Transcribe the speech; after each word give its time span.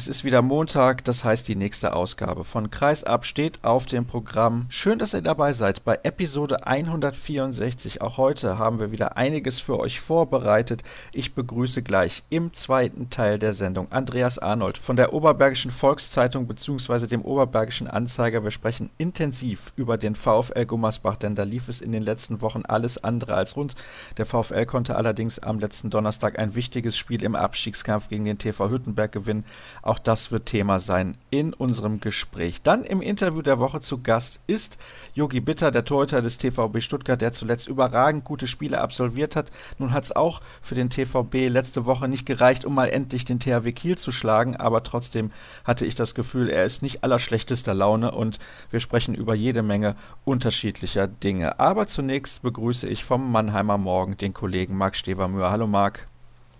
Es 0.00 0.08
ist 0.08 0.24
wieder 0.24 0.40
Montag, 0.40 1.04
das 1.04 1.24
heißt 1.24 1.46
die 1.46 1.56
nächste 1.56 1.92
Ausgabe 1.92 2.42
von 2.42 2.70
Kreisab 2.70 3.26
steht 3.26 3.62
auf 3.64 3.84
dem 3.84 4.06
Programm. 4.06 4.64
Schön, 4.70 4.98
dass 4.98 5.12
ihr 5.12 5.20
dabei 5.20 5.52
seid 5.52 5.84
bei 5.84 5.98
Episode 6.04 6.66
164. 6.66 8.00
Auch 8.00 8.16
heute 8.16 8.56
haben 8.56 8.80
wir 8.80 8.92
wieder 8.92 9.18
einiges 9.18 9.60
für 9.60 9.78
euch 9.78 10.00
vorbereitet. 10.00 10.84
Ich 11.12 11.34
begrüße 11.34 11.82
gleich 11.82 12.22
im 12.30 12.54
zweiten 12.54 13.10
Teil 13.10 13.38
der 13.38 13.52
Sendung 13.52 13.92
Andreas 13.92 14.38
Arnold 14.38 14.78
von 14.78 14.96
der 14.96 15.12
Oberbergischen 15.12 15.70
Volkszeitung 15.70 16.46
bzw. 16.46 17.06
dem 17.06 17.20
Oberbergischen 17.20 17.86
Anzeiger. 17.86 18.42
Wir 18.42 18.52
sprechen 18.52 18.88
intensiv 18.96 19.74
über 19.76 19.98
den 19.98 20.14
VfL 20.14 20.64
Gummersbach, 20.64 21.18
denn 21.18 21.34
da 21.34 21.42
lief 21.42 21.68
es 21.68 21.82
in 21.82 21.92
den 21.92 22.02
letzten 22.02 22.40
Wochen 22.40 22.62
alles 22.66 23.04
andere 23.04 23.34
als 23.34 23.54
rund. 23.54 23.74
Der 24.16 24.24
VfL 24.24 24.64
konnte 24.64 24.96
allerdings 24.96 25.40
am 25.40 25.58
letzten 25.58 25.90
Donnerstag 25.90 26.38
ein 26.38 26.54
wichtiges 26.54 26.96
Spiel 26.96 27.22
im 27.22 27.34
Abstiegskampf 27.34 28.08
gegen 28.08 28.24
den 28.24 28.38
TV 28.38 28.70
Hüttenberg 28.70 29.12
gewinnen. 29.12 29.44
Auch 29.90 29.98
das 29.98 30.30
wird 30.30 30.46
Thema 30.46 30.78
sein 30.78 31.16
in 31.30 31.52
unserem 31.52 31.98
Gespräch. 31.98 32.62
Dann 32.62 32.84
im 32.84 33.02
Interview 33.02 33.42
der 33.42 33.58
Woche 33.58 33.80
zu 33.80 34.00
Gast 34.00 34.40
ist 34.46 34.78
Yogi 35.14 35.40
Bitter, 35.40 35.72
der 35.72 35.84
Torhüter 35.84 36.22
des 36.22 36.38
TVB 36.38 36.80
Stuttgart, 36.80 37.20
der 37.20 37.32
zuletzt 37.32 37.66
überragend 37.66 38.22
gute 38.22 38.46
Spiele 38.46 38.80
absolviert 38.80 39.34
hat. 39.34 39.50
Nun 39.78 39.92
hat 39.92 40.04
es 40.04 40.14
auch 40.14 40.42
für 40.62 40.76
den 40.76 40.90
TVB 40.90 41.48
letzte 41.48 41.86
Woche 41.86 42.06
nicht 42.06 42.24
gereicht, 42.24 42.64
um 42.64 42.76
mal 42.76 42.88
endlich 42.88 43.24
den 43.24 43.40
THW 43.40 43.72
Kiel 43.72 43.98
zu 43.98 44.12
schlagen, 44.12 44.54
aber 44.54 44.84
trotzdem 44.84 45.32
hatte 45.64 45.84
ich 45.84 45.96
das 45.96 46.14
Gefühl, 46.14 46.50
er 46.50 46.64
ist 46.64 46.82
nicht 46.82 47.02
allerschlechtester 47.02 47.74
Laune 47.74 48.12
und 48.12 48.38
wir 48.70 48.78
sprechen 48.78 49.16
über 49.16 49.34
jede 49.34 49.64
Menge 49.64 49.96
unterschiedlicher 50.24 51.08
Dinge. 51.08 51.58
Aber 51.58 51.88
zunächst 51.88 52.42
begrüße 52.42 52.86
ich 52.86 53.02
vom 53.02 53.32
Mannheimer 53.32 53.76
Morgen 53.76 54.16
den 54.16 54.34
Kollegen 54.34 54.76
Marc 54.76 54.94
Stevermüher. 54.94 55.50
Hallo 55.50 55.66
Marc. 55.66 56.06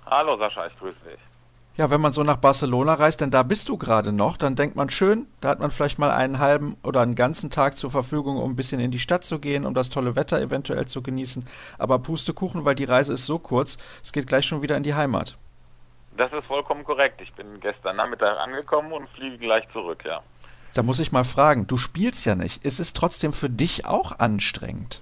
Hallo 0.05 0.37
Sascha, 0.37 0.67
ich 0.67 0.77
grüße 0.81 0.98
dich. 1.09 1.30
Ja, 1.80 1.89
wenn 1.89 2.02
man 2.02 2.12
so 2.12 2.23
nach 2.23 2.37
Barcelona 2.37 2.93
reist, 2.93 3.23
denn 3.23 3.30
da 3.30 3.43
bist 3.43 3.70
du 3.70 3.79
gerade 3.79 4.12
noch, 4.12 4.37
dann 4.37 4.55
denkt 4.55 4.77
man 4.77 4.91
schön, 4.91 5.27
da 5.41 5.48
hat 5.48 5.61
man 5.61 5.70
vielleicht 5.70 5.98
mal 5.98 6.11
einen 6.11 6.39
halben 6.39 6.77
oder 6.83 7.01
einen 7.01 7.15
ganzen 7.15 7.48
Tag 7.48 7.78
zur 7.78 7.91
Verfügung, 7.91 8.36
um 8.36 8.50
ein 8.50 8.55
bisschen 8.55 8.81
in 8.81 8.91
die 8.91 8.98
Stadt 8.98 9.25
zu 9.25 9.39
gehen, 9.39 9.64
um 9.64 9.73
das 9.73 9.89
tolle 9.89 10.14
Wetter 10.14 10.39
eventuell 10.42 10.86
zu 10.86 11.03
genießen. 11.03 11.42
Aber 11.78 11.98
Pustekuchen, 11.98 12.67
weil 12.67 12.75
die 12.75 12.84
Reise 12.84 13.14
ist 13.14 13.25
so 13.25 13.39
kurz, 13.39 13.78
es 14.03 14.12
geht 14.12 14.27
gleich 14.27 14.45
schon 14.45 14.61
wieder 14.61 14.77
in 14.77 14.83
die 14.83 14.92
Heimat. 14.92 15.39
Das 16.19 16.31
ist 16.34 16.45
vollkommen 16.45 16.84
korrekt. 16.84 17.23
Ich 17.23 17.33
bin 17.33 17.58
gestern 17.61 17.97
Nachmittag 17.97 18.36
angekommen 18.36 18.92
und 18.92 19.08
fliege 19.17 19.39
gleich 19.39 19.67
zurück, 19.73 20.03
ja. 20.05 20.20
Da 20.75 20.83
muss 20.83 21.01
ich 21.01 21.12
mal 21.12 21.25
fragen, 21.25 21.67
du 21.67 21.78
spielst 21.78 22.27
ja 22.27 22.34
nicht. 22.34 22.62
Ist 22.62 22.81
es 22.81 22.92
trotzdem 22.92 23.33
für 23.33 23.48
dich 23.48 23.86
auch 23.86 24.19
anstrengend? 24.19 25.01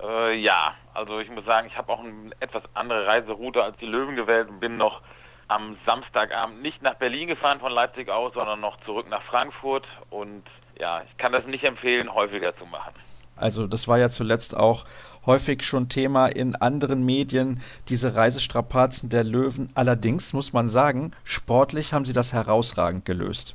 Äh, 0.00 0.36
ja, 0.36 0.74
also 0.94 1.18
ich 1.18 1.30
muss 1.30 1.44
sagen, 1.46 1.66
ich 1.66 1.76
habe 1.76 1.92
auch 1.92 1.98
eine 1.98 2.30
etwas 2.38 2.62
andere 2.74 3.08
Reiseroute 3.08 3.60
als 3.60 3.76
die 3.78 3.86
Löwen 3.86 4.14
gewählt 4.14 4.48
und 4.48 4.60
bin 4.60 4.76
noch 4.76 5.02
am 5.48 5.76
Samstagabend 5.86 6.62
nicht 6.62 6.82
nach 6.82 6.94
Berlin 6.94 7.28
gefahren 7.28 7.60
von 7.60 7.72
Leipzig 7.72 8.08
aus, 8.08 8.34
sondern 8.34 8.60
noch 8.60 8.78
zurück 8.84 9.08
nach 9.08 9.22
Frankfurt. 9.22 9.84
Und 10.10 10.44
ja, 10.78 11.02
ich 11.02 11.16
kann 11.18 11.32
das 11.32 11.46
nicht 11.46 11.64
empfehlen, 11.64 12.12
häufiger 12.12 12.56
zu 12.56 12.66
machen. 12.66 12.94
Also 13.36 13.66
das 13.66 13.86
war 13.86 13.98
ja 13.98 14.08
zuletzt 14.08 14.56
auch 14.56 14.86
häufig 15.26 15.62
schon 15.62 15.88
Thema 15.88 16.26
in 16.26 16.54
anderen 16.56 17.04
Medien, 17.04 17.60
diese 17.88 18.16
Reisestrapazen 18.16 19.10
der 19.10 19.24
Löwen. 19.24 19.68
Allerdings 19.74 20.32
muss 20.32 20.52
man 20.52 20.68
sagen, 20.68 21.12
sportlich 21.24 21.92
haben 21.92 22.06
sie 22.06 22.14
das 22.14 22.32
herausragend 22.32 23.04
gelöst. 23.04 23.54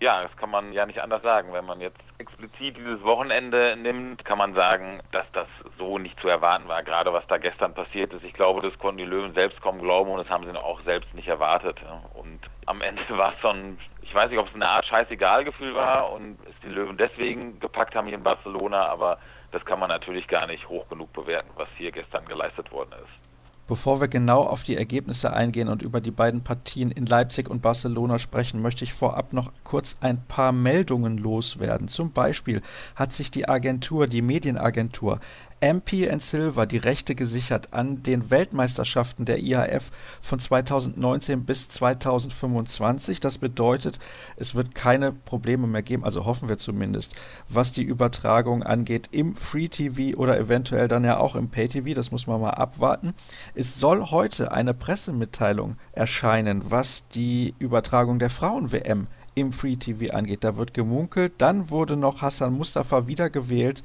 Ja, 0.00 0.22
das 0.22 0.36
kann 0.36 0.50
man 0.50 0.72
ja 0.72 0.86
nicht 0.86 1.00
anders 1.00 1.22
sagen. 1.22 1.52
Wenn 1.52 1.64
man 1.64 1.80
jetzt 1.80 1.98
explizit 2.18 2.76
dieses 2.76 3.02
Wochenende 3.02 3.76
nimmt, 3.76 4.24
kann 4.24 4.38
man 4.38 4.54
sagen, 4.54 5.00
dass 5.10 5.26
das 5.32 5.48
so 5.76 5.98
nicht 5.98 6.18
zu 6.20 6.28
erwarten 6.28 6.68
war. 6.68 6.84
Gerade 6.84 7.12
was 7.12 7.26
da 7.26 7.38
gestern 7.38 7.74
passiert 7.74 8.12
ist. 8.12 8.22
Ich 8.22 8.32
glaube, 8.32 8.62
das 8.62 8.78
konnten 8.78 8.98
die 8.98 9.04
Löwen 9.04 9.34
selbst 9.34 9.60
kaum 9.60 9.80
glauben 9.80 10.10
und 10.10 10.18
das 10.18 10.28
haben 10.28 10.44
sie 10.44 10.56
auch 10.56 10.80
selbst 10.82 11.12
nicht 11.14 11.26
erwartet. 11.26 11.80
Und 12.14 12.38
am 12.66 12.80
Ende 12.80 13.02
war 13.18 13.32
es 13.34 13.40
so 13.42 13.48
ein, 13.48 13.76
ich 14.02 14.14
weiß 14.14 14.30
nicht, 14.30 14.38
ob 14.38 14.46
es 14.46 14.54
eine 14.54 14.68
Art 14.68 14.86
Scheißegal-Gefühl 14.86 15.74
war 15.74 16.12
und 16.12 16.38
es 16.48 16.54
die 16.62 16.68
Löwen 16.68 16.96
deswegen 16.96 17.58
gepackt 17.58 17.96
haben 17.96 18.06
hier 18.06 18.18
in 18.18 18.22
Barcelona, 18.22 18.86
aber 18.86 19.18
das 19.50 19.64
kann 19.64 19.80
man 19.80 19.88
natürlich 19.88 20.28
gar 20.28 20.46
nicht 20.46 20.68
hoch 20.68 20.88
genug 20.88 21.12
bewerten, 21.12 21.50
was 21.56 21.68
hier 21.76 21.90
gestern 21.90 22.24
geleistet 22.26 22.70
worden 22.70 22.92
ist. 22.92 23.27
Bevor 23.68 24.00
wir 24.00 24.08
genau 24.08 24.44
auf 24.44 24.62
die 24.62 24.78
Ergebnisse 24.78 25.34
eingehen 25.34 25.68
und 25.68 25.82
über 25.82 26.00
die 26.00 26.10
beiden 26.10 26.42
Partien 26.42 26.90
in 26.90 27.04
Leipzig 27.04 27.50
und 27.50 27.60
Barcelona 27.60 28.18
sprechen, 28.18 28.62
möchte 28.62 28.82
ich 28.82 28.94
vorab 28.94 29.34
noch 29.34 29.52
kurz 29.62 29.96
ein 30.00 30.24
paar 30.26 30.52
Meldungen 30.52 31.18
loswerden. 31.18 31.86
Zum 31.86 32.12
Beispiel 32.12 32.62
hat 32.96 33.12
sich 33.12 33.30
die 33.30 33.46
Agentur, 33.46 34.06
die 34.06 34.22
Medienagentur 34.22 35.20
MP 35.60 36.08
Silver 36.20 36.66
die 36.66 36.76
Rechte 36.76 37.14
gesichert 37.14 37.72
an 37.72 38.02
den 38.02 38.30
Weltmeisterschaften 38.30 39.24
der 39.24 39.42
IHF 39.42 39.90
von 40.20 40.38
2019 40.38 41.44
bis 41.44 41.68
2025. 41.68 43.18
Das 43.18 43.38
bedeutet, 43.38 43.98
es 44.36 44.54
wird 44.54 44.74
keine 44.74 45.10
Probleme 45.10 45.66
mehr 45.66 45.82
geben, 45.82 46.04
also 46.04 46.24
hoffen 46.24 46.48
wir 46.48 46.58
zumindest, 46.58 47.14
was 47.48 47.72
die 47.72 47.82
Übertragung 47.82 48.62
angeht 48.62 49.08
im 49.10 49.34
Free 49.34 49.68
TV 49.68 50.16
oder 50.16 50.38
eventuell 50.38 50.86
dann 50.86 51.04
ja 51.04 51.18
auch 51.18 51.34
im 51.34 51.48
Pay 51.48 51.68
TV. 51.68 51.94
Das 51.94 52.12
muss 52.12 52.26
man 52.26 52.40
mal 52.40 52.50
abwarten. 52.50 53.14
Es 53.54 53.80
soll 53.80 54.10
heute 54.10 54.52
eine 54.52 54.74
Pressemitteilung 54.74 55.76
erscheinen, 55.92 56.70
was 56.70 57.08
die 57.08 57.54
Übertragung 57.58 58.20
der 58.20 58.30
Frauen-WM 58.30 59.08
im 59.38 59.52
Free 59.52 59.76
TV 59.76 60.12
angeht. 60.14 60.44
Da 60.44 60.56
wird 60.56 60.74
gemunkelt. 60.74 61.34
Dann 61.38 61.70
wurde 61.70 61.96
noch 61.96 62.22
Hassan 62.22 62.52
Mustafa 62.54 63.06
wiedergewählt 63.06 63.82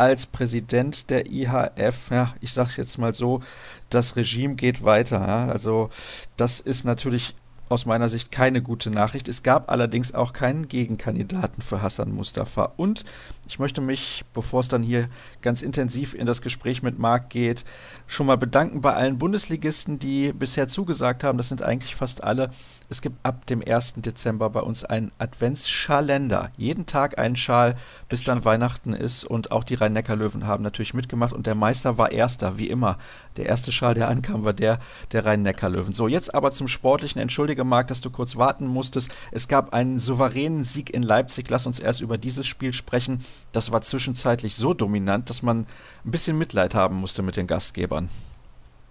als 0.00 0.24
Präsident 0.24 1.10
der 1.10 1.30
IHF. 1.30 2.10
Ja, 2.10 2.34
ich 2.40 2.54
sage 2.54 2.70
es 2.70 2.76
jetzt 2.78 2.96
mal 2.96 3.12
so, 3.12 3.42
das 3.90 4.16
Regime 4.16 4.54
geht 4.54 4.82
weiter. 4.82 5.20
Ja. 5.20 5.48
Also 5.48 5.90
das 6.38 6.58
ist 6.58 6.84
natürlich 6.84 7.34
aus 7.68 7.84
meiner 7.84 8.08
Sicht 8.08 8.32
keine 8.32 8.62
gute 8.62 8.90
Nachricht. 8.90 9.28
Es 9.28 9.42
gab 9.42 9.70
allerdings 9.70 10.12
auch 10.14 10.32
keinen 10.32 10.68
Gegenkandidaten 10.68 11.62
für 11.62 11.82
Hassan 11.82 12.12
Mustafa. 12.12 12.72
Und 12.78 13.04
ich 13.46 13.58
möchte 13.58 13.82
mich, 13.82 14.24
bevor 14.32 14.60
es 14.60 14.68
dann 14.68 14.82
hier 14.82 15.08
ganz 15.42 15.60
intensiv 15.60 16.14
in 16.14 16.26
das 16.26 16.40
Gespräch 16.40 16.82
mit 16.82 16.98
Marc 16.98 17.28
geht, 17.28 17.66
schon 18.06 18.26
mal 18.26 18.38
bedanken 18.38 18.80
bei 18.80 18.94
allen 18.94 19.18
Bundesligisten, 19.18 19.98
die 19.98 20.32
bisher 20.32 20.66
zugesagt 20.66 21.22
haben. 21.22 21.36
Das 21.36 21.50
sind 21.50 21.62
eigentlich 21.62 21.94
fast 21.94 22.24
alle. 22.24 22.50
Es 22.90 23.02
gibt 23.02 23.24
ab 23.24 23.46
dem 23.46 23.62
1. 23.64 23.94
Dezember 23.98 24.50
bei 24.50 24.58
uns 24.58 24.82
einen 24.82 25.12
Adventsschalender. 25.18 26.50
Jeden 26.56 26.86
Tag 26.86 27.20
einen 27.20 27.36
Schal, 27.36 27.76
bis 28.08 28.24
dann 28.24 28.44
Weihnachten 28.44 28.94
ist. 28.94 29.22
Und 29.22 29.52
auch 29.52 29.62
die 29.62 29.76
Rhein-Neckar-Löwen 29.76 30.44
haben 30.44 30.64
natürlich 30.64 30.92
mitgemacht. 30.92 31.32
Und 31.32 31.46
der 31.46 31.54
Meister 31.54 31.98
war 31.98 32.10
Erster, 32.10 32.58
wie 32.58 32.68
immer. 32.68 32.98
Der 33.36 33.46
erste 33.46 33.70
Schal, 33.70 33.94
der 33.94 34.08
ankam, 34.08 34.42
war 34.42 34.54
der 34.54 34.80
der 35.12 35.24
Rhein-Neckar-Löwen. 35.24 35.92
So, 35.92 36.08
jetzt 36.08 36.34
aber 36.34 36.50
zum 36.50 36.66
Sportlichen. 36.66 37.20
Entschuldige, 37.20 37.62
Marc, 37.62 37.86
dass 37.86 38.00
du 38.00 38.10
kurz 38.10 38.34
warten 38.34 38.66
musstest. 38.66 39.12
Es 39.30 39.46
gab 39.46 39.72
einen 39.72 40.00
souveränen 40.00 40.64
Sieg 40.64 40.90
in 40.90 41.04
Leipzig. 41.04 41.48
Lass 41.48 41.66
uns 41.66 41.78
erst 41.78 42.00
über 42.00 42.18
dieses 42.18 42.48
Spiel 42.48 42.72
sprechen. 42.72 43.24
Das 43.52 43.70
war 43.70 43.82
zwischenzeitlich 43.82 44.56
so 44.56 44.74
dominant, 44.74 45.30
dass 45.30 45.42
man 45.42 45.60
ein 46.04 46.10
bisschen 46.10 46.36
Mitleid 46.36 46.74
haben 46.74 46.96
musste 46.96 47.22
mit 47.22 47.36
den 47.36 47.46
Gastgebern. 47.46 48.08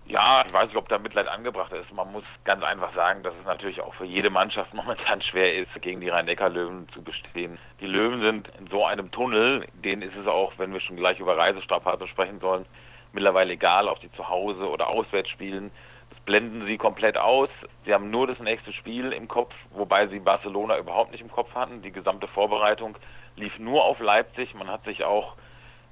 Ja, 0.10 0.44
ich 0.44 0.52
weiß 0.52 0.70
nicht, 0.70 0.76
ob 0.76 0.90
da 0.90 0.98
Mitleid 0.98 1.28
angebracht 1.28 1.72
ist. 1.72 1.94
Man 1.94 2.12
muss 2.12 2.24
ganz 2.44 2.64
einfach 2.64 2.96
sagen, 2.96 3.22
dass 3.22 3.36
es 3.40 3.46
natürlich 3.46 3.80
auch 3.80 3.94
für 3.94 4.06
jede 4.06 4.32
Mannschaft 4.32 4.74
momentan 4.74 5.22
schwer 5.22 5.56
ist, 5.56 5.70
gegen 5.84 6.02
die 6.02 6.10
Rhein-Neckar-Löwen 6.10 6.90
zu 6.90 7.04
bestehen. 7.04 7.60
Die 7.80 7.86
Löwen 7.86 8.20
sind 8.22 8.52
in 8.60 8.66
so 8.68 8.84
einem 8.86 9.12
Tunnel, 9.12 9.68
denen 9.74 10.02
ist 10.02 10.16
es 10.16 10.26
auch, 10.26 10.54
wenn 10.58 10.74
wir 10.74 10.80
schon 10.80 10.96
gleich 10.96 11.20
über 11.20 11.38
Reisestrapazen 11.38 12.08
sprechen 12.08 12.40
sollen, 12.40 12.66
mittlerweile 13.14 13.54
egal, 13.54 13.88
ob 13.88 14.02
sie 14.02 14.12
zu 14.14 14.28
Hause 14.28 14.68
oder 14.68 14.88
auswärts 14.88 15.30
spielen. 15.30 15.70
Das 16.10 16.20
blenden 16.22 16.66
sie 16.66 16.80
komplett 16.80 17.16
aus. 17.16 17.50
Sie 17.86 17.94
haben 17.94 18.10
nur 18.10 18.26
das 18.26 18.40
nächste 18.40 18.74
Spiel 18.74 19.14
im 19.14 19.28
Kopf, 19.28 19.54
wobei 19.70 20.08
sie 20.08 20.20
Barcelona 20.20 20.80
überhaupt 20.80 21.12
nicht 21.12 21.22
im 21.22 21.32
Kopf 21.32 21.54
hatten. 21.54 21.84
Die 21.84 21.92
gesamte 21.92 22.28
Vorbereitung 22.28 22.98
lief 23.36 23.60
nur 23.60 23.86
auf 23.86 24.00
Leipzig. 24.00 24.56
Man 24.56 24.70
hat 24.70 24.86
sich 24.86 25.04
auch 25.04 25.36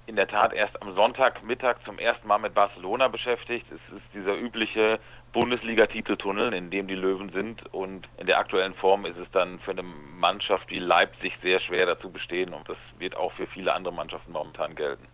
in 0.08 0.16
der 0.16 0.28
Tat 0.28 0.54
erst 0.54 0.82
am 0.82 0.96
Sonntagmittag 0.96 1.76
zum 1.84 2.00
ersten 2.00 2.28
Mal 2.28 2.38
mit 2.40 2.54
Barcelona 2.54 3.10
beschäftigt. 3.10 3.66
Es 3.70 3.94
ist 3.94 4.06
dieser 4.14 4.36
übliche 4.36 5.00
Bundesliga-Titeltunnel, 5.34 6.54
in 6.54 6.72
dem 6.72 6.88
die 6.88 6.96
Löwen 6.96 7.30
sind. 7.30 7.62
Und 7.74 8.08
in 8.18 8.26
der 8.26 8.40
aktuellen 8.40 8.74
Form 8.74 9.06
ist 9.06 9.18
es 9.18 9.30
dann 9.32 9.60
für 9.60 9.72
eine 9.72 9.84
Mannschaft 9.84 10.70
wie 10.70 10.80
Leipzig 10.80 11.38
sehr 11.42 11.60
schwer 11.60 11.86
dazu 11.86 12.10
bestehen. 12.10 12.54
Und 12.54 12.70
das 12.70 12.78
wird 12.98 13.18
auch 13.18 13.34
für 13.34 13.48
viele 13.48 13.74
andere 13.74 13.94
Mannschaften 13.94 14.32
momentan 14.32 14.76
gelten. 14.76 15.06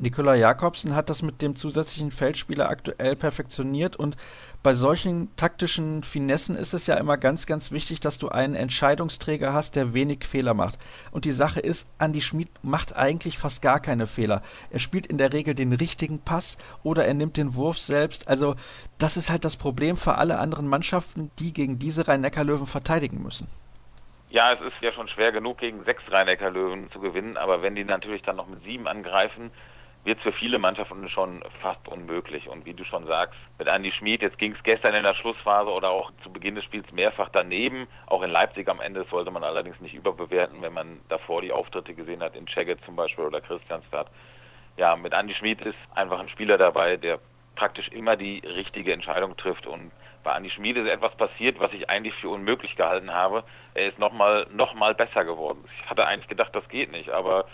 Nikola 0.00 0.36
Jakobsen 0.36 0.94
hat 0.94 1.10
das 1.10 1.22
mit 1.22 1.42
dem 1.42 1.56
zusätzlichen 1.56 2.12
Feldspieler 2.12 2.68
aktuell 2.70 3.16
perfektioniert 3.16 3.96
und 3.96 4.16
bei 4.62 4.72
solchen 4.72 5.34
taktischen 5.34 6.04
Finessen 6.04 6.54
ist 6.54 6.72
es 6.72 6.86
ja 6.86 6.94
immer 6.94 7.16
ganz, 7.16 7.46
ganz 7.46 7.72
wichtig, 7.72 7.98
dass 7.98 8.18
du 8.18 8.28
einen 8.28 8.54
Entscheidungsträger 8.54 9.52
hast, 9.52 9.74
der 9.74 9.94
wenig 9.94 10.24
Fehler 10.24 10.54
macht. 10.54 10.78
Und 11.10 11.24
die 11.24 11.32
Sache 11.32 11.58
ist, 11.58 11.88
Andy 11.98 12.20
Schmid 12.20 12.48
macht 12.62 12.96
eigentlich 12.96 13.38
fast 13.38 13.60
gar 13.60 13.80
keine 13.80 14.06
Fehler. 14.06 14.42
Er 14.70 14.78
spielt 14.78 15.06
in 15.06 15.18
der 15.18 15.32
Regel 15.32 15.56
den 15.56 15.72
richtigen 15.72 16.20
Pass 16.20 16.58
oder 16.84 17.04
er 17.04 17.14
nimmt 17.14 17.36
den 17.36 17.54
Wurf 17.54 17.78
selbst. 17.78 18.28
Also 18.28 18.54
das 18.98 19.16
ist 19.16 19.30
halt 19.30 19.44
das 19.44 19.56
Problem 19.56 19.96
für 19.96 20.16
alle 20.16 20.38
anderen 20.38 20.68
Mannschaften, 20.68 21.32
die 21.40 21.52
gegen 21.52 21.80
diese 21.80 22.06
Rhein-Neckar-Löwen 22.06 22.66
verteidigen 22.66 23.20
müssen. 23.20 23.48
Ja, 24.30 24.52
es 24.52 24.60
ist 24.60 24.80
ja 24.80 24.92
schon 24.92 25.08
schwer 25.08 25.32
genug, 25.32 25.58
gegen 25.58 25.82
sechs 25.84 26.02
Rhein-Neckar-Löwen 26.08 26.90
zu 26.92 27.00
gewinnen, 27.00 27.36
aber 27.36 27.62
wenn 27.62 27.74
die 27.74 27.84
natürlich 27.84 28.22
dann 28.22 28.36
noch 28.36 28.46
mit 28.46 28.62
sieben 28.62 28.86
angreifen, 28.86 29.50
wird 30.08 30.18
es 30.18 30.24
für 30.24 30.32
viele 30.32 30.58
Mannschaften 30.58 31.06
schon 31.10 31.42
fast 31.60 31.86
unmöglich. 31.86 32.48
Und 32.48 32.64
wie 32.64 32.72
du 32.72 32.82
schon 32.82 33.06
sagst, 33.06 33.38
mit 33.58 33.68
Andy 33.68 33.92
Schmid, 33.92 34.22
jetzt 34.22 34.38
ging 34.38 34.52
es 34.52 34.62
gestern 34.62 34.94
in 34.94 35.02
der 35.02 35.12
Schlussphase 35.12 35.70
oder 35.70 35.90
auch 35.90 36.10
zu 36.22 36.32
Beginn 36.32 36.54
des 36.54 36.64
Spiels 36.64 36.90
mehrfach 36.92 37.28
daneben. 37.30 37.86
Auch 38.06 38.22
in 38.22 38.30
Leipzig 38.30 38.68
am 38.68 38.80
Ende 38.80 39.04
sollte 39.10 39.30
man 39.30 39.44
allerdings 39.44 39.82
nicht 39.82 39.94
überbewerten, 39.94 40.62
wenn 40.62 40.72
man 40.72 40.98
davor 41.10 41.42
die 41.42 41.52
Auftritte 41.52 41.92
gesehen 41.92 42.22
hat, 42.22 42.34
in 42.34 42.46
Czegget 42.46 42.82
zum 42.86 42.96
Beispiel 42.96 43.26
oder 43.26 43.42
Christianstadt. 43.42 44.06
Ja, 44.78 44.96
mit 44.96 45.12
Andy 45.12 45.34
Schmid 45.34 45.60
ist 45.60 45.78
einfach 45.94 46.20
ein 46.20 46.30
Spieler 46.30 46.56
dabei, 46.56 46.96
der 46.96 47.18
praktisch 47.54 47.88
immer 47.88 48.16
die 48.16 48.38
richtige 48.38 48.94
Entscheidung 48.94 49.36
trifft 49.36 49.66
und 49.66 49.90
bei 50.24 50.32
Andi 50.32 50.50
Schmid 50.50 50.76
ist 50.76 50.88
etwas 50.88 51.14
passiert, 51.16 51.58
was 51.58 51.72
ich 51.72 51.88
eigentlich 51.88 52.14
für 52.14 52.28
unmöglich 52.28 52.76
gehalten 52.76 53.12
habe. 53.12 53.44
Er 53.74 53.88
ist 53.88 53.98
nochmal 53.98 54.46
noch 54.52 54.74
mal 54.74 54.94
besser 54.94 55.24
geworden. 55.24 55.64
Ich 55.74 55.88
hatte 55.88 56.06
eigentlich 56.06 56.28
gedacht, 56.28 56.54
das 56.54 56.68
geht 56.68 56.92
nicht, 56.92 57.08
aber 57.08 57.46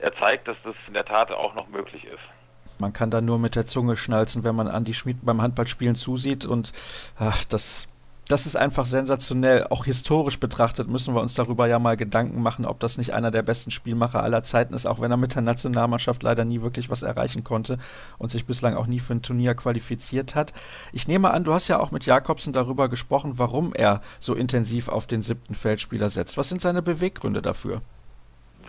er 0.00 0.14
zeigt, 0.16 0.48
dass 0.48 0.56
das 0.64 0.74
in 0.86 0.94
der 0.94 1.04
Tat 1.04 1.30
auch 1.30 1.54
noch 1.54 1.68
möglich 1.68 2.04
ist. 2.04 2.80
Man 2.80 2.92
kann 2.92 3.10
da 3.10 3.20
nur 3.20 3.38
mit 3.38 3.56
der 3.56 3.66
Zunge 3.66 3.96
schnalzen, 3.96 4.42
wenn 4.42 4.54
man 4.54 4.68
Andi 4.68 4.94
Schmid 4.94 5.18
beim 5.22 5.42
Handballspielen 5.42 5.94
zusieht 5.94 6.46
und 6.46 6.72
ach, 7.18 7.44
das 7.44 7.88
das 8.30 8.46
ist 8.46 8.54
einfach 8.54 8.86
sensationell. 8.86 9.66
Auch 9.70 9.84
historisch 9.86 10.38
betrachtet 10.38 10.88
müssen 10.88 11.14
wir 11.14 11.20
uns 11.20 11.34
darüber 11.34 11.66
ja 11.66 11.80
mal 11.80 11.96
Gedanken 11.96 12.42
machen, 12.42 12.64
ob 12.64 12.78
das 12.78 12.96
nicht 12.96 13.12
einer 13.12 13.32
der 13.32 13.42
besten 13.42 13.72
Spielmacher 13.72 14.22
aller 14.22 14.44
Zeiten 14.44 14.72
ist, 14.72 14.86
auch 14.86 15.00
wenn 15.00 15.10
er 15.10 15.16
mit 15.16 15.34
der 15.34 15.42
Nationalmannschaft 15.42 16.22
leider 16.22 16.44
nie 16.44 16.62
wirklich 16.62 16.90
was 16.90 17.02
erreichen 17.02 17.42
konnte 17.42 17.78
und 18.18 18.30
sich 18.30 18.46
bislang 18.46 18.76
auch 18.76 18.86
nie 18.86 19.00
für 19.00 19.14
ein 19.14 19.22
Turnier 19.22 19.54
qualifiziert 19.54 20.36
hat. 20.36 20.52
Ich 20.92 21.08
nehme 21.08 21.32
an, 21.32 21.42
du 21.42 21.52
hast 21.52 21.66
ja 21.66 21.80
auch 21.80 21.90
mit 21.90 22.06
Jakobsen 22.06 22.52
darüber 22.52 22.88
gesprochen, 22.88 23.32
warum 23.36 23.74
er 23.74 24.00
so 24.20 24.34
intensiv 24.34 24.88
auf 24.88 25.08
den 25.08 25.22
siebten 25.22 25.56
Feldspieler 25.56 26.08
setzt. 26.08 26.36
Was 26.36 26.48
sind 26.48 26.60
seine 26.60 26.82
Beweggründe 26.82 27.42
dafür? 27.42 27.82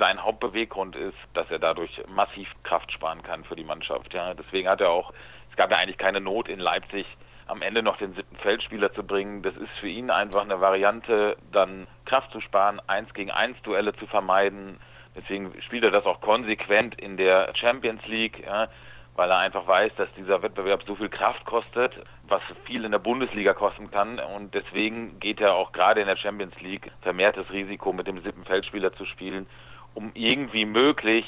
Sein 0.01 0.23
Hauptbeweggrund 0.23 0.95
ist, 0.95 1.17
dass 1.35 1.51
er 1.51 1.59
dadurch 1.59 1.91
massiv 2.07 2.49
Kraft 2.63 2.91
sparen 2.91 3.21
kann 3.21 3.43
für 3.43 3.55
die 3.55 3.63
Mannschaft. 3.63 4.11
Ja, 4.15 4.33
deswegen 4.33 4.67
hat 4.67 4.81
er 4.81 4.89
auch, 4.89 5.13
es 5.51 5.55
gab 5.55 5.69
ja 5.69 5.77
eigentlich 5.77 5.99
keine 5.99 6.19
Not 6.19 6.49
in 6.49 6.59
Leipzig, 6.59 7.05
am 7.45 7.61
Ende 7.61 7.83
noch 7.83 7.97
den 7.97 8.15
siebten 8.15 8.35
Feldspieler 8.37 8.91
zu 8.93 9.03
bringen. 9.03 9.43
Das 9.43 9.55
ist 9.55 9.69
für 9.79 9.89
ihn 9.89 10.09
einfach 10.09 10.41
eine 10.41 10.59
Variante, 10.59 11.37
dann 11.51 11.85
Kraft 12.05 12.31
zu 12.31 12.41
sparen, 12.41 12.81
eins 12.87 13.13
gegen 13.13 13.29
eins 13.29 13.61
Duelle 13.61 13.93
zu 13.93 14.07
vermeiden. 14.07 14.79
Deswegen 15.15 15.53
spielt 15.61 15.83
er 15.83 15.91
das 15.91 16.07
auch 16.07 16.19
konsequent 16.19 16.99
in 16.99 17.15
der 17.15 17.55
Champions 17.55 18.03
League, 18.07 18.43
ja, 18.43 18.69
weil 19.15 19.29
er 19.29 19.37
einfach 19.37 19.67
weiß, 19.67 19.93
dass 19.97 20.11
dieser 20.17 20.41
Wettbewerb 20.41 20.81
so 20.87 20.95
viel 20.95 21.09
Kraft 21.09 21.45
kostet, 21.45 21.93
was 22.23 22.41
viel 22.65 22.85
in 22.85 22.91
der 22.91 22.97
Bundesliga 22.97 23.53
kosten 23.53 23.91
kann. 23.91 24.17
Und 24.17 24.55
deswegen 24.55 25.19
geht 25.19 25.39
er 25.39 25.53
auch 25.53 25.71
gerade 25.73 26.01
in 26.01 26.07
der 26.07 26.17
Champions 26.17 26.59
League 26.59 26.89
vermehrtes 27.01 27.51
Risiko, 27.51 27.93
mit 27.93 28.07
dem 28.07 28.19
siebten 28.23 28.45
Feldspieler 28.45 28.93
zu 28.93 29.05
spielen, 29.05 29.45
um 29.93 30.11
irgendwie 30.13 30.65
möglich 30.65 31.25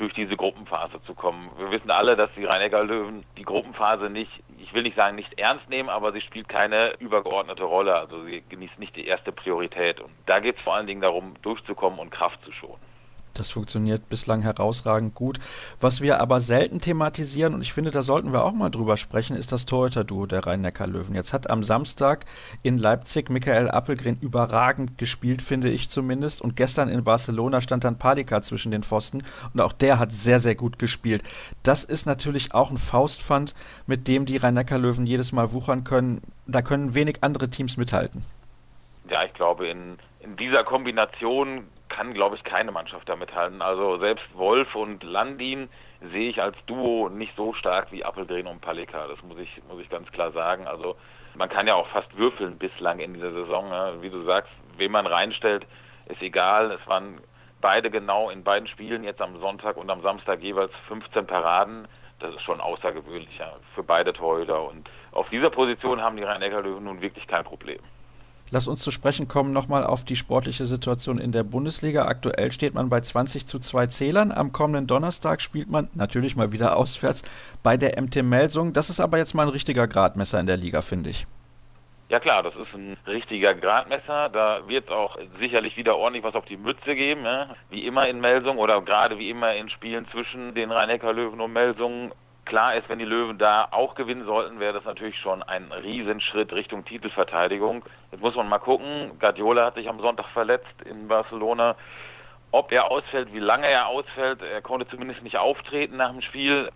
durch 0.00 0.14
diese 0.14 0.36
Gruppenphase 0.36 1.02
zu 1.04 1.14
kommen. 1.14 1.50
Wir 1.58 1.70
wissen 1.70 1.90
alle, 1.90 2.16
dass 2.16 2.30
die 2.34 2.44
rhein 2.44 2.70
löwen 2.70 3.24
die 3.36 3.42
Gruppenphase 3.42 4.08
nicht, 4.08 4.30
ich 4.58 4.72
will 4.72 4.82
nicht 4.82 4.96
sagen 4.96 5.14
nicht 5.14 5.38
ernst 5.38 5.68
nehmen, 5.68 5.90
aber 5.90 6.12
sie 6.12 6.22
spielt 6.22 6.48
keine 6.48 6.94
übergeordnete 7.00 7.64
Rolle. 7.64 7.94
Also 7.94 8.24
sie 8.24 8.42
genießt 8.48 8.78
nicht 8.78 8.96
die 8.96 9.06
erste 9.06 9.30
Priorität. 9.30 10.00
Und 10.00 10.12
da 10.24 10.40
geht 10.40 10.56
es 10.56 10.62
vor 10.62 10.74
allen 10.74 10.86
Dingen 10.86 11.02
darum, 11.02 11.34
durchzukommen 11.42 11.98
und 11.98 12.10
Kraft 12.10 12.42
zu 12.44 12.52
schonen. 12.52 12.89
Das 13.34 13.50
funktioniert 13.50 14.08
bislang 14.08 14.42
herausragend 14.42 15.14
gut. 15.14 15.38
Was 15.80 16.00
wir 16.00 16.20
aber 16.20 16.40
selten 16.40 16.80
thematisieren, 16.80 17.54
und 17.54 17.62
ich 17.62 17.72
finde, 17.72 17.90
da 17.90 18.02
sollten 18.02 18.32
wir 18.32 18.44
auch 18.44 18.52
mal 18.52 18.70
drüber 18.70 18.96
sprechen, 18.96 19.36
ist 19.36 19.52
das 19.52 19.66
Torhüter-Duo 19.66 20.26
der 20.26 20.46
Rhein-Neckar-Löwen. 20.46 21.14
Jetzt 21.14 21.32
hat 21.32 21.48
am 21.48 21.64
Samstag 21.64 22.24
in 22.62 22.78
Leipzig 22.78 23.30
Michael 23.30 23.70
Appelgren 23.70 24.18
überragend 24.20 24.98
gespielt, 24.98 25.42
finde 25.42 25.70
ich 25.70 25.88
zumindest. 25.88 26.40
Und 26.40 26.56
gestern 26.56 26.88
in 26.88 27.04
Barcelona 27.04 27.60
stand 27.60 27.84
dann 27.84 27.98
Padika 27.98 28.42
zwischen 28.42 28.72
den 28.72 28.82
Pfosten. 28.82 29.22
Und 29.54 29.60
auch 29.60 29.72
der 29.72 29.98
hat 29.98 30.12
sehr, 30.12 30.40
sehr 30.40 30.54
gut 30.54 30.78
gespielt. 30.78 31.22
Das 31.62 31.84
ist 31.84 32.06
natürlich 32.06 32.54
auch 32.54 32.70
ein 32.70 32.78
Faustpfand, 32.78 33.54
mit 33.86 34.08
dem 34.08 34.26
die 34.26 34.36
Rhein-Neckar-Löwen 34.36 35.06
jedes 35.06 35.32
Mal 35.32 35.52
wuchern 35.52 35.84
können. 35.84 36.20
Da 36.46 36.62
können 36.62 36.94
wenig 36.94 37.18
andere 37.22 37.48
Teams 37.48 37.76
mithalten. 37.76 38.22
Ja, 39.08 39.24
ich 39.24 39.34
glaube, 39.34 39.68
in, 39.68 39.98
in 40.20 40.36
dieser 40.36 40.62
Kombination 40.64 41.64
kann, 41.90 42.14
glaube 42.14 42.36
ich, 42.36 42.44
keine 42.44 42.72
Mannschaft 42.72 43.08
damit 43.08 43.34
halten. 43.34 43.60
Also 43.60 43.98
selbst 43.98 44.24
Wolf 44.34 44.74
und 44.74 45.02
Landin 45.02 45.68
sehe 46.12 46.30
ich 46.30 46.40
als 46.40 46.56
Duo 46.64 47.10
nicht 47.10 47.36
so 47.36 47.52
stark 47.52 47.92
wie 47.92 48.04
Appelgren 48.04 48.46
und 48.46 48.62
Palika. 48.62 49.06
Das 49.06 49.22
muss 49.22 49.38
ich, 49.38 49.60
muss 49.68 49.80
ich 49.80 49.90
ganz 49.90 50.10
klar 50.12 50.32
sagen. 50.32 50.66
Also 50.66 50.96
man 51.34 51.50
kann 51.50 51.66
ja 51.66 51.74
auch 51.74 51.88
fast 51.88 52.16
würfeln 52.16 52.56
bislang 52.56 53.00
in 53.00 53.12
dieser 53.12 53.32
Saison. 53.32 53.68
Ne? 53.68 53.98
Wie 54.00 54.10
du 54.10 54.22
sagst, 54.22 54.50
wen 54.78 54.92
man 54.92 55.06
reinstellt, 55.06 55.66
ist 56.06 56.22
egal. 56.22 56.70
Es 56.72 56.86
waren 56.86 57.20
beide 57.60 57.90
genau 57.90 58.30
in 58.30 58.42
beiden 58.42 58.68
Spielen 58.68 59.04
jetzt 59.04 59.20
am 59.20 59.38
Sonntag 59.40 59.76
und 59.76 59.90
am 59.90 60.00
Samstag 60.00 60.40
jeweils 60.40 60.72
15 60.88 61.26
Paraden. 61.26 61.86
Das 62.20 62.34
ist 62.34 62.42
schon 62.42 62.60
außergewöhnlich 62.60 63.38
ja, 63.38 63.52
für 63.74 63.82
beide 63.82 64.12
Torhüter. 64.12 64.62
Und 64.62 64.88
auf 65.12 65.28
dieser 65.30 65.50
Position 65.50 66.00
haben 66.00 66.16
die 66.16 66.22
Rhein-Neckar-Löwen 66.22 66.84
nun 66.84 67.00
wirklich 67.00 67.26
kein 67.26 67.44
Problem. 67.44 67.80
Lass 68.52 68.66
uns 68.66 68.80
zu 68.82 68.90
sprechen 68.90 69.28
kommen 69.28 69.52
nochmal 69.52 69.84
auf 69.84 70.04
die 70.04 70.16
sportliche 70.16 70.66
Situation 70.66 71.18
in 71.18 71.30
der 71.30 71.44
Bundesliga. 71.44 72.06
Aktuell 72.06 72.50
steht 72.50 72.74
man 72.74 72.88
bei 72.88 73.00
20 73.00 73.46
zu 73.46 73.60
2 73.60 73.86
Zählern. 73.86 74.32
Am 74.32 74.50
kommenden 74.50 74.88
Donnerstag 74.88 75.40
spielt 75.40 75.70
man 75.70 75.88
natürlich 75.94 76.34
mal 76.34 76.50
wieder 76.50 76.76
auswärts 76.78 77.22
bei 77.62 77.76
der 77.76 78.00
MT 78.00 78.24
Melsung. 78.24 78.72
Das 78.72 78.90
ist 78.90 78.98
aber 78.98 79.18
jetzt 79.18 79.34
mal 79.34 79.44
ein 79.44 79.50
richtiger 79.50 79.86
Gradmesser 79.86 80.40
in 80.40 80.46
der 80.46 80.56
Liga, 80.56 80.82
finde 80.82 81.10
ich. 81.10 81.26
Ja 82.08 82.18
klar, 82.18 82.42
das 82.42 82.56
ist 82.56 82.74
ein 82.74 82.96
richtiger 83.06 83.54
Gradmesser. 83.54 84.30
Da 84.30 84.66
wird 84.66 84.90
auch 84.90 85.16
sicherlich 85.38 85.76
wieder 85.76 85.96
ordentlich 85.96 86.24
was 86.24 86.34
auf 86.34 86.44
die 86.44 86.56
Mütze 86.56 86.96
geben. 86.96 87.22
Ne? 87.22 87.54
Wie 87.70 87.86
immer 87.86 88.08
in 88.08 88.20
Melsung 88.20 88.58
oder 88.58 88.82
gerade 88.82 89.16
wie 89.20 89.30
immer 89.30 89.54
in 89.54 89.70
Spielen 89.70 90.08
zwischen 90.10 90.54
den 90.54 90.72
Rhein-Neckar-Löwen 90.72 91.40
und 91.40 91.52
Melsung 91.52 92.10
Klar 92.44 92.74
ist, 92.74 92.88
wenn 92.88 92.98
die 92.98 93.04
Löwen 93.04 93.38
da 93.38 93.68
auch 93.70 93.94
gewinnen 93.94 94.24
sollten, 94.24 94.58
wäre 94.58 94.72
das 94.72 94.84
natürlich 94.84 95.18
schon 95.18 95.42
ein 95.42 95.70
Riesenschritt 95.70 96.52
Richtung 96.52 96.84
Titelverteidigung. 96.84 97.84
Jetzt 98.10 98.20
muss 98.20 98.34
man 98.34 98.48
mal 98.48 98.58
gucken. 98.58 99.18
Guardiola 99.20 99.66
hat 99.66 99.74
sich 99.74 99.88
am 99.88 100.00
Sonntag 100.00 100.26
verletzt 100.32 100.82
in 100.84 101.06
Barcelona. 101.06 101.76
Ob 102.50 102.72
er 102.72 102.90
ausfällt, 102.90 103.32
wie 103.32 103.38
lange 103.38 103.68
er 103.68 103.86
ausfällt, 103.86 104.42
er 104.42 104.60
konnte 104.62 104.88
zumindest 104.88 105.22
nicht 105.22 105.36
auftreten 105.36 105.96
nach 105.96 106.10
dem 106.10 106.22
Spiel, 106.22 106.70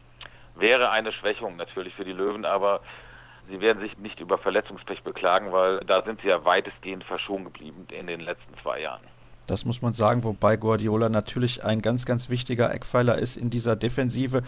wäre 0.55 0.91
eine 0.91 1.13
Schwächung 1.13 1.57
natürlich 1.57 1.95
für 1.95 2.05
die 2.05 2.13
Löwen, 2.13 2.45
aber 2.45 2.81
sie 3.49 3.61
werden 3.61 3.81
sich 3.83 3.99
nicht 3.99 4.21
über 4.21 4.39
Verletzungspech 4.39 5.03
beklagen, 5.03 5.51
weil 5.51 5.81
da 5.81 6.03
sind 6.03 6.21
sie 6.21 6.29
ja 6.29 6.45
weitestgehend 6.45 7.03
verschont 7.03 7.47
geblieben 7.47 7.89
in 7.91 8.07
den 8.07 8.21
letzten 8.21 8.57
zwei 8.63 8.83
Jahren. 8.83 9.03
Das 9.47 9.65
muss 9.65 9.83
man 9.83 9.93
sagen, 9.93 10.25
wobei 10.25 10.57
Guardiola 10.57 11.09
natürlich 11.09 11.65
ein 11.65 11.83
ganz, 11.83 12.07
ganz 12.07 12.31
wichtiger 12.31 12.73
Eckpfeiler 12.73 13.19
ist 13.19 13.37
in 13.37 13.51
dieser 13.51 13.77
Defensive 13.77 14.43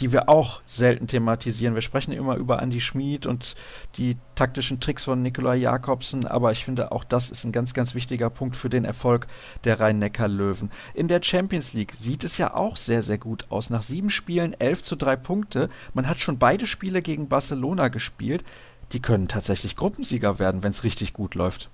die 0.00 0.12
wir 0.12 0.28
auch 0.28 0.62
selten 0.66 1.06
thematisieren. 1.06 1.74
Wir 1.74 1.82
sprechen 1.82 2.12
immer 2.12 2.36
über 2.36 2.60
Andy 2.60 2.80
Schmid 2.80 3.26
und 3.26 3.54
die 3.96 4.16
taktischen 4.34 4.80
Tricks 4.80 5.04
von 5.04 5.22
Nikolai 5.22 5.56
Jakobsen, 5.56 6.26
aber 6.26 6.50
ich 6.50 6.64
finde 6.64 6.92
auch 6.92 7.04
das 7.04 7.30
ist 7.30 7.44
ein 7.44 7.52
ganz, 7.52 7.74
ganz 7.74 7.94
wichtiger 7.94 8.30
Punkt 8.30 8.56
für 8.56 8.68
den 8.68 8.84
Erfolg 8.84 9.26
der 9.64 9.78
Rhein-Neckar-Löwen. 9.78 10.70
In 10.94 11.08
der 11.08 11.22
Champions 11.22 11.72
League 11.72 11.92
sieht 11.92 12.24
es 12.24 12.38
ja 12.38 12.54
auch 12.54 12.76
sehr, 12.76 13.02
sehr 13.02 13.18
gut 13.18 13.46
aus. 13.50 13.70
Nach 13.70 13.82
sieben 13.82 14.10
Spielen 14.10 14.54
11 14.58 14.82
zu 14.82 14.96
3 14.96 15.16
Punkte. 15.16 15.68
Man 15.92 16.08
hat 16.08 16.20
schon 16.20 16.38
beide 16.38 16.66
Spiele 16.66 17.02
gegen 17.02 17.28
Barcelona 17.28 17.88
gespielt. 17.88 18.44
Die 18.92 19.00
können 19.00 19.28
tatsächlich 19.28 19.76
Gruppensieger 19.76 20.38
werden, 20.38 20.62
wenn 20.62 20.70
es 20.70 20.84
richtig 20.84 21.12
gut 21.12 21.34
läuft. 21.34 21.70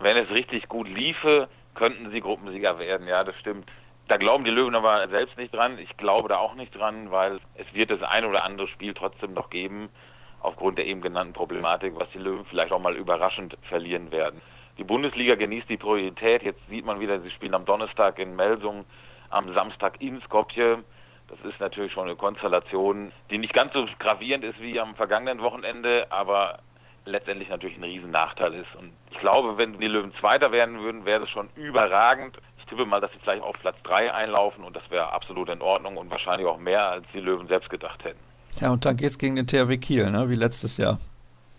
Wenn 0.00 0.16
es 0.16 0.30
richtig 0.30 0.68
gut 0.68 0.88
liefe, 0.88 1.48
könnten 1.74 2.10
sie 2.10 2.20
Gruppensieger 2.20 2.78
werden, 2.78 3.06
ja, 3.06 3.24
das 3.24 3.36
stimmt. 3.36 3.68
Da 4.08 4.16
glauben 4.16 4.44
die 4.44 4.50
Löwen 4.50 4.74
aber 4.74 5.06
selbst 5.08 5.36
nicht 5.36 5.54
dran. 5.54 5.78
Ich 5.78 5.94
glaube 5.98 6.30
da 6.30 6.38
auch 6.38 6.54
nicht 6.54 6.74
dran, 6.74 7.10
weil 7.10 7.40
es 7.56 7.72
wird 7.74 7.90
das 7.90 8.02
ein 8.02 8.24
oder 8.24 8.42
andere 8.42 8.66
Spiel 8.68 8.94
trotzdem 8.94 9.34
noch 9.34 9.50
geben, 9.50 9.90
aufgrund 10.40 10.78
der 10.78 10.86
eben 10.86 11.02
genannten 11.02 11.34
Problematik, 11.34 11.92
was 11.94 12.08
die 12.12 12.18
Löwen 12.18 12.46
vielleicht 12.46 12.72
auch 12.72 12.80
mal 12.80 12.96
überraschend 12.96 13.58
verlieren 13.68 14.10
werden. 14.10 14.40
Die 14.78 14.84
Bundesliga 14.84 15.34
genießt 15.34 15.68
die 15.68 15.76
Priorität. 15.76 16.42
Jetzt 16.42 16.66
sieht 16.70 16.86
man 16.86 17.00
wieder, 17.00 17.20
sie 17.20 17.30
spielen 17.30 17.54
am 17.54 17.66
Donnerstag 17.66 18.18
in 18.18 18.34
Melsung, 18.34 18.86
am 19.28 19.52
Samstag 19.52 20.00
in 20.00 20.22
Skopje. 20.22 20.82
Das 21.28 21.38
ist 21.40 21.60
natürlich 21.60 21.92
schon 21.92 22.06
eine 22.06 22.16
Konstellation, 22.16 23.12
die 23.30 23.36
nicht 23.36 23.52
ganz 23.52 23.74
so 23.74 23.86
gravierend 23.98 24.42
ist 24.42 24.58
wie 24.58 24.80
am 24.80 24.94
vergangenen 24.94 25.42
Wochenende, 25.42 26.06
aber 26.08 26.60
letztendlich 27.04 27.50
natürlich 27.50 27.76
ein 27.76 27.84
Riesennachteil 27.84 28.54
ist. 28.54 28.74
Und 28.76 28.92
ich 29.10 29.18
glaube, 29.18 29.58
wenn 29.58 29.78
die 29.78 29.88
Löwen 29.88 30.14
Zweiter 30.14 30.50
werden 30.50 30.80
würden, 30.80 31.04
wäre 31.04 31.20
das 31.20 31.28
schon 31.28 31.50
überragend 31.56 32.38
tippe 32.68 32.84
mal, 32.84 33.00
dass 33.00 33.12
sie 33.12 33.18
vielleicht 33.20 33.42
auf 33.42 33.56
Platz 33.60 33.76
3 33.84 34.12
einlaufen 34.12 34.64
und 34.64 34.76
das 34.76 34.88
wäre 34.90 35.12
absolut 35.12 35.48
in 35.48 35.60
Ordnung 35.60 35.96
und 35.96 36.10
wahrscheinlich 36.10 36.46
auch 36.46 36.58
mehr, 36.58 36.88
als 36.90 37.06
die 37.12 37.20
Löwen 37.20 37.48
selbst 37.48 37.70
gedacht 37.70 38.04
hätten. 38.04 38.18
Ja, 38.60 38.70
und 38.70 38.84
dann 38.84 38.96
geht 38.96 39.10
es 39.10 39.18
gegen 39.18 39.36
den 39.36 39.46
THW 39.46 39.78
Kiel, 39.78 40.10
ne? 40.10 40.28
wie 40.28 40.34
letztes 40.34 40.76
Jahr. 40.76 40.98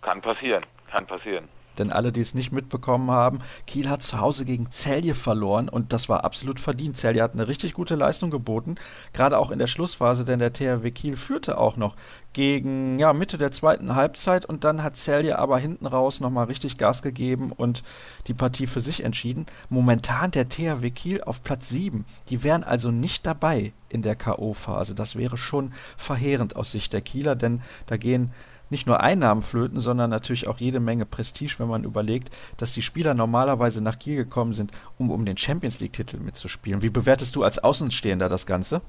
Kann 0.02 0.20
passieren, 0.20 0.64
kann 0.90 1.06
passieren. 1.06 1.48
Denn 1.78 1.90
alle, 1.90 2.12
die 2.12 2.20
es 2.20 2.34
nicht 2.34 2.52
mitbekommen 2.52 3.10
haben, 3.10 3.40
Kiel 3.66 3.88
hat 3.88 4.02
zu 4.02 4.20
Hause 4.20 4.44
gegen 4.44 4.70
Celje 4.70 5.14
verloren 5.14 5.68
und 5.68 5.92
das 5.92 6.08
war 6.08 6.24
absolut 6.24 6.60
verdient. 6.60 6.96
Celje 6.96 7.22
hat 7.22 7.34
eine 7.34 7.48
richtig 7.48 7.74
gute 7.74 7.94
Leistung 7.94 8.30
geboten, 8.30 8.76
gerade 9.12 9.38
auch 9.38 9.50
in 9.50 9.58
der 9.58 9.66
Schlussphase, 9.66 10.24
denn 10.24 10.38
der 10.38 10.52
THW 10.52 10.90
Kiel 10.90 11.16
führte 11.16 11.58
auch 11.58 11.76
noch 11.76 11.96
gegen 12.32 12.98
ja, 12.98 13.12
Mitte 13.12 13.38
der 13.38 13.50
zweiten 13.50 13.94
Halbzeit 13.94 14.44
und 14.44 14.64
dann 14.64 14.82
hat 14.82 14.96
Celje 14.96 15.38
aber 15.38 15.58
hinten 15.58 15.86
raus 15.86 16.20
nochmal 16.20 16.46
richtig 16.46 16.78
Gas 16.78 17.02
gegeben 17.02 17.50
und 17.52 17.82
die 18.26 18.34
Partie 18.34 18.66
für 18.66 18.80
sich 18.80 19.02
entschieden. 19.02 19.46
Momentan 19.68 20.30
der 20.30 20.48
THW 20.48 20.90
Kiel 20.90 21.22
auf 21.22 21.42
Platz 21.42 21.68
7. 21.68 22.04
Die 22.28 22.44
wären 22.44 22.62
also 22.62 22.90
nicht 22.90 23.26
dabei 23.26 23.72
in 23.88 24.02
der 24.02 24.14
K.O.-Phase. 24.14 24.94
Das 24.94 25.16
wäre 25.16 25.36
schon 25.36 25.72
verheerend 25.96 26.56
aus 26.56 26.72
Sicht 26.72 26.92
der 26.92 27.00
Kieler, 27.00 27.34
denn 27.34 27.60
da 27.86 27.96
gehen 27.96 28.32
nicht 28.70 28.86
nur 28.86 29.00
Einnahmen 29.00 29.42
flöten, 29.42 29.80
sondern 29.80 30.10
natürlich 30.10 30.48
auch 30.48 30.58
jede 30.58 30.80
Menge 30.80 31.06
Prestige, 31.06 31.56
wenn 31.58 31.68
man 31.68 31.84
überlegt, 31.84 32.30
dass 32.56 32.72
die 32.72 32.82
Spieler 32.82 33.14
normalerweise 33.14 33.82
nach 33.82 33.98
Kiel 33.98 34.16
gekommen 34.16 34.52
sind, 34.52 34.72
um 34.98 35.10
um 35.10 35.24
den 35.24 35.36
Champions 35.36 35.80
League-Titel 35.80 36.18
mitzuspielen. 36.18 36.82
Wie 36.82 36.90
bewertest 36.90 37.36
du 37.36 37.42
als 37.42 37.58
Außenstehender 37.58 38.28
das 38.28 38.46
Ganze? 38.46 38.80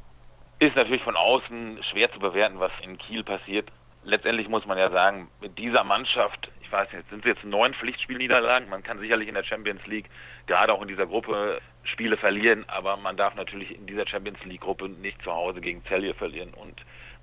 Ist 0.60 0.76
natürlich 0.76 1.04
von 1.04 1.16
außen 1.16 1.80
schwer 1.92 2.12
zu 2.12 2.20
bewerten, 2.20 2.60
was 2.60 2.72
in 2.84 2.98
Kiel 2.98 3.24
passiert. 3.24 3.70
Letztendlich 4.04 4.48
muss 4.48 4.66
man 4.66 4.78
ja 4.78 4.90
sagen, 4.90 5.28
mit 5.42 5.58
dieser 5.58 5.84
Mannschaft, 5.84 6.50
ich 6.62 6.72
weiß 6.72 6.92
nicht, 6.94 7.10
sind 7.10 7.26
es 7.26 7.36
jetzt 7.36 7.44
neun 7.44 7.74
Pflichtspielniederlagen. 7.74 8.70
Man 8.70 8.84
kann 8.84 9.00
sicherlich 9.00 9.28
in 9.28 9.36
der 9.36 9.44
Champions 9.44 9.86
League, 9.88 10.10
gerade 10.48 10.74
auch 10.74 10.82
in 10.82 10.88
dieser 10.88 11.08
Gruppe, 11.08 11.60
Spiele 11.84 12.18
verlieren, 12.18 12.66
aber 12.68 12.98
man 12.98 13.18
darf 13.18 13.36
natürlich 13.36 13.76
in 13.76 13.88
dieser 13.88 14.08
Champions 14.08 14.44
League-Gruppe 14.46 14.88
nicht 14.90 15.22
zu 15.24 15.32
Hause 15.32 15.62
gegen 15.62 15.84
Celje 15.86 16.14
verlieren 16.14 16.54
und 16.54 16.76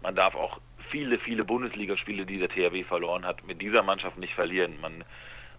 man 0.03 0.15
darf 0.17 0.35
auch 0.35 0.61
viele, 0.91 1.19
viele 1.19 1.45
Bundesligaspiele, 1.45 2.27
die 2.27 2.39
der 2.39 2.49
THW 2.49 2.85
verloren 2.85 3.25
hat, 3.25 3.47
mit 3.47 3.61
dieser 3.61 3.83
Mannschaft 3.83 4.19
nicht 4.19 4.35
verlieren. 4.35 4.81
Man, 4.81 5.05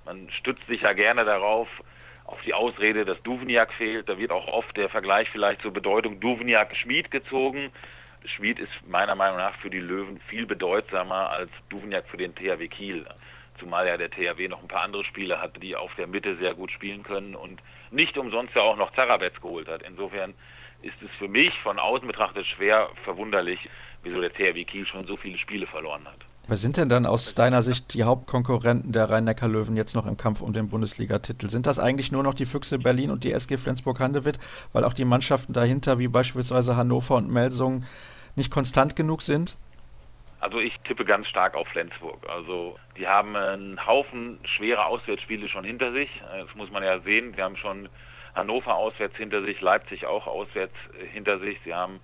man 0.06 0.30
stützt 0.32 0.66
sich 0.68 0.82
ja 0.82 0.94
gerne 0.94 1.26
darauf, 1.26 1.68
auf 2.26 2.42
die 2.44 2.54
Ausrede, 2.54 3.06
dass 3.06 3.22
Duvniak 3.24 3.74
fehlt. 3.74 4.08
Da 4.08 4.20
wird 4.20 4.32
auch 4.32 4.48
oft 4.48 4.78
der 4.78 4.90
Vergleich 4.90 5.28
vielleicht 5.32 5.62
zur 5.62 5.74
Bedeutung 5.74 6.20
Duvniak-Schmied 6.20 7.10
gezogen. 7.10 7.72
Schmied 8.26 8.60
ist 8.60 8.72
meiner 8.88 9.16
Meinung 9.16 9.38
nach 9.38 9.56
für 9.56 9.70
die 9.70 9.80
Löwen 9.80 10.20
viel 10.28 10.46
bedeutsamer 10.46 11.32
als 11.32 11.50
Duvniak 11.70 12.08
für 12.08 12.18
den 12.18 12.36
THW 12.36 12.68
Kiel. 12.68 13.08
Zumal 13.60 13.88
ja 13.88 13.98
der 13.98 14.12
THW 14.12 14.48
noch 14.48 14.62
ein 14.62 14.68
paar 14.68 14.84
andere 14.84 15.04
Spieler 15.06 15.42
hat, 15.42 15.62
die 15.62 15.76
auf 15.76 15.94
der 15.96 16.08
Mitte 16.08 16.38
sehr 16.38 16.54
gut 16.54 16.72
spielen 16.72 17.04
können 17.04 17.36
und 17.36 17.62
nicht 17.92 18.18
umsonst 18.18 18.56
ja 18.56 18.62
auch 18.62 18.78
noch 18.78 18.94
Zarabetz 18.94 19.42
geholt 19.42 19.68
hat. 19.68 19.82
Insofern 19.82 20.34
ist 20.82 21.02
es 21.02 21.10
für 21.18 21.28
mich 21.28 21.58
von 21.60 21.80
außen 21.80 22.08
betrachtet 22.08 22.46
schwer 22.46 22.90
verwunderlich, 23.04 23.60
wieso 24.04 24.22
der 24.22 24.34
THW 24.34 24.64
Kiel 24.66 24.86
schon 24.86 25.06
so 25.06 25.18
viele 25.18 25.38
Spiele 25.38 25.68
verloren 25.68 26.06
hat. 26.06 26.20
Wer 26.48 26.58
sind 26.58 26.78
denn 26.78 26.90
dann 26.90 27.06
aus 27.06 27.36
deiner 27.36 27.62
Sicht 27.62 27.94
die 27.94 28.04
Hauptkonkurrenten 28.04 28.92
der 28.92 29.10
Rhein-Neckar-Löwen 29.10 29.76
jetzt 29.76 29.94
noch 29.94 30.08
im 30.08 30.18
Kampf 30.18 30.42
um 30.42 30.52
den 30.52 30.70
Bundesligatitel? 30.70 31.48
Sind 31.48 31.68
das 31.68 31.78
eigentlich 31.78 32.12
nur 32.12 32.24
noch 32.24 32.34
die 32.34 32.48
Füchse 32.48 32.80
Berlin 32.80 33.12
und 33.12 33.24
die 33.24 33.32
SG 33.32 33.58
Flensburg-Handewitt, 33.58 34.40
weil 34.74 34.84
auch 34.84 34.94
die 34.94 35.06
Mannschaften 35.06 35.54
dahinter, 35.54 36.00
wie 36.00 36.08
beispielsweise 36.08 36.76
Hannover 36.76 37.18
und 37.18 37.30
Melsungen, 37.30 37.86
nicht 38.36 38.50
konstant 38.52 38.96
genug 38.96 39.22
sind? 39.22 39.56
Also 40.40 40.60
ich 40.60 40.76
tippe 40.86 41.06
ganz 41.06 41.28
stark 41.28 41.54
auf 41.54 41.68
Flensburg. 41.68 42.28
Also 42.28 42.80
die 42.98 43.08
haben 43.08 43.36
einen 43.36 43.86
Haufen 43.86 44.40
schwere 44.44 44.86
Auswärtsspiele 44.86 45.50
schon 45.50 45.66
hinter 45.66 45.92
sich. 45.92 46.10
Das 46.32 46.56
muss 46.56 46.72
man 46.72 46.82
ja 46.82 47.00
sehen. 47.02 47.36
Wir 47.36 47.44
haben 47.44 47.58
schon 47.58 47.90
Hannover 48.34 48.74
auswärts 48.76 49.18
hinter 49.18 49.44
sich, 49.44 49.60
Leipzig 49.62 50.06
auch 50.06 50.26
auswärts 50.28 50.76
hinter 51.12 51.40
sich. 51.40 51.60
Sie 51.66 51.74
haben 51.74 52.00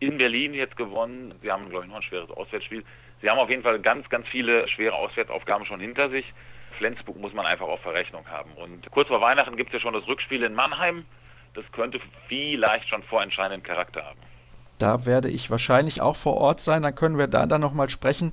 in 0.00 0.18
Berlin 0.18 0.54
jetzt 0.54 0.76
gewonnen. 0.76 1.34
Sie 1.42 1.50
haben, 1.50 1.68
glaube 1.68 1.84
ich, 1.84 1.90
noch 1.90 1.96
ein 1.96 2.02
schweres 2.02 2.30
Auswärtsspiel. 2.30 2.84
Sie 3.20 3.28
haben 3.28 3.38
auf 3.38 3.50
jeden 3.50 3.62
Fall 3.62 3.80
ganz, 3.80 4.08
ganz 4.08 4.26
viele 4.28 4.68
schwere 4.68 4.94
Auswärtsaufgaben 4.94 5.66
schon 5.66 5.80
hinter 5.80 6.08
sich. 6.10 6.24
Flensburg 6.78 7.16
muss 7.16 7.32
man 7.32 7.46
einfach 7.46 7.66
auf 7.66 7.80
Verrechnung 7.80 8.28
haben. 8.28 8.52
Und 8.52 8.88
kurz 8.90 9.08
vor 9.08 9.20
Weihnachten 9.20 9.56
gibt 9.56 9.70
es 9.70 9.74
ja 9.74 9.80
schon 9.80 9.94
das 9.94 10.06
Rückspiel 10.06 10.42
in 10.42 10.54
Mannheim. 10.54 11.04
Das 11.54 11.64
könnte 11.72 12.00
vielleicht 12.28 12.88
schon 12.88 13.02
vorentscheidenden 13.02 13.62
Charakter 13.62 14.04
haben. 14.04 14.20
Da 14.78 15.06
werde 15.06 15.28
ich 15.28 15.50
wahrscheinlich 15.50 16.00
auch 16.00 16.16
vor 16.16 16.36
Ort 16.36 16.60
sein. 16.60 16.82
Dann 16.82 16.94
können 16.94 17.18
wir 17.18 17.26
da 17.26 17.46
dann 17.46 17.60
nochmal 17.60 17.90
sprechen, 17.90 18.32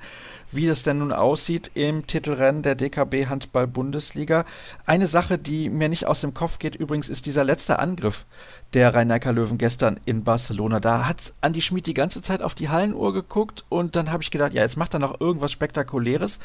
wie 0.51 0.67
es 0.67 0.83
denn 0.83 0.99
nun 0.99 1.11
aussieht 1.11 1.71
im 1.73 2.07
Titelrennen 2.07 2.61
der 2.61 2.75
DKB 2.75 3.27
Handball 3.27 3.67
Bundesliga. 3.67 4.45
Eine 4.85 5.07
Sache, 5.07 5.37
die 5.37 5.69
mir 5.69 5.89
nicht 5.89 6.05
aus 6.05 6.21
dem 6.21 6.33
Kopf 6.33 6.59
geht 6.59 6.75
übrigens, 6.75 7.09
ist 7.09 7.25
dieser 7.25 7.43
letzte 7.43 7.79
Angriff 7.79 8.25
der 8.73 8.93
rhein 8.93 9.09
löwen 9.09 9.57
gestern 9.57 9.99
in 10.05 10.23
Barcelona. 10.23 10.79
Da 10.79 11.07
hat 11.07 11.33
Andi 11.41 11.61
Schmid 11.61 11.87
die 11.87 11.93
ganze 11.93 12.21
Zeit 12.21 12.41
auf 12.41 12.55
die 12.55 12.69
Hallenuhr 12.69 13.13
geguckt 13.13 13.63
und 13.69 13.95
dann 13.95 14.11
habe 14.11 14.21
ich 14.21 14.31
gedacht, 14.31 14.53
ja, 14.53 14.63
jetzt 14.63 14.77
macht 14.77 14.93
er 14.93 14.99
noch 14.99 15.21
irgendwas 15.21 15.51
Spektakuläres. 15.51 16.39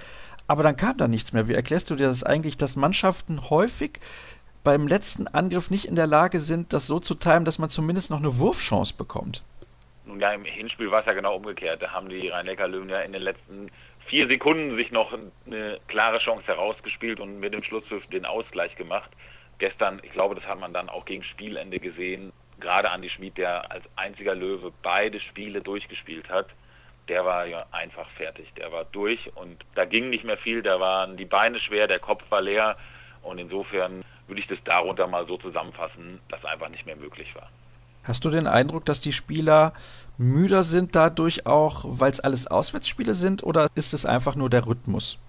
Aber 0.46 0.62
dann 0.62 0.76
kam 0.76 0.96
da 0.96 1.08
nichts 1.08 1.32
mehr. 1.32 1.48
Wie 1.48 1.54
erklärst 1.54 1.90
du 1.90 1.96
dir 1.96 2.08
das 2.08 2.24
eigentlich, 2.24 2.56
dass 2.56 2.76
Mannschaften 2.76 3.50
häufig 3.50 4.00
beim 4.62 4.86
letzten 4.86 5.26
Angriff 5.26 5.70
nicht 5.70 5.86
in 5.86 5.96
der 5.96 6.06
Lage 6.06 6.40
sind, 6.40 6.72
das 6.72 6.86
so 6.86 7.00
zu 7.00 7.14
timen, 7.14 7.44
dass 7.44 7.58
man 7.58 7.70
zumindest 7.70 8.10
noch 8.10 8.18
eine 8.18 8.38
Wurfchance 8.38 8.94
bekommt? 8.96 9.42
Nun 10.10 10.18
ja, 10.18 10.32
im 10.32 10.44
Hinspiel 10.44 10.90
war 10.90 11.00
es 11.00 11.06
ja 11.06 11.12
genau 11.12 11.36
umgekehrt. 11.36 11.80
Da 11.80 11.92
haben 11.92 12.08
die 12.08 12.28
Rhein-Neckar-Löwen 12.28 12.88
ja 12.88 13.00
in 13.00 13.12
den 13.12 13.22
letzten 13.22 13.70
vier 14.06 14.26
Sekunden 14.26 14.74
sich 14.74 14.90
noch 14.90 15.12
eine 15.46 15.78
klare 15.86 16.18
Chance 16.18 16.48
herausgespielt 16.48 17.20
und 17.20 17.38
mit 17.38 17.54
dem 17.54 17.62
Schlusspfiff 17.62 18.06
den 18.06 18.24
Ausgleich 18.24 18.74
gemacht. 18.74 19.08
Gestern, 19.58 20.00
ich 20.02 20.10
glaube, 20.10 20.34
das 20.34 20.44
hat 20.46 20.58
man 20.58 20.72
dann 20.72 20.88
auch 20.88 21.04
gegen 21.04 21.22
Spielende 21.22 21.78
gesehen, 21.78 22.32
gerade 22.58 22.90
Andi 22.90 23.08
Schmid, 23.08 23.38
der 23.38 23.70
als 23.70 23.84
einziger 23.94 24.34
Löwe 24.34 24.72
beide 24.82 25.20
Spiele 25.20 25.60
durchgespielt 25.60 26.28
hat, 26.28 26.48
der 27.06 27.24
war 27.24 27.46
ja 27.46 27.66
einfach 27.70 28.08
fertig. 28.10 28.52
Der 28.54 28.72
war 28.72 28.86
durch 28.86 29.30
und 29.36 29.64
da 29.76 29.84
ging 29.84 30.10
nicht 30.10 30.24
mehr 30.24 30.38
viel, 30.38 30.60
da 30.62 30.80
waren 30.80 31.16
die 31.16 31.24
Beine 31.24 31.60
schwer, 31.60 31.86
der 31.86 32.00
Kopf 32.00 32.24
war 32.30 32.40
leer 32.40 32.76
und 33.22 33.38
insofern 33.38 34.04
würde 34.26 34.40
ich 34.40 34.48
das 34.48 34.58
darunter 34.64 35.06
mal 35.06 35.26
so 35.26 35.36
zusammenfassen, 35.36 36.20
dass 36.28 36.44
einfach 36.44 36.68
nicht 36.68 36.84
mehr 36.84 36.96
möglich 36.96 37.32
war. 37.36 37.48
Hast 38.10 38.24
du 38.24 38.30
den 38.30 38.48
Eindruck, 38.48 38.84
dass 38.86 38.98
die 38.98 39.12
Spieler 39.12 39.72
müder 40.18 40.64
sind 40.64 40.96
dadurch 40.96 41.46
auch, 41.46 41.84
weil 41.84 42.10
es 42.10 42.18
alles 42.18 42.48
Auswärtsspiele 42.48 43.14
sind 43.14 43.44
oder 43.44 43.68
ist 43.76 43.94
es 43.94 44.04
einfach 44.04 44.34
nur 44.34 44.50
der 44.50 44.66
Rhythmus? 44.66 45.20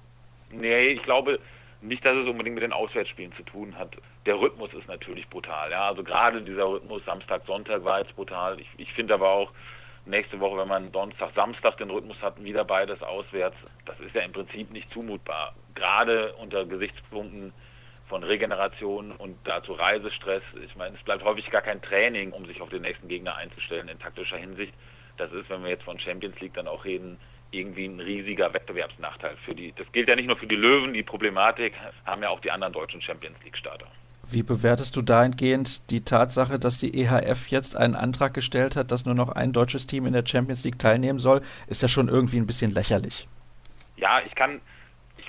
Nee, 0.51 0.87
ich 0.87 1.03
glaube 1.03 1.37
nicht, 1.83 2.03
dass 2.03 2.17
es 2.17 2.27
unbedingt 2.27 2.55
mit 2.55 2.63
den 2.63 2.73
Auswärtsspielen 2.73 3.33
zu 3.33 3.43
tun 3.43 3.77
hat. 3.77 3.91
Der 4.25 4.33
Rhythmus 4.33 4.73
ist 4.73 4.87
natürlich 4.87 5.29
brutal. 5.29 5.69
Ja? 5.69 5.89
Also 5.89 6.03
gerade 6.03 6.41
dieser 6.41 6.67
Rhythmus 6.67 7.05
Samstag, 7.05 7.43
Sonntag 7.45 7.85
war 7.85 7.99
jetzt 7.99 8.15
brutal. 8.15 8.59
Ich, 8.59 8.67
ich 8.77 8.91
finde 8.93 9.13
aber 9.13 9.29
auch 9.29 9.53
nächste 10.07 10.39
Woche, 10.39 10.57
wenn 10.57 10.67
man 10.67 10.91
Donnerstag, 10.91 11.33
Samstag 11.35 11.77
den 11.77 11.91
Rhythmus 11.91 12.19
hat, 12.19 12.43
wieder 12.43 12.65
beides 12.65 13.03
auswärts, 13.03 13.57
das 13.85 13.99
ist 13.99 14.15
ja 14.15 14.21
im 14.21 14.31
Prinzip 14.31 14.71
nicht 14.71 14.91
zumutbar. 14.91 15.53
Gerade 15.75 16.33
unter 16.41 16.65
Gesichtspunkten 16.65 17.53
von 18.11 18.23
Regeneration 18.25 19.13
und 19.13 19.37
dazu 19.45 19.71
Reisestress. 19.71 20.43
Ich 20.65 20.75
meine, 20.75 20.97
es 20.97 21.03
bleibt 21.03 21.23
häufig 21.23 21.49
gar 21.49 21.61
kein 21.61 21.81
Training, 21.81 22.33
um 22.33 22.45
sich 22.45 22.59
auf 22.59 22.67
den 22.67 22.81
nächsten 22.81 23.07
Gegner 23.07 23.37
einzustellen 23.37 23.87
in 23.87 23.97
taktischer 23.99 24.35
Hinsicht. 24.35 24.73
Das 25.15 25.31
ist, 25.31 25.49
wenn 25.49 25.63
wir 25.63 25.69
jetzt 25.69 25.83
von 25.83 25.97
Champions 25.97 26.37
League 26.41 26.53
dann 26.53 26.67
auch 26.67 26.83
reden, 26.83 27.17
irgendwie 27.51 27.85
ein 27.85 28.01
riesiger 28.01 28.53
Wettbewerbsnachteil 28.53 29.37
für 29.45 29.55
die. 29.55 29.73
Das 29.77 29.89
gilt 29.93 30.09
ja 30.09 30.17
nicht 30.17 30.27
nur 30.27 30.35
für 30.35 30.45
die 30.45 30.57
Löwen, 30.57 30.93
die 30.93 31.03
Problematik 31.03 31.73
haben 32.05 32.21
ja 32.21 32.29
auch 32.29 32.41
die 32.41 32.51
anderen 32.51 32.73
deutschen 32.73 33.01
Champions 33.01 33.37
League 33.45 33.57
Starter. 33.57 33.87
Wie 34.29 34.43
bewertest 34.43 34.97
du 34.97 35.01
dahingehend 35.01 35.89
die 35.89 36.03
Tatsache, 36.03 36.59
dass 36.59 36.79
die 36.79 36.93
EHF 36.93 37.47
jetzt 37.47 37.77
einen 37.77 37.95
Antrag 37.95 38.33
gestellt 38.33 38.75
hat, 38.75 38.91
dass 38.91 39.05
nur 39.05 39.15
noch 39.15 39.29
ein 39.29 39.53
deutsches 39.53 39.87
Team 39.87 40.05
in 40.05 40.11
der 40.11 40.25
Champions 40.25 40.65
League 40.65 40.79
teilnehmen 40.79 41.19
soll? 41.19 41.41
Ist 41.67 41.81
ja 41.81 41.87
schon 41.87 42.09
irgendwie 42.09 42.37
ein 42.37 42.47
bisschen 42.47 42.71
lächerlich. 42.71 43.29
Ja, 43.95 44.19
ich 44.25 44.35
kann 44.35 44.59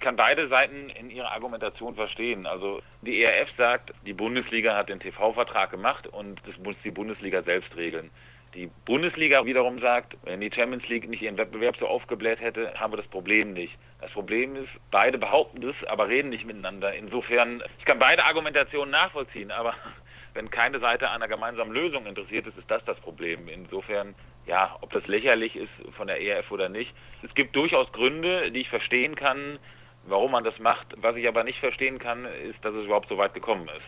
kann 0.03 0.17
beide 0.17 0.49
Seiten 0.49 0.91
in 0.91 1.11
ihrer 1.11 1.33
Argumentation 1.33 1.95
verstehen. 1.95 2.47
Also 2.47 2.83
die 3.01 3.23
ERF 3.23 3.49
sagt, 3.57 3.93
die 4.05 4.13
Bundesliga 4.13 4.77
hat 4.77 4.91
den 4.91 5.01
TV-Vertrag 5.01 5.71
gemacht 5.71 6.07
und 6.07 6.41
das 6.47 6.59
muss 6.59 6.77
die 6.85 6.91
Bundesliga 6.91 7.43
selbst 7.43 7.75
regeln. 7.77 8.11
Die 8.55 8.71
Bundesliga 8.85 9.47
wiederum 9.47 9.79
sagt, 9.79 10.15
wenn 10.25 10.43
die 10.43 10.51
Champions 10.55 10.87
League 10.89 11.09
nicht 11.09 11.23
ihren 11.23 11.39
Wettbewerb 11.39 11.77
so 11.79 11.87
aufgebläht 11.87 12.39
hätte, 12.41 12.75
haben 12.79 12.93
wir 12.93 12.99
das 12.99 13.07
Problem 13.07 13.55
nicht. 13.55 13.73
Das 13.99 14.11
Problem 14.11 14.57
ist, 14.57 14.69
beide 14.91 15.17
behaupten 15.17 15.63
das, 15.63 15.75
aber 15.89 16.09
reden 16.09 16.29
nicht 16.29 16.45
miteinander. 16.45 16.93
Insofern, 16.93 17.63
ich 17.79 17.87
kann 17.87 17.99
beide 17.99 18.25
Argumentationen 18.25 18.91
nachvollziehen, 18.91 19.51
aber 19.51 19.75
wenn 20.35 20.51
keine 20.51 20.81
Seite 20.81 21.09
einer 21.09 21.29
gemeinsamen 21.29 21.73
Lösung 21.73 22.05
interessiert 22.05 22.47
ist, 22.47 22.59
ist 22.59 22.71
das 22.71 22.85
das 22.85 23.01
Problem. 23.01 23.49
Insofern, 23.49 24.15
ja, 24.47 24.77
ob 24.83 24.93
das 24.93 25.07
lächerlich 25.07 25.57
ist 25.57 25.73
von 25.97 26.09
der 26.09 26.21
ERF 26.21 26.51
oder 26.51 26.69
nicht. 26.69 26.93
Es 27.23 27.35
gibt 27.35 27.57
durchaus 27.57 27.91
Gründe, 27.93 28.51
die 28.51 28.61
ich 28.61 28.69
verstehen 28.69 29.15
kann, 29.15 29.59
Warum 30.07 30.33
man 30.33 30.45
das 30.45 30.59
macht, 30.59 30.87
was 30.97 31.17
ich 31.17 31.29
aber 31.29 31.45
nicht 31.45 31.61
verstehen 31.61 31.99
kann, 31.99 32.25
ist, 32.25 32.65
dass 32.65 32.75
es 32.75 32.85
überhaupt 32.85 33.09
so 33.09 33.19
weit 33.19 33.35
gekommen 33.35 33.69
ist. 33.69 33.87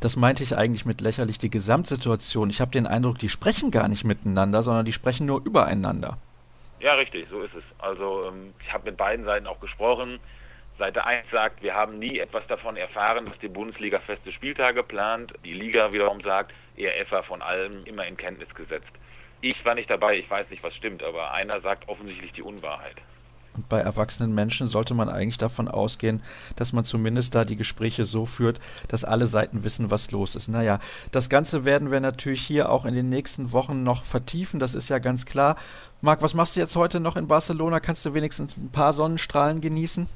Das 0.00 0.16
meinte 0.16 0.42
ich 0.42 0.56
eigentlich 0.56 0.84
mit 0.84 1.00
lächerlich 1.00 1.38
die 1.38 1.50
Gesamtsituation. 1.50 2.50
Ich 2.50 2.60
habe 2.60 2.70
den 2.70 2.86
Eindruck, 2.86 3.18
die 3.18 3.28
sprechen 3.28 3.70
gar 3.70 3.88
nicht 3.88 4.04
miteinander, 4.04 4.62
sondern 4.62 4.84
die 4.84 4.92
sprechen 4.92 5.26
nur 5.26 5.40
übereinander. 5.44 6.18
Ja, 6.80 6.94
richtig, 6.94 7.26
so 7.30 7.40
ist 7.40 7.54
es. 7.54 7.64
Also 7.78 8.26
ähm, 8.28 8.52
ich 8.60 8.72
habe 8.72 8.90
mit 8.90 8.96
beiden 8.96 9.24
Seiten 9.24 9.46
auch 9.46 9.58
gesprochen. 9.58 10.20
Seite 10.78 11.06
1 11.06 11.30
sagt, 11.30 11.62
wir 11.62 11.74
haben 11.74 11.98
nie 11.98 12.18
etwas 12.18 12.46
davon 12.48 12.76
erfahren, 12.76 13.24
dass 13.24 13.38
die 13.38 13.48
Bundesliga 13.48 13.98
feste 14.00 14.30
Spieltage 14.30 14.82
plant. 14.82 15.32
Die 15.44 15.54
Liga 15.54 15.92
wiederum 15.92 16.20
sagt, 16.20 16.52
ERF 16.76 17.10
war 17.10 17.22
von 17.22 17.40
allem 17.40 17.84
immer 17.86 18.06
in 18.06 18.18
Kenntnis 18.18 18.54
gesetzt. 18.54 18.92
Ich 19.40 19.64
war 19.64 19.74
nicht 19.74 19.90
dabei, 19.90 20.18
ich 20.18 20.28
weiß 20.28 20.50
nicht, 20.50 20.62
was 20.62 20.74
stimmt, 20.74 21.02
aber 21.02 21.32
einer 21.32 21.60
sagt 21.62 21.88
offensichtlich 21.88 22.32
die 22.32 22.42
Unwahrheit. 22.42 22.96
Und 23.56 23.68
bei 23.68 23.80
erwachsenen 23.80 24.34
Menschen 24.34 24.66
sollte 24.66 24.94
man 24.94 25.08
eigentlich 25.08 25.38
davon 25.38 25.68
ausgehen, 25.68 26.22
dass 26.56 26.72
man 26.72 26.84
zumindest 26.84 27.34
da 27.34 27.44
die 27.44 27.56
Gespräche 27.56 28.04
so 28.04 28.26
führt, 28.26 28.60
dass 28.88 29.04
alle 29.04 29.26
Seiten 29.26 29.64
wissen, 29.64 29.90
was 29.90 30.10
los 30.10 30.36
ist. 30.36 30.48
Naja, 30.48 30.78
das 31.12 31.28
Ganze 31.28 31.64
werden 31.64 31.90
wir 31.90 32.00
natürlich 32.00 32.42
hier 32.42 32.70
auch 32.70 32.86
in 32.86 32.94
den 32.94 33.08
nächsten 33.08 33.52
Wochen 33.52 33.82
noch 33.82 34.04
vertiefen, 34.04 34.60
das 34.60 34.74
ist 34.74 34.88
ja 34.88 34.98
ganz 34.98 35.26
klar. 35.26 35.56
Marc, 36.02 36.22
was 36.22 36.34
machst 36.34 36.56
du 36.56 36.60
jetzt 36.60 36.76
heute 36.76 37.00
noch 37.00 37.16
in 37.16 37.26
Barcelona? 37.28 37.80
Kannst 37.80 38.04
du 38.04 38.14
wenigstens 38.14 38.56
ein 38.56 38.70
paar 38.70 38.92
Sonnenstrahlen 38.92 39.60
genießen? 39.60 40.06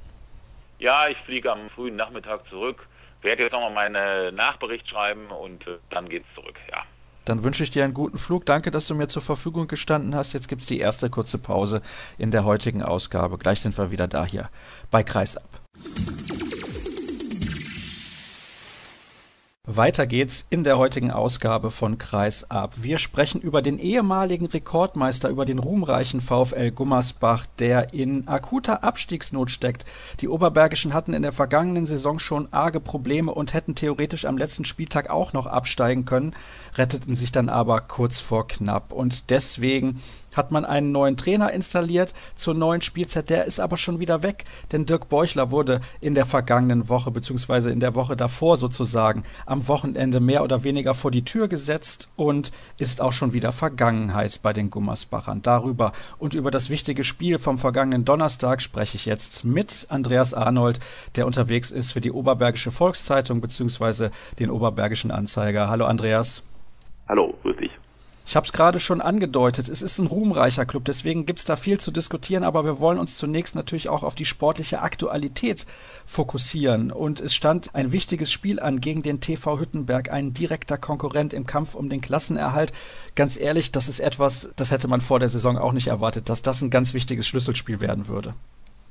Ja, 0.78 1.08
ich 1.08 1.18
fliege 1.18 1.52
am 1.52 1.68
frühen 1.70 1.96
Nachmittag 1.96 2.46
zurück, 2.48 2.86
werde 3.22 3.44
jetzt 3.44 3.52
nochmal 3.52 3.72
meinen 3.72 4.34
Nachbericht 4.34 4.88
schreiben 4.88 5.26
und 5.26 5.66
äh, 5.66 5.78
dann 5.90 6.08
geht's 6.08 6.26
zurück, 6.34 6.56
ja. 6.70 6.84
Dann 7.30 7.44
wünsche 7.44 7.62
ich 7.62 7.70
dir 7.70 7.84
einen 7.84 7.94
guten 7.94 8.18
Flug. 8.18 8.44
Danke, 8.44 8.72
dass 8.72 8.88
du 8.88 8.96
mir 8.96 9.06
zur 9.06 9.22
Verfügung 9.22 9.68
gestanden 9.68 10.16
hast. 10.16 10.32
Jetzt 10.32 10.48
gibt 10.48 10.62
es 10.62 10.66
die 10.66 10.80
erste 10.80 11.10
kurze 11.10 11.38
Pause 11.38 11.80
in 12.18 12.32
der 12.32 12.44
heutigen 12.44 12.82
Ausgabe. 12.82 13.38
Gleich 13.38 13.60
sind 13.60 13.78
wir 13.78 13.92
wieder 13.92 14.08
da 14.08 14.24
hier 14.24 14.50
bei 14.90 15.04
Kreisab. 15.04 15.48
Weiter 19.66 20.06
geht's 20.06 20.46
in 20.48 20.64
der 20.64 20.78
heutigen 20.78 21.10
Ausgabe 21.10 21.70
von 21.70 21.98
Kreis 21.98 22.50
ab. 22.50 22.76
Wir 22.76 22.96
sprechen 22.96 23.42
über 23.42 23.60
den 23.60 23.78
ehemaligen 23.78 24.46
Rekordmeister, 24.46 25.28
über 25.28 25.44
den 25.44 25.58
ruhmreichen 25.58 26.22
VfL 26.22 26.70
Gummersbach, 26.70 27.44
der 27.58 27.92
in 27.92 28.26
akuter 28.26 28.82
Abstiegsnot 28.82 29.50
steckt. 29.50 29.84
Die 30.20 30.28
Oberbergischen 30.28 30.94
hatten 30.94 31.12
in 31.12 31.20
der 31.20 31.32
vergangenen 31.32 31.84
Saison 31.84 32.18
schon 32.18 32.50
arge 32.52 32.80
Probleme 32.80 33.34
und 33.34 33.52
hätten 33.52 33.74
theoretisch 33.74 34.24
am 34.24 34.38
letzten 34.38 34.64
Spieltag 34.64 35.10
auch 35.10 35.34
noch 35.34 35.46
absteigen 35.46 36.06
können, 36.06 36.34
retteten 36.76 37.14
sich 37.14 37.30
dann 37.30 37.50
aber 37.50 37.82
kurz 37.82 38.18
vor 38.18 38.48
knapp. 38.48 38.92
Und 38.92 39.28
deswegen 39.28 40.00
hat 40.32 40.50
man 40.50 40.64
einen 40.64 40.92
neuen 40.92 41.16
Trainer 41.16 41.52
installiert 41.52 42.14
zur 42.34 42.54
neuen 42.54 42.82
Spielzeit. 42.82 43.30
Der 43.30 43.44
ist 43.44 43.60
aber 43.60 43.76
schon 43.76 44.00
wieder 44.00 44.22
weg, 44.22 44.44
denn 44.72 44.86
Dirk 44.86 45.08
Beuchler 45.08 45.50
wurde 45.50 45.80
in 46.00 46.14
der 46.14 46.26
vergangenen 46.26 46.88
Woche 46.88 47.10
beziehungsweise 47.10 47.70
in 47.70 47.80
der 47.80 47.94
Woche 47.94 48.16
davor 48.16 48.56
sozusagen 48.56 49.24
am 49.46 49.68
Wochenende 49.68 50.20
mehr 50.20 50.42
oder 50.42 50.64
weniger 50.64 50.94
vor 50.94 51.10
die 51.10 51.24
Tür 51.24 51.48
gesetzt 51.48 52.08
und 52.16 52.52
ist 52.78 53.00
auch 53.00 53.12
schon 53.12 53.32
wieder 53.32 53.52
Vergangenheit 53.52 54.40
bei 54.42 54.52
den 54.52 54.70
Gummersbachern. 54.70 55.42
Darüber 55.42 55.92
und 56.18 56.34
über 56.34 56.50
das 56.50 56.70
wichtige 56.70 57.04
Spiel 57.04 57.38
vom 57.38 57.58
vergangenen 57.58 58.04
Donnerstag 58.04 58.62
spreche 58.62 58.96
ich 58.96 59.06
jetzt 59.06 59.44
mit 59.44 59.86
Andreas 59.88 60.34
Arnold, 60.34 60.80
der 61.16 61.26
unterwegs 61.26 61.70
ist 61.70 61.92
für 61.92 62.00
die 62.00 62.12
Oberbergische 62.12 62.70
Volkszeitung 62.70 63.40
beziehungsweise 63.40 64.10
den 64.38 64.50
Oberbergischen 64.50 65.10
Anzeiger. 65.10 65.68
Hallo 65.68 65.86
Andreas. 65.86 66.42
Hallo, 67.08 67.34
grüß 67.42 67.56
dich. 67.56 67.79
Ich 68.30 68.36
habe 68.36 68.46
es 68.46 68.52
gerade 68.52 68.78
schon 68.78 69.00
angedeutet, 69.00 69.68
es 69.68 69.82
ist 69.82 69.98
ein 69.98 70.06
ruhmreicher 70.06 70.64
Club, 70.64 70.84
deswegen 70.84 71.26
gibt 71.26 71.40
es 71.40 71.44
da 71.44 71.56
viel 71.56 71.80
zu 71.80 71.90
diskutieren, 71.90 72.44
aber 72.44 72.64
wir 72.64 72.78
wollen 72.78 73.00
uns 73.00 73.18
zunächst 73.18 73.56
natürlich 73.56 73.88
auch 73.88 74.04
auf 74.04 74.14
die 74.14 74.24
sportliche 74.24 74.82
Aktualität 74.82 75.66
fokussieren. 76.06 76.92
Und 76.92 77.20
es 77.20 77.34
stand 77.34 77.74
ein 77.74 77.90
wichtiges 77.90 78.30
Spiel 78.30 78.60
an 78.60 78.80
gegen 78.80 79.02
den 79.02 79.18
TV 79.18 79.58
Hüttenberg, 79.58 80.12
ein 80.12 80.32
direkter 80.32 80.78
Konkurrent 80.78 81.32
im 81.32 81.44
Kampf 81.44 81.74
um 81.74 81.88
den 81.88 82.00
Klassenerhalt. 82.00 82.72
Ganz 83.16 83.36
ehrlich, 83.36 83.72
das 83.72 83.88
ist 83.88 83.98
etwas, 83.98 84.52
das 84.54 84.70
hätte 84.70 84.86
man 84.86 85.00
vor 85.00 85.18
der 85.18 85.28
Saison 85.28 85.58
auch 85.58 85.72
nicht 85.72 85.88
erwartet, 85.88 86.28
dass 86.28 86.40
das 86.40 86.62
ein 86.62 86.70
ganz 86.70 86.94
wichtiges 86.94 87.26
Schlüsselspiel 87.26 87.80
werden 87.80 88.06
würde. 88.06 88.34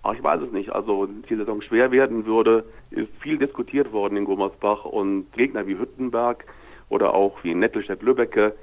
Ach, 0.03 0.13
ich 0.13 0.21
weiß 0.21 0.41
es 0.41 0.51
nicht. 0.51 0.73
Also 0.73 1.07
die 1.29 1.35
Saison 1.37 1.61
schwer 1.61 1.91
werden 1.91 2.25
würde, 2.25 2.65
ist 2.91 3.07
viel 3.21 3.37
diskutiert 3.37 3.93
worden 3.93 4.17
in 4.17 4.25
Gummersbach 4.25 4.83
und 4.83 5.31
Gegner 5.31 5.65
wie 5.65 5.77
Hüttenberg 5.77 6.43
oder 6.89 7.13
auch 7.13 7.41
wie 7.43 7.55
Nettelstedt-Lübbecke 7.55 8.53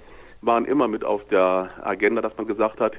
waren 0.42 0.64
immer 0.64 0.88
mit 0.88 1.04
auf 1.04 1.26
der 1.28 1.70
Agenda, 1.82 2.22
dass 2.22 2.36
man 2.36 2.46
gesagt 2.46 2.80
hat, 2.80 2.92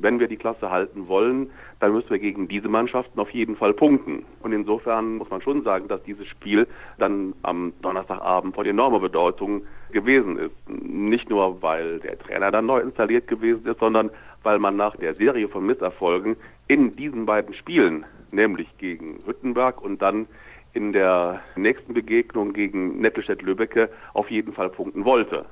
wenn 0.00 0.18
wir 0.18 0.28
die 0.28 0.36
Klasse 0.36 0.70
halten 0.70 1.08
wollen, 1.08 1.50
dann 1.80 1.92
müssen 1.92 2.10
wir 2.10 2.18
gegen 2.18 2.48
diese 2.48 2.68
Mannschaften 2.68 3.18
auf 3.20 3.30
jeden 3.30 3.56
Fall 3.56 3.74
punkten. 3.74 4.24
Und 4.42 4.52
insofern 4.52 5.16
muss 5.16 5.30
man 5.30 5.42
schon 5.42 5.62
sagen, 5.62 5.88
dass 5.88 6.02
dieses 6.04 6.26
Spiel 6.26 6.66
dann 6.98 7.34
am 7.42 7.72
Donnerstagabend 7.82 8.54
von 8.54 8.66
enormer 8.66 9.00
Bedeutung 9.00 9.66
gewesen 9.92 10.38
ist. 10.38 10.54
Nicht 10.68 11.28
nur, 11.30 11.62
weil 11.62 12.00
der 12.00 12.18
Trainer 12.18 12.50
dann 12.50 12.66
neu 12.66 12.80
installiert 12.80 13.28
gewesen 13.28 13.66
ist, 13.66 13.80
sondern 13.80 14.10
weil 14.42 14.58
man 14.58 14.76
nach 14.76 14.96
der 14.96 15.14
Serie 15.14 15.48
von 15.48 15.66
Misserfolgen 15.66 16.36
in 16.68 16.96
diesen 16.96 17.26
beiden 17.26 17.54
Spielen, 17.54 18.04
nämlich 18.30 18.68
gegen 18.78 19.18
Hüttenberg 19.26 19.82
und 19.82 20.00
dann 20.00 20.26
in 20.72 20.92
der 20.92 21.40
nächsten 21.56 21.94
Begegnung 21.94 22.52
gegen 22.52 23.00
Nettelstedt-Lübbecke 23.00 23.88
auf 24.12 24.30
jeden 24.30 24.52
Fall 24.52 24.70
punkten 24.70 25.04
wollte. 25.04 25.44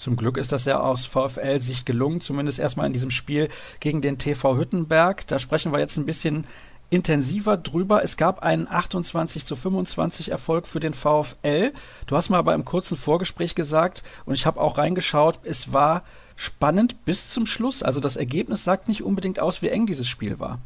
Zum 0.00 0.16
Glück 0.16 0.38
ist 0.38 0.50
das 0.50 0.64
ja 0.64 0.80
aus 0.80 1.04
VfL-Sicht 1.04 1.84
gelungen, 1.84 2.22
zumindest 2.22 2.58
erstmal 2.58 2.86
in 2.86 2.94
diesem 2.94 3.10
Spiel 3.10 3.50
gegen 3.80 4.00
den 4.00 4.16
TV 4.16 4.56
Hüttenberg. 4.56 5.26
Da 5.26 5.38
sprechen 5.38 5.74
wir 5.74 5.78
jetzt 5.78 5.98
ein 5.98 6.06
bisschen 6.06 6.46
intensiver 6.88 7.58
drüber. 7.58 8.02
Es 8.02 8.16
gab 8.16 8.42
einen 8.42 8.66
28 8.66 9.44
zu 9.44 9.56
25 9.56 10.30
Erfolg 10.30 10.66
für 10.66 10.80
den 10.80 10.94
VfL. 10.94 11.74
Du 12.06 12.16
hast 12.16 12.30
mal 12.30 12.38
aber 12.38 12.54
im 12.54 12.64
kurzen 12.64 12.96
Vorgespräch 12.96 13.54
gesagt, 13.54 14.02
und 14.24 14.32
ich 14.32 14.46
habe 14.46 14.58
auch 14.58 14.78
reingeschaut, 14.78 15.38
es 15.42 15.74
war 15.74 16.02
spannend 16.34 17.04
bis 17.04 17.28
zum 17.28 17.44
Schluss. 17.44 17.82
Also 17.82 18.00
das 18.00 18.16
Ergebnis 18.16 18.64
sagt 18.64 18.88
nicht 18.88 19.02
unbedingt 19.02 19.38
aus, 19.38 19.60
wie 19.60 19.68
eng 19.68 19.84
dieses 19.84 20.08
Spiel 20.08 20.40
war. 20.40 20.60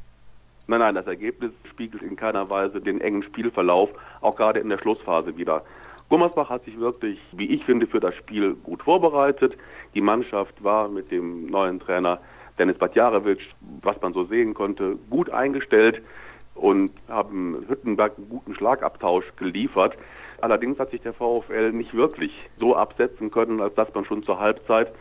Nein, 0.68 0.78
nein, 0.78 0.94
das 0.94 1.08
Ergebnis 1.08 1.50
spiegelt 1.68 2.04
in 2.04 2.14
keiner 2.14 2.48
Weise 2.50 2.80
den 2.80 3.00
engen 3.00 3.24
Spielverlauf, 3.24 3.90
auch 4.20 4.36
gerade 4.36 4.60
in 4.60 4.68
der 4.68 4.78
Schlussphase 4.78 5.36
wieder. 5.36 5.64
Gummersbach 6.14 6.48
hat 6.48 6.64
sich 6.64 6.78
wirklich, 6.78 7.18
wie 7.32 7.46
ich 7.46 7.64
finde, 7.64 7.88
für 7.88 7.98
das 7.98 8.14
Spiel 8.14 8.54
gut 8.54 8.84
vorbereitet. 8.84 9.56
Die 9.96 10.00
Mannschaft 10.00 10.62
war 10.62 10.86
mit 10.86 11.10
dem 11.10 11.46
neuen 11.46 11.80
Trainer 11.80 12.20
Dennis 12.56 12.78
Batjarewitsch, 12.78 13.44
was 13.82 14.00
man 14.00 14.12
so 14.12 14.22
sehen 14.22 14.54
konnte, 14.54 14.96
gut 15.10 15.28
eingestellt 15.30 16.00
und 16.54 16.92
haben 17.08 17.64
Hüttenberg 17.66 18.16
einen 18.16 18.28
guten 18.28 18.54
Schlagabtausch 18.54 19.24
geliefert. 19.34 19.98
Allerdings 20.40 20.78
hat 20.78 20.92
sich 20.92 21.00
der 21.00 21.14
VfL 21.14 21.72
nicht 21.72 21.94
wirklich 21.94 22.30
so 22.60 22.76
absetzen 22.76 23.32
können, 23.32 23.60
als 23.60 23.74
dass 23.74 23.92
man 23.92 24.04
schon 24.04 24.22
zur 24.22 24.38
Halbzeit 24.38 24.94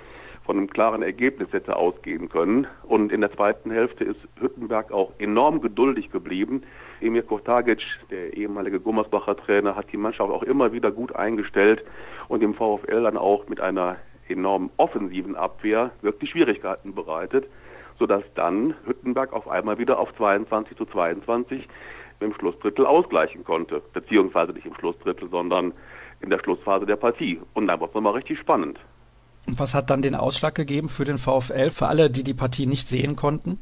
von 0.45 0.57
einem 0.57 0.69
klaren 0.69 1.03
Ergebnis 1.03 1.51
hätte 1.51 1.75
ausgehen 1.75 2.29
können. 2.29 2.67
Und 2.83 3.11
in 3.11 3.21
der 3.21 3.31
zweiten 3.31 3.71
Hälfte 3.71 4.03
ist 4.03 4.19
Hüttenberg 4.39 4.91
auch 4.91 5.11
enorm 5.19 5.61
geduldig 5.61 6.11
geblieben. 6.11 6.63
Emir 7.01 7.23
Kotagic, 7.23 7.81
der 8.11 8.35
ehemalige 8.35 8.79
Gummersbacher 8.79 9.37
Trainer, 9.37 9.75
hat 9.75 9.91
die 9.91 9.97
Mannschaft 9.97 10.31
auch 10.31 10.43
immer 10.43 10.73
wieder 10.73 10.91
gut 10.91 11.15
eingestellt 11.15 11.83
und 12.27 12.41
dem 12.41 12.53
VfL 12.53 13.03
dann 13.03 13.17
auch 13.17 13.47
mit 13.47 13.61
einer 13.61 13.97
enorm 14.27 14.69
offensiven 14.77 15.35
Abwehr 15.35 15.91
wirklich 16.01 16.31
Schwierigkeiten 16.31 16.93
bereitet, 16.93 17.45
sodass 17.99 18.23
dann 18.35 18.73
Hüttenberg 18.85 19.33
auf 19.33 19.47
einmal 19.47 19.77
wieder 19.77 19.99
auf 19.99 20.13
22 20.15 20.77
zu 20.77 20.85
22 20.85 21.67
im 22.19 22.33
Schlussdrittel 22.33 22.85
ausgleichen 22.85 23.43
konnte. 23.43 23.81
Beziehungsweise 23.93 24.53
nicht 24.53 24.65
im 24.65 24.75
Schlussdrittel, 24.75 25.29
sondern 25.29 25.73
in 26.21 26.29
der 26.29 26.39
Schlussphase 26.39 26.85
der 26.85 26.95
Partie. 26.95 27.39
Und 27.53 27.67
dann 27.67 27.79
war 27.79 27.87
es 27.87 27.93
nochmal 27.93 28.13
richtig 28.13 28.39
spannend. 28.39 28.79
Was 29.47 29.75
hat 29.75 29.89
dann 29.89 30.01
den 30.01 30.15
Ausschlag 30.15 30.55
gegeben 30.55 30.87
für 30.87 31.05
den 31.05 31.17
VfL, 31.17 31.69
für 31.69 31.87
alle, 31.87 32.09
die 32.09 32.23
die 32.23 32.33
Partie 32.33 32.65
nicht 32.65 32.87
sehen 32.87 33.15
konnten? 33.15 33.59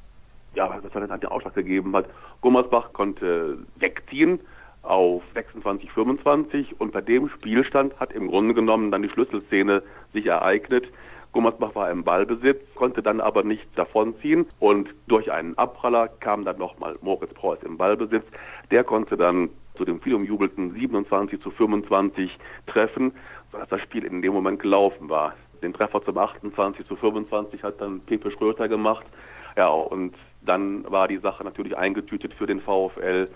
Ja, 0.54 0.70
was 0.70 0.94
hat 0.94 1.10
dann 1.10 1.20
den 1.20 1.30
Ausschlag 1.30 1.56
gegeben 1.56 1.96
hat. 1.96 2.06
Gummersbach 2.42 2.94
konnte 2.94 3.58
wegziehen 3.78 4.40
auf 4.84 5.24
26, 5.34 5.92
25 5.92 6.80
und 6.80 6.92
bei 6.92 7.02
dem 7.02 7.30
Spielstand 7.30 8.00
hat 8.00 8.14
im 8.14 8.28
Grunde 8.28 8.54
genommen 8.54 8.92
dann 8.92 9.04
die 9.04 9.10
Schlüsselszene 9.10 9.84
sich 10.14 10.26
ereignet. 10.26 10.86
Gummersbach 11.32 11.76
war 11.76 11.90
im 11.90 12.04
Ballbesitz, 12.04 12.60
konnte 12.76 13.02
dann 13.02 13.22
aber 13.22 13.44
nicht 13.44 13.66
davonziehen 13.76 14.46
und 14.60 14.90
durch 15.08 15.32
einen 15.32 15.58
Abpraller 15.58 16.10
kam 16.10 16.44
dann 16.44 16.58
nochmal 16.58 16.98
Moritz 17.02 17.34
Preuß 17.34 17.64
im 17.64 17.78
Ballbesitz. 17.78 18.26
Der 18.70 18.84
konnte 18.84 19.18
dann 19.18 19.50
zu 19.76 19.86
dem 19.86 20.02
viel 20.02 20.16
umjubelten 20.16 20.74
27 20.74 21.42
zu 21.42 21.52
25 21.52 22.38
treffen, 22.68 23.14
sodass 23.52 23.70
das 23.70 23.82
Spiel 23.82 24.04
in 24.04 24.22
dem 24.22 24.34
Moment 24.34 24.62
gelaufen 24.62 25.10
war. 25.10 25.34
Den 25.62 25.74
Treffer 25.74 26.04
zum 26.04 26.18
28 26.18 26.88
zu 26.88 26.96
25 26.96 27.64
hat 27.64 27.80
dann 27.80 28.02
Pepe 28.02 28.32
Schröter 28.32 28.68
gemacht. 28.68 29.06
Ja, 29.56 29.70
und 29.70 30.16
dann 30.42 30.90
war 30.90 31.08
die 31.08 31.20
Sache 31.20 31.44
natürlich 31.44 31.78
eingetütet 31.78 32.34
für 32.34 32.48
den 32.48 32.62
VfL 32.62 33.30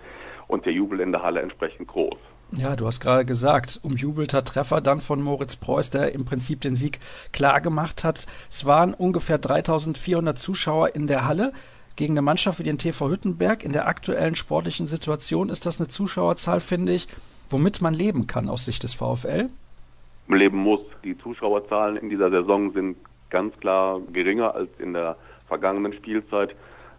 und 0.48 0.66
der 0.66 0.74
Jubel 0.74 1.00
in 1.00 1.12
der 1.12 1.24
Halle 1.24 1.42
entsprechend 1.42 1.88
groß. 1.88 2.18
Ja, 2.52 2.76
du 2.76 2.86
hast 2.86 3.00
gerade 3.00 3.26
gesagt, 3.26 3.80
umjubelter 3.82 4.44
Treffer 4.44 4.80
dann 4.80 5.00
von 5.00 5.22
Moritz 5.22 5.56
Preuß, 5.56 5.90
der 5.90 6.14
im 6.14 6.26
Prinzip 6.26 6.62
den 6.62 6.76
Sieg 6.76 7.00
klar 7.32 7.60
gemacht 7.60 8.04
hat. 8.04 8.28
Es 8.50 8.66
waren 8.66 8.94
ungefähr 8.94 9.38
3400 9.38 10.38
Zuschauer 10.38 10.96
in 10.96 11.08
der 11.08 11.26
Halle 11.26 11.54
gegen 11.96 12.14
eine 12.14 12.22
Mannschaft 12.22 12.60
wie 12.60 12.64
den 12.64 12.78
TV 12.78 13.10
Hüttenberg. 13.10 13.64
In 13.64 13.72
der 13.72 13.88
aktuellen 13.88 14.36
sportlichen 14.36 14.88
Situation 14.88 15.50
ist 15.50 15.66
das 15.66 15.80
eine 15.80 15.88
Zuschauerzahl, 15.88 16.62
finde 16.62 16.94
ich, 16.94 17.08
womit 17.50 17.82
man 17.82 17.94
leben 17.94 18.28
kann 18.28 18.48
aus 18.48 18.66
Sicht 18.66 18.84
des 18.84 18.94
VfL. 18.94 19.50
Leben 20.28 20.58
muss. 20.58 20.82
Die 21.04 21.18
Zuschauerzahlen 21.18 21.98
in 21.98 22.10
dieser 22.10 22.30
Saison 22.30 22.72
sind 22.72 22.98
ganz 23.30 23.58
klar 23.60 24.02
geringer 24.12 24.56
als 24.56 24.70
in 24.80 24.94
der 24.94 25.18
vergangenen 25.48 25.94
Spielzeit. 25.94 26.56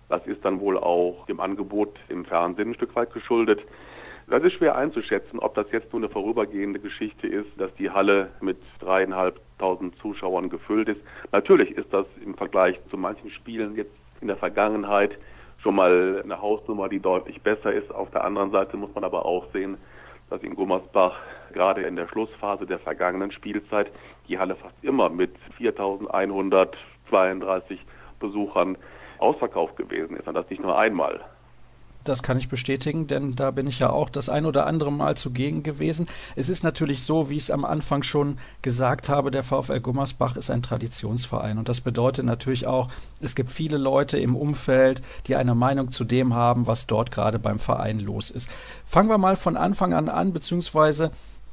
Das 0.08 0.24
ist 0.26 0.44
dann 0.44 0.60
wohl 0.60 0.78
auch 0.78 1.26
dem 1.26 1.40
Angebot 1.40 1.98
im 2.08 2.24
Fernsehen 2.24 2.70
ein 2.70 2.74
Stück 2.74 2.94
weit 2.94 3.12
geschuldet. 3.12 3.60
Das 4.28 4.42
ist 4.42 4.54
schwer 4.54 4.76
einzuschätzen, 4.76 5.38
ob 5.38 5.54
das 5.54 5.70
jetzt 5.70 5.92
nur 5.92 6.02
eine 6.02 6.08
vorübergehende 6.08 6.80
Geschichte 6.80 7.28
ist, 7.28 7.48
dass 7.58 7.72
die 7.76 7.90
Halle 7.90 8.30
mit 8.40 8.58
dreieinhalbtausend 8.80 9.96
Zuschauern 10.00 10.48
gefüllt 10.50 10.88
ist. 10.88 11.00
Natürlich 11.30 11.70
ist 11.72 11.92
das 11.92 12.06
im 12.24 12.34
Vergleich 12.34 12.78
zu 12.90 12.96
manchen 12.96 13.30
Spielen 13.30 13.76
jetzt 13.76 13.94
in 14.20 14.26
der 14.26 14.36
Vergangenheit 14.36 15.16
schon 15.62 15.76
mal 15.76 16.20
eine 16.24 16.40
Hausnummer, 16.40 16.88
die 16.88 17.00
deutlich 17.00 17.40
besser 17.42 17.72
ist. 17.72 17.92
Auf 17.94 18.10
der 18.10 18.24
anderen 18.24 18.50
Seite 18.50 18.76
muss 18.76 18.94
man 18.94 19.04
aber 19.04 19.24
auch 19.24 19.46
sehen, 19.52 19.78
dass 20.30 20.42
in 20.42 20.54
Gummersbach 20.54 21.18
gerade 21.52 21.82
in 21.82 21.96
der 21.96 22.08
Schlussphase 22.08 22.64
der 22.66 22.78
vergangenen 22.78 23.32
Spielzeit 23.32 23.90
die 24.28 24.38
Halle 24.38 24.56
fast 24.56 24.76
immer 24.82 25.08
mit 25.08 25.34
4132 25.56 27.80
Besuchern 28.18 28.76
ausverkauft 29.18 29.76
gewesen 29.76 30.16
ist 30.16 30.26
und 30.26 30.34
das 30.34 30.50
nicht 30.50 30.62
nur 30.62 30.78
einmal. 30.78 31.20
Das 32.06 32.22
kann 32.22 32.38
ich 32.38 32.48
bestätigen, 32.48 33.08
denn 33.08 33.34
da 33.34 33.50
bin 33.50 33.66
ich 33.66 33.80
ja 33.80 33.90
auch 33.90 34.08
das 34.08 34.28
ein 34.28 34.46
oder 34.46 34.66
andere 34.66 34.92
Mal 34.92 35.16
zugegen 35.16 35.64
gewesen. 35.64 36.06
Es 36.36 36.48
ist 36.48 36.62
natürlich 36.62 37.02
so, 37.02 37.28
wie 37.28 37.36
ich 37.36 37.44
es 37.44 37.50
am 37.50 37.64
Anfang 37.64 38.04
schon 38.04 38.38
gesagt 38.62 39.08
habe, 39.08 39.32
der 39.32 39.42
VfL 39.42 39.80
Gummersbach 39.80 40.36
ist 40.36 40.50
ein 40.50 40.62
Traditionsverein. 40.62 41.58
Und 41.58 41.68
das 41.68 41.80
bedeutet 41.80 42.24
natürlich 42.24 42.66
auch, 42.66 42.88
es 43.20 43.34
gibt 43.34 43.50
viele 43.50 43.76
Leute 43.76 44.18
im 44.18 44.36
Umfeld, 44.36 45.02
die 45.26 45.34
eine 45.34 45.56
Meinung 45.56 45.90
zu 45.90 46.04
dem 46.04 46.32
haben, 46.32 46.68
was 46.68 46.86
dort 46.86 47.10
gerade 47.10 47.40
beim 47.40 47.58
Verein 47.58 47.98
los 47.98 48.30
ist. 48.30 48.48
Fangen 48.86 49.08
wir 49.08 49.18
mal 49.18 49.36
von 49.36 49.56
Anfang 49.56 49.92
an 49.92 50.08
an, 50.08 50.32
beziehungsweise 50.32 51.10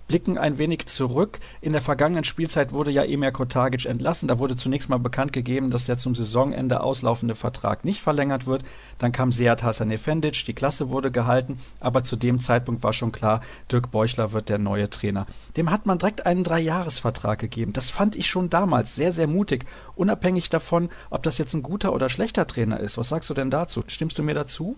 blicken 0.08 0.38
ein 0.38 0.58
wenig 0.58 0.88
zurück. 0.88 1.40
In 1.62 1.74
der 1.74 1.82
vergangenen 1.82 2.24
Spielzeit 2.24 2.74
wurde 2.74 2.92
ja 2.92 3.04
Emir 3.04 3.32
Kotagic 3.32 3.86
entlassen. 3.86 4.28
Da 4.28 4.40
wurde 4.40 4.56
zunächst 4.56 4.90
mal 4.90 5.00
bekannt 5.00 5.34
gegeben, 5.34 5.70
dass 5.70 5.86
der 5.86 5.98
zum 5.98 6.16
Saisonende 6.16 6.82
auslaufende 6.82 7.36
Vertrag 7.36 7.86
nicht 7.86 8.02
verlängert 8.02 8.46
wird. 8.46 8.64
Dann 8.98 9.12
kam 9.12 9.32
Seat 9.32 9.64
Hasanefendic, 9.64 10.46
die 10.46 10.54
Klasse 10.54 10.90
wurde 10.90 11.12
gehalten, 11.12 11.58
aber 11.80 12.04
zu 12.04 12.16
dem 12.16 12.40
Zeitpunkt 12.40 12.84
war 12.84 12.94
schon 12.94 13.12
klar, 13.12 13.42
Dirk 13.72 13.92
Beuchler 13.92 14.32
wird 14.32 14.50
der 14.50 14.58
neue 14.58 14.90
Trainer. 14.90 15.26
Dem 15.58 15.72
hat 15.72 15.86
man 15.86 15.98
direkt 15.98 16.26
einen 16.26 16.44
Dreijahresvertrag 16.44 17.40
gegeben. 17.40 17.74
Das 17.74 17.90
fand 17.90 18.16
ich 18.16 18.28
schon 18.28 18.50
damals 18.50 18.96
sehr, 18.96 19.12
sehr 19.12 19.28
mutig, 19.28 19.66
unabhängig 19.96 20.50
davon, 20.50 20.90
ob 21.10 21.24
das 21.24 21.38
jetzt 21.38 21.54
ein 21.54 21.64
guter 21.64 21.94
oder 21.94 22.10
schlechter 22.10 22.48
Trainer 22.48 22.80
ist. 22.80 22.98
Was 22.98 23.10
sagst 23.10 23.30
du 23.30 23.34
denn 23.34 23.52
dazu? 23.52 23.84
Stimmst 23.88 24.18
du 24.18 24.24
mir 24.24 24.36
dazu? 24.36 24.78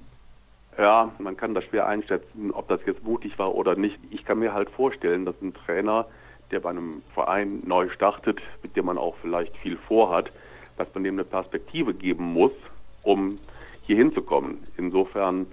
Ja, 0.78 1.12
man 1.20 1.38
kann 1.38 1.54
das 1.54 1.64
schwer 1.66 1.88
einschätzen, 1.88 2.52
ob 2.52 2.68
das 2.68 2.82
jetzt 2.86 3.04
mutig 3.04 3.40
war 3.40 3.56
oder 3.56 3.76
nicht. 3.76 3.98
Ich 4.12 4.26
kann 4.26 4.40
mir 4.40 4.54
halt 4.54 4.70
vorstellen, 4.70 5.26
dass 5.26 5.36
ein 5.42 5.54
Trainer, 5.54 6.06
der 6.52 6.60
bei 6.60 6.70
einem 6.70 7.02
Verein 7.14 7.62
neu 7.66 7.90
startet, 7.90 8.42
mit 8.62 8.76
dem 8.76 8.86
man 8.86 8.98
auch 8.98 9.16
vielleicht 9.22 9.56
viel 9.58 9.78
vorhat, 9.78 10.32
dass 10.78 10.88
man 10.94 11.04
dem 11.04 11.16
eine 11.16 11.24
Perspektive 11.24 11.94
geben 11.94 12.34
muss, 12.34 12.52
um 13.04 13.40
hier 13.84 13.96
hinzukommen. 13.96 14.58
Insofern 14.78 15.48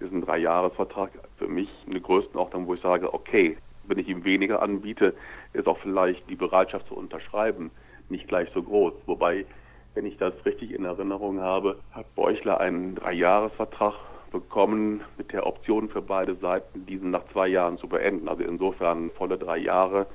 ist 0.00 0.12
ein 0.12 0.22
Dreijahresvertrag 0.22 1.10
für 1.38 1.46
mich 1.46 1.68
eine 1.88 2.00
Größenordnung, 2.00 2.66
wo 2.66 2.74
ich 2.74 2.80
sage, 2.80 3.14
okay, 3.14 3.56
wenn 3.86 3.98
ich 3.98 4.08
ihm 4.08 4.24
weniger 4.24 4.60
anbiete, 4.60 5.14
ist 5.52 5.68
auch 5.68 5.78
vielleicht 5.78 6.28
die 6.28 6.36
Bereitschaft 6.36 6.88
zu 6.88 6.94
unterschreiben 6.94 7.70
nicht 8.08 8.28
gleich 8.28 8.48
so 8.54 8.62
groß. 8.62 8.94
Wobei, 9.06 9.46
wenn 9.94 10.06
ich 10.06 10.16
das 10.16 10.32
richtig 10.44 10.72
in 10.72 10.84
Erinnerung 10.84 11.40
habe, 11.40 11.78
hat 11.92 12.14
Beuchler 12.14 12.60
einen 12.60 12.94
Dreijahresvertrag 12.96 13.94
bekommen 14.34 15.00
mit 15.16 15.32
der 15.32 15.46
Option 15.46 15.88
für 15.88 16.02
beide 16.02 16.34
Seiten, 16.34 16.84
diesen 16.86 17.12
nach 17.12 17.22
zwei 17.32 17.46
Jahren 17.46 17.78
zu 17.78 17.86
beenden. 17.86 18.28
Also 18.28 18.42
insofern 18.42 19.10
volle 19.10 19.38
drei 19.38 19.58
Jahre 19.58 20.06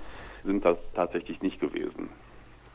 sind 0.43 0.65
das 0.65 0.77
tatsächlich 0.93 1.41
nicht 1.41 1.59
gewesen. 1.61 2.09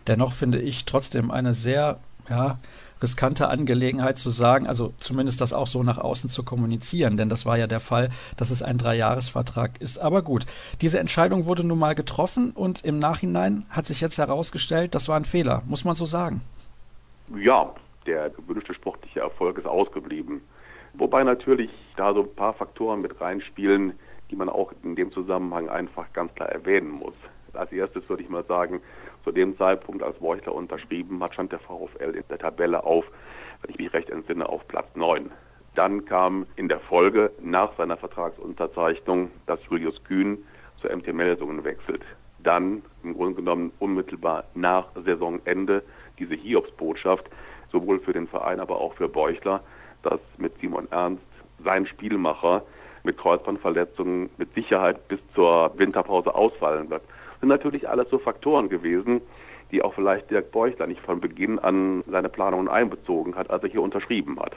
Dennoch 0.07 0.33
finde 0.33 0.59
ich 0.59 0.87
trotzdem 0.87 1.30
eine 1.30 1.52
sehr 1.52 2.00
ja, 2.30 2.59
riskante 3.02 3.48
Angelegenheit 3.48 4.16
zu 4.16 4.30
sagen, 4.30 4.66
also 4.66 4.94
zumindest 4.98 5.42
das 5.42 5.52
auch 5.52 5.66
so 5.66 5.83
nach 5.83 5.98
außen 5.98 6.30
zu 6.30 6.44
kommunizieren, 6.44 7.18
denn 7.18 7.28
das 7.28 7.44
war 7.44 7.59
ja 7.59 7.66
der 7.66 7.80
Fall, 7.80 8.09
dass 8.38 8.50
es 8.50 8.62
ein 8.62 8.78
Dreijahresvertrag 8.78 9.80
ist. 9.83 9.98
Aber 9.98 10.22
gut, 10.22 10.46
diese 10.80 10.98
Entscheidung 10.98 11.44
wurde 11.44 11.62
nun 11.64 11.78
mal 11.78 11.94
getroffen 11.94 12.52
und 12.52 12.85
im 12.85 12.98
Nachhinein 12.98 13.66
hat 13.68 13.87
sich 13.87 14.00
jetzt 14.00 14.16
herausgestellt, 14.16 14.94
das 14.94 15.09
war 15.09 15.16
ein 15.16 15.26
Fehler, 15.26 15.62
muss 15.66 15.85
man 15.85 15.94
so 15.94 16.07
sagen. 16.07 16.40
Ja, 17.37 17.74
der 18.07 18.30
gewünschte 18.30 18.72
sportliche 18.74 19.20
Erfolg 19.20 19.59
ist 19.59 19.66
ausgeblieben. 19.66 20.40
Wobei 20.96 21.24
natürlich 21.24 21.70
da 21.96 22.14
so 22.14 22.22
ein 22.22 22.35
paar 22.35 22.54
Faktoren 22.54 23.00
mit 23.00 23.20
reinspielen, 23.20 23.98
die 24.30 24.37
man 24.37 24.48
auch 24.48 24.72
in 24.83 24.94
dem 24.94 25.11
Zusammenhang 25.12 25.68
einfach 25.68 26.12
ganz 26.12 26.33
klar 26.35 26.48
erwähnen 26.48 26.90
muss. 26.90 27.14
Als 27.52 27.72
erstes 27.72 28.09
würde 28.09 28.22
ich 28.22 28.28
mal 28.28 28.44
sagen, 28.44 28.80
zu 29.24 29.33
dem 29.33 29.57
Zeitpunkt, 29.57 30.02
als 30.02 30.18
Borchler 30.18 30.54
unterschrieben 30.54 31.22
hat, 31.22 31.35
stand 31.35 31.52
der 31.52 31.59
VfL 31.61 32.16
in 32.16 32.24
der 32.28 32.38
Tabelle 32.38 32.85
auf, 32.85 33.04
wenn 33.62 33.70
ich 33.70 33.78
mich 33.78 33.92
recht 33.92 34.11
entsinne, 34.11 34.48
auf 34.48 34.66
Platz 34.68 34.87
9. 34.94 35.30
Dann 35.74 36.04
kam 36.04 36.46
in 36.57 36.68
der 36.68 36.80
Folge 36.80 37.33
nach 37.40 37.76
seiner 37.76 37.96
Vertragsunterzeichnung, 37.96 39.30
dass 39.46 39.61
Julius 39.68 40.02
Kühn 40.04 40.38
zur 40.80 40.94
MT 40.94 41.12
Melsungen 41.12 41.64
wechselt. 41.64 42.02
Dann 42.38 42.83
im 43.02 43.14
Grunde 43.14 43.35
genommen 43.35 43.72
unmittelbar 43.80 44.44
nach 44.54 44.87
Saisonende 44.94 45.83
diese 46.18 46.35
Hiobsbotschaft, 46.35 47.28
sowohl 47.72 47.98
für 48.00 48.12
den 48.12 48.28
Verein, 48.28 48.61
aber 48.61 48.76
auch 48.78 48.94
für 48.94 49.09
Borchler, 49.09 49.62
dass 50.04 50.20
mit 50.38 50.52
Simon 50.60 50.88
Ernst 50.90 51.22
sein 51.62 51.86
Spielmacher 51.86 52.62
mit 53.02 53.18
Kreuzbandverletzungen 53.18 54.30
mit 54.38 54.52
Sicherheit 54.54 55.08
bis 55.08 55.20
zur 55.34 55.72
Winterpause 55.76 56.34
ausfallen 56.34 56.90
wird. 56.90 57.02
Das 57.02 57.40
sind 57.40 57.48
natürlich 57.48 57.88
alles 57.88 58.08
so 58.10 58.18
Faktoren 58.18 58.68
gewesen, 58.68 59.20
die 59.70 59.82
auch 59.82 59.94
vielleicht 59.94 60.30
Dirk 60.30 60.52
Beuchler 60.52 60.86
nicht 60.86 61.00
von 61.00 61.20
Beginn 61.20 61.58
an 61.58 62.02
seine 62.02 62.28
Planungen 62.28 62.68
einbezogen 62.68 63.34
hat, 63.34 63.50
als 63.50 63.62
er 63.62 63.70
hier 63.70 63.82
unterschrieben 63.82 64.38
hat. 64.40 64.56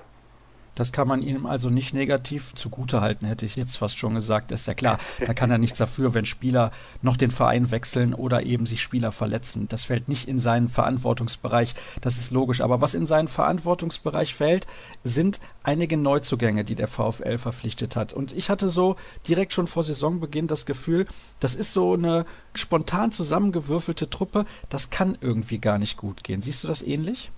Das 0.77 0.91
kann 0.91 1.07
man 1.07 1.23
ihm 1.23 1.47
also 1.47 1.71
nicht 1.71 1.95
negativ 1.95 2.53
zugutehalten, 2.53 3.27
hätte 3.27 3.47
ich 3.47 3.55
jetzt 3.55 3.77
fast 3.77 3.97
schon 3.97 4.13
gesagt. 4.13 4.51
Ist 4.51 4.67
ja 4.67 4.75
klar. 4.75 4.99
Da 5.25 5.33
kann 5.33 5.49
er 5.49 5.57
nichts 5.57 5.79
dafür, 5.79 6.13
wenn 6.13 6.27
Spieler 6.27 6.71
noch 7.01 7.17
den 7.17 7.31
Verein 7.31 7.71
wechseln 7.71 8.13
oder 8.13 8.45
eben 8.45 8.67
sich 8.67 8.83
Spieler 8.83 9.11
verletzen. 9.11 9.67
Das 9.67 9.85
fällt 9.85 10.07
nicht 10.07 10.27
in 10.27 10.37
seinen 10.37 10.69
Verantwortungsbereich. 10.69 11.73
Das 12.01 12.19
ist 12.19 12.29
logisch. 12.29 12.61
Aber 12.61 12.79
was 12.79 12.93
in 12.93 13.07
seinen 13.07 13.27
Verantwortungsbereich 13.27 14.35
fällt, 14.35 14.67
sind 15.03 15.39
einige 15.63 15.97
Neuzugänge, 15.97 16.63
die 16.63 16.75
der 16.75 16.87
VfL 16.87 17.39
verpflichtet 17.39 17.95
hat. 17.95 18.13
Und 18.13 18.31
ich 18.31 18.51
hatte 18.51 18.69
so 18.69 18.97
direkt 19.27 19.53
schon 19.53 19.65
vor 19.65 19.83
Saisonbeginn 19.83 20.45
das 20.45 20.67
Gefühl, 20.67 21.07
das 21.39 21.55
ist 21.55 21.73
so 21.73 21.93
eine 21.93 22.27
spontan 22.53 23.11
zusammengewürfelte 23.11 24.11
Truppe. 24.11 24.45
Das 24.69 24.91
kann 24.91 25.17
irgendwie 25.21 25.57
gar 25.57 25.79
nicht 25.79 25.97
gut 25.97 26.23
gehen. 26.23 26.43
Siehst 26.43 26.63
du 26.63 26.67
das 26.67 26.83
ähnlich? 26.83 27.31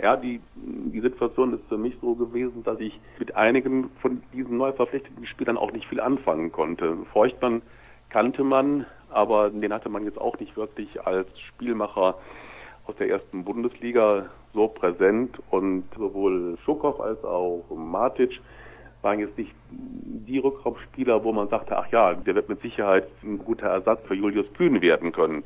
Ja, 0.00 0.16
die, 0.16 0.40
die 0.54 1.00
Situation 1.00 1.54
ist 1.54 1.64
für 1.68 1.76
mich 1.76 1.94
so 2.00 2.14
gewesen, 2.14 2.64
dass 2.64 2.80
ich 2.80 2.98
mit 3.18 3.36
einigen 3.36 3.90
von 4.00 4.22
diesen 4.32 4.56
neu 4.56 4.72
verpflichteten 4.72 5.26
Spielern 5.26 5.56
auch 5.56 5.72
nicht 5.72 5.86
viel 5.86 6.00
anfangen 6.00 6.50
konnte. 6.50 6.96
Feuchtmann 7.12 7.62
kannte 8.08 8.42
man, 8.42 8.86
aber 9.10 9.50
den 9.50 9.72
hatte 9.72 9.88
man 9.88 10.04
jetzt 10.04 10.20
auch 10.20 10.38
nicht 10.38 10.56
wirklich 10.56 11.06
als 11.06 11.28
Spielmacher 11.38 12.16
aus 12.86 12.96
der 12.96 13.10
ersten 13.10 13.44
Bundesliga 13.44 14.26
so 14.54 14.68
präsent 14.68 15.38
und 15.50 15.84
sowohl 15.96 16.58
Schukow 16.64 17.00
als 17.00 17.22
auch 17.24 17.64
Matic 17.74 18.40
waren 19.02 19.18
jetzt 19.18 19.36
nicht 19.36 19.52
die 19.68 20.38
Rückraumspieler, 20.38 21.24
wo 21.24 21.32
man 21.32 21.48
sagte, 21.48 21.76
ach 21.76 21.90
ja, 21.90 22.14
der 22.14 22.34
wird 22.34 22.48
mit 22.48 22.62
Sicherheit 22.62 23.08
ein 23.22 23.38
guter 23.38 23.66
Ersatz 23.66 24.00
für 24.06 24.14
Julius 24.14 24.46
Kühn 24.54 24.80
werden 24.80 25.12
können. 25.12 25.42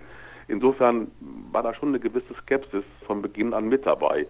Insofern 0.49 1.11
war 1.53 1.63
da 1.63 1.75
schon 1.75 1.91
eine 1.91 2.01
gewisse 2.01 2.35
Skepsis 2.43 2.85
von 3.07 3.23
Beginn 3.23 3.53
an 3.53 3.69
mit 3.69 3.87
dabei. 3.87 4.27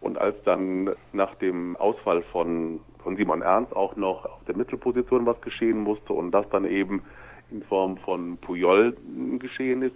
Und 0.00 0.18
als 0.18 0.36
dann 0.44 0.90
nach 1.12 1.34
dem 1.36 1.76
Ausfall 1.76 2.22
von, 2.32 2.80
von 3.02 3.16
Simon 3.16 3.42
Ernst 3.42 3.74
auch 3.74 3.96
noch 3.96 4.24
auf 4.24 4.44
der 4.46 4.56
Mittelposition 4.56 5.26
was 5.26 5.40
geschehen 5.40 5.80
musste 5.80 6.12
und 6.12 6.30
das 6.32 6.48
dann 6.50 6.64
eben 6.64 7.02
in 7.50 7.62
Form 7.64 7.96
von 7.98 8.36
Puyol 8.38 8.96
geschehen 9.38 9.82
ist, 9.82 9.94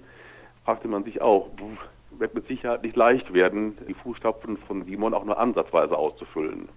fragte 0.64 0.88
man 0.88 1.04
sich 1.04 1.20
auch, 1.20 1.50
wird 2.18 2.35
mit 2.35 2.46
Sicherheit 2.46 2.83
nicht 2.83 2.96
leicht 2.96 3.33
werden, 3.33 3.76
die 3.88 3.94
Fußstapfen 3.94 4.57
von 4.66 4.85
Simon 4.85 5.14
auch 5.14 5.24
nur 5.24 5.38
ansatzweise 5.38 5.96
auszufüllen. 5.96 6.68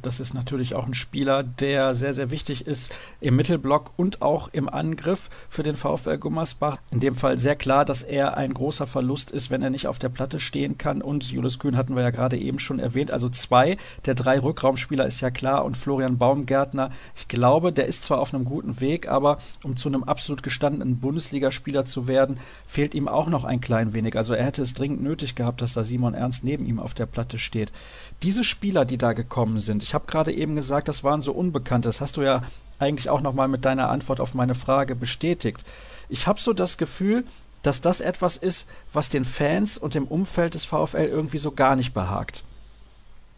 Das 0.00 0.20
ist 0.20 0.32
natürlich 0.32 0.74
auch 0.74 0.86
ein 0.86 0.94
Spieler, 0.94 1.42
der 1.42 1.94
sehr, 1.96 2.14
sehr 2.14 2.30
wichtig 2.30 2.66
ist 2.66 2.94
im 3.20 3.34
Mittelblock 3.34 3.92
und 3.96 4.22
auch 4.22 4.48
im 4.52 4.68
Angriff 4.68 5.28
für 5.48 5.64
den 5.64 5.74
VfL 5.74 6.18
Gummersbach. 6.18 6.76
In 6.92 7.00
dem 7.00 7.16
Fall 7.16 7.38
sehr 7.38 7.56
klar, 7.56 7.84
dass 7.84 8.02
er 8.02 8.36
ein 8.36 8.54
großer 8.54 8.86
Verlust 8.86 9.32
ist, 9.32 9.50
wenn 9.50 9.62
er 9.62 9.70
nicht 9.70 9.88
auf 9.88 9.98
der 9.98 10.08
Platte 10.08 10.38
stehen 10.38 10.78
kann. 10.78 11.02
Und 11.02 11.24
Julius 11.30 11.58
Kühn 11.58 11.76
hatten 11.76 11.96
wir 11.96 12.02
ja 12.02 12.10
gerade 12.10 12.38
eben 12.38 12.60
schon 12.60 12.78
erwähnt. 12.78 13.10
Also 13.10 13.28
zwei 13.28 13.76
der 14.06 14.14
drei 14.14 14.38
Rückraumspieler 14.38 15.04
ist 15.04 15.20
ja 15.20 15.30
klar. 15.30 15.64
Und 15.64 15.76
Florian 15.76 16.16
Baumgärtner, 16.16 16.90
ich 17.16 17.26
glaube, 17.26 17.72
der 17.72 17.86
ist 17.86 18.04
zwar 18.04 18.20
auf 18.20 18.32
einem 18.32 18.44
guten 18.44 18.80
Weg, 18.80 19.08
aber 19.08 19.38
um 19.64 19.76
zu 19.76 19.88
einem 19.88 20.04
absolut 20.04 20.44
gestandenen 20.44 21.00
Bundesligaspieler 21.00 21.84
zu 21.84 22.06
werden, 22.06 22.38
fehlt 22.66 22.94
ihm 22.94 23.08
auch 23.08 23.26
noch 23.26 23.44
ein 23.44 23.60
klein 23.60 23.94
wenig. 23.94 24.16
Also 24.16 24.34
er 24.34 24.44
hätte 24.44 24.62
es 24.62 24.74
dringend 24.74 25.02
nötig 25.02 25.34
gehabt, 25.34 25.60
dass 25.60 25.72
da 25.72 25.82
Simon 25.82 26.14
Ernst 26.14 26.44
neben 26.44 26.66
ihm 26.66 26.78
auf 26.78 26.94
der 26.94 27.06
Platte 27.06 27.38
steht. 27.38 27.72
Diese 28.22 28.42
Spieler, 28.42 28.84
die 28.84 28.98
da 28.98 29.12
gekommen 29.12 29.60
sind, 29.60 29.82
ich 29.82 29.94
habe 29.94 30.06
gerade 30.06 30.32
eben 30.32 30.56
gesagt, 30.56 30.88
das 30.88 31.04
waren 31.04 31.20
so 31.20 31.32
Unbekannte. 31.32 31.88
Das 31.88 32.00
hast 32.00 32.16
du 32.16 32.22
ja 32.22 32.42
eigentlich 32.78 33.10
auch 33.10 33.20
nochmal 33.20 33.48
mit 33.48 33.64
deiner 33.64 33.90
Antwort 33.90 34.20
auf 34.20 34.34
meine 34.34 34.54
Frage 34.54 34.96
bestätigt. 34.96 35.64
Ich 36.08 36.26
habe 36.26 36.40
so 36.40 36.52
das 36.52 36.78
Gefühl, 36.78 37.24
dass 37.62 37.80
das 37.80 38.00
etwas 38.00 38.36
ist, 38.36 38.68
was 38.92 39.08
den 39.08 39.24
Fans 39.24 39.78
und 39.78 39.94
dem 39.94 40.06
Umfeld 40.06 40.54
des 40.54 40.64
VfL 40.64 41.06
irgendwie 41.06 41.38
so 41.38 41.52
gar 41.52 41.76
nicht 41.76 41.94
behagt. 41.94 42.44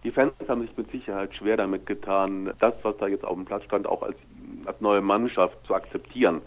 Die 0.05 0.11
Fans 0.11 0.33
haben 0.49 0.63
sich 0.63 0.77
mit 0.77 0.91
Sicherheit 0.91 1.35
schwer 1.35 1.59
damit 1.59 1.85
getan, 1.85 2.53
das, 2.59 2.75
was 2.83 2.97
da 2.99 3.07
jetzt 3.07 3.25
auf 3.25 3.35
dem 3.35 3.45
Platz 3.45 3.65
stand, 3.65 3.87
auch 3.87 4.03
als, 4.03 4.17
als 4.65 4.81
neue 4.81 5.03
Mannschaft 5.03 5.57
zu 5.67 5.75
akzeptieren. 5.75 6.41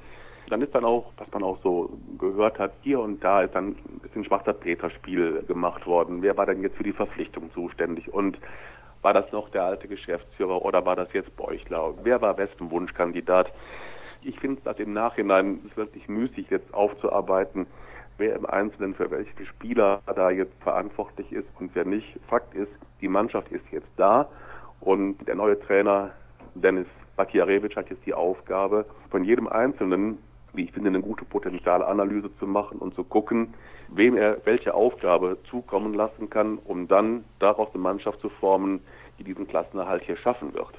Dann 0.50 0.62
ist 0.62 0.76
dann 0.76 0.86
auch, 0.86 1.12
was 1.18 1.32
man 1.32 1.44
auch 1.44 1.58
so 1.64 1.98
gehört 2.20 2.60
hat, 2.60 2.74
hier 2.82 3.00
und 3.00 3.24
da 3.24 3.42
ist 3.44 3.56
dann 3.56 3.76
ein 4.16 4.26
schwarzer 4.26 4.54
Peter-Spiel 4.54 5.44
gemacht 5.48 5.86
worden. 5.88 6.22
Wer 6.22 6.38
war 6.38 6.46
denn 6.46 6.62
jetzt 6.62 6.78
für 6.78 6.84
die 6.84 6.94
Verpflichtung 6.94 7.52
zuständig? 7.54 8.14
Und 8.14 8.38
War 9.04 9.14
das 9.14 9.30
noch 9.34 9.50
der 9.50 9.66
alte 9.66 9.90
Geschäftsführer 9.90 10.64
oder 10.64 10.86
war 10.86 10.96
das 10.96 11.12
jetzt 11.12 11.36
Beuchler? 11.36 11.94
Wer 12.04 12.22
war 12.22 12.38
wessen 12.38 12.72
Wunschkandidat? 12.72 13.52
Ich 14.22 14.40
finde 14.40 14.62
das 14.64 14.80
im 14.80 14.94
Nachhinein 14.94 15.60
wirklich 15.76 16.08
müßig 16.08 16.50
jetzt 16.50 16.74
aufzuarbeiten, 16.74 17.68
wer 18.18 18.34
im 18.38 18.46
Einzelnen 18.46 18.96
für 18.96 19.12
welche 19.12 19.46
Spieler 19.46 20.02
da 20.16 20.32
jetzt 20.32 20.54
verantwortlich 20.64 21.30
ist 21.34 21.48
und 21.60 21.76
wer 21.76 21.84
nicht. 21.84 22.18
Fakt 22.30 22.56
ist, 22.56 22.72
die 23.02 23.10
Mannschaft 23.10 23.52
ist 23.52 23.66
jetzt 23.72 23.92
da 23.98 24.30
und 24.80 25.18
der 25.28 25.36
neue 25.36 25.60
Trainer 25.60 26.12
Dennis 26.56 26.88
Batjarewitsch 27.18 27.76
hat 27.76 27.90
jetzt 27.90 28.06
die 28.06 28.14
Aufgabe, 28.14 28.86
von 29.12 29.26
jedem 29.26 29.50
Einzelnen, 29.50 30.18
wie 30.54 30.66
ich 30.66 30.72
finde, 30.72 30.90
eine 30.90 31.02
gute 31.02 31.26
Potenzialanalyse 31.26 32.30
zu 32.40 32.48
machen 32.48 32.78
und 32.78 32.96
zu 32.96 33.04
gucken, 33.04 33.54
wem 33.90 34.16
er 34.16 34.38
welche 34.46 34.74
Aufgabe 34.74 35.38
zukommen 35.50 35.94
lassen 35.94 36.30
kann, 36.30 36.58
um 36.58 36.88
dann 36.88 37.24
daraus 37.40 37.70
eine 37.74 37.84
Mannschaft 37.84 38.20
zu 38.22 38.30
formen, 38.30 38.82
die 39.20 39.24
diesen 39.24 39.48
Klassenerhalt 39.48 40.04
hier 40.04 40.18
schaffen 40.18 40.54
wird. 40.54 40.74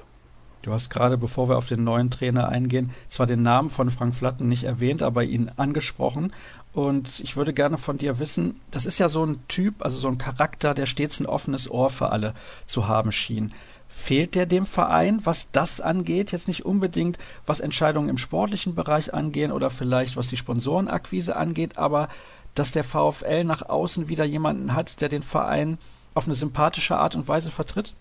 Du 0.65 0.73
hast 0.73 0.89
gerade, 0.89 1.15
bevor 1.15 1.47
wir 1.47 1.57
auf 1.57 1.67
den 1.67 1.83
neuen 1.83 2.09
Trainer 2.09 2.49
eingehen, 2.49 2.89
zwar 3.07 3.27
den 3.27 3.43
Namen 3.43 3.69
von 3.69 3.91
Frank 3.91 4.15
Flatten 4.15 4.49
nicht 4.49 4.63
erwähnt, 4.63 5.03
aber 5.03 5.23
ihn 5.23 5.51
angesprochen. 5.57 6.33
Und 6.73 7.19
ich 7.19 7.37
würde 7.37 7.53
gerne 7.53 7.77
von 7.77 7.99
dir 7.99 8.17
wissen, 8.17 8.59
das 8.71 8.87
ist 8.87 8.97
ja 8.97 9.07
so 9.07 9.23
ein 9.23 9.47
Typ, 9.47 9.85
also 9.85 9.99
so 9.99 10.07
ein 10.07 10.17
Charakter, 10.17 10.73
der 10.73 10.87
stets 10.87 11.19
ein 11.19 11.27
offenes 11.27 11.69
Ohr 11.69 11.91
für 11.91 12.11
alle 12.11 12.33
zu 12.65 12.87
haben 12.87 13.11
schien. 13.11 13.53
Fehlt 13.97 14.35
der 14.35 14.45
dem 14.45 14.67
Verein, 14.67 15.21
was 15.23 15.49
das 15.51 15.81
angeht? 15.81 16.31
Jetzt 16.31 16.47
nicht 16.47 16.63
unbedingt, 16.65 17.17
was 17.47 17.59
Entscheidungen 17.61 18.09
im 18.09 18.19
sportlichen 18.19 18.75
Bereich 18.75 19.13
angehen 19.15 19.51
oder 19.51 19.71
vielleicht 19.71 20.15
was 20.15 20.27
die 20.27 20.37
Sponsorenakquise 20.37 21.35
angeht, 21.35 21.77
aber 21.79 22.09
dass 22.53 22.71
der 22.71 22.83
VfL 22.83 23.45
nach 23.45 23.67
außen 23.67 24.07
wieder 24.07 24.25
jemanden 24.25 24.75
hat, 24.75 25.01
der 25.01 25.09
den 25.09 25.23
Verein 25.23 25.79
auf 26.13 26.25
eine 26.25 26.35
sympathische 26.35 26.97
Art 26.97 27.15
und 27.15 27.27
Weise 27.27 27.49
vertritt? 27.49 27.95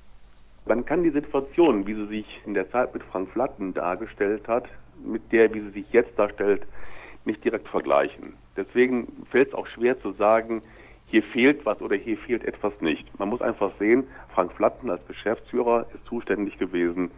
Man 0.67 0.85
kann 0.85 1.05
die 1.05 1.11
Situation, 1.11 1.87
wie 1.87 1.95
sie 1.95 2.07
sich 2.09 2.27
in 2.45 2.55
der 2.55 2.71
Zeit 2.71 2.93
mit 2.93 3.03
Frank 3.05 3.31
Flatten 3.31 3.73
dargestellt 3.73 4.47
hat, 4.47 4.65
mit 5.03 5.23
der, 5.33 5.55
wie 5.55 5.61
sie 5.61 5.71
sich 5.71 5.87
jetzt 5.93 6.19
darstellt, 6.19 6.65
nicht 7.25 7.43
direkt 7.45 7.69
vergleichen. 7.69 8.35
Deswegen 8.57 9.07
fällt 9.31 9.49
es 9.49 9.55
auch 9.55 9.69
schwer 9.69 9.99
zu 10.03 10.13
sagen, 10.13 10.61
hier 11.07 11.23
fehlt 11.23 11.65
was 11.65 11.81
oder 11.81 11.97
hier 11.97 12.19
fehlt 12.19 12.45
etwas 12.45 12.73
nicht. 12.81 13.07
Man 13.19 13.29
muss 13.29 13.41
einfach 13.41 13.71
sehen, 13.79 14.05
Frank 14.35 14.53
Flatten 14.53 14.91
als 14.91 15.07
Geschäftsführer 15.07 15.87
ist 15.95 16.05
zuständig 16.07 16.59
gewesen 16.59 17.11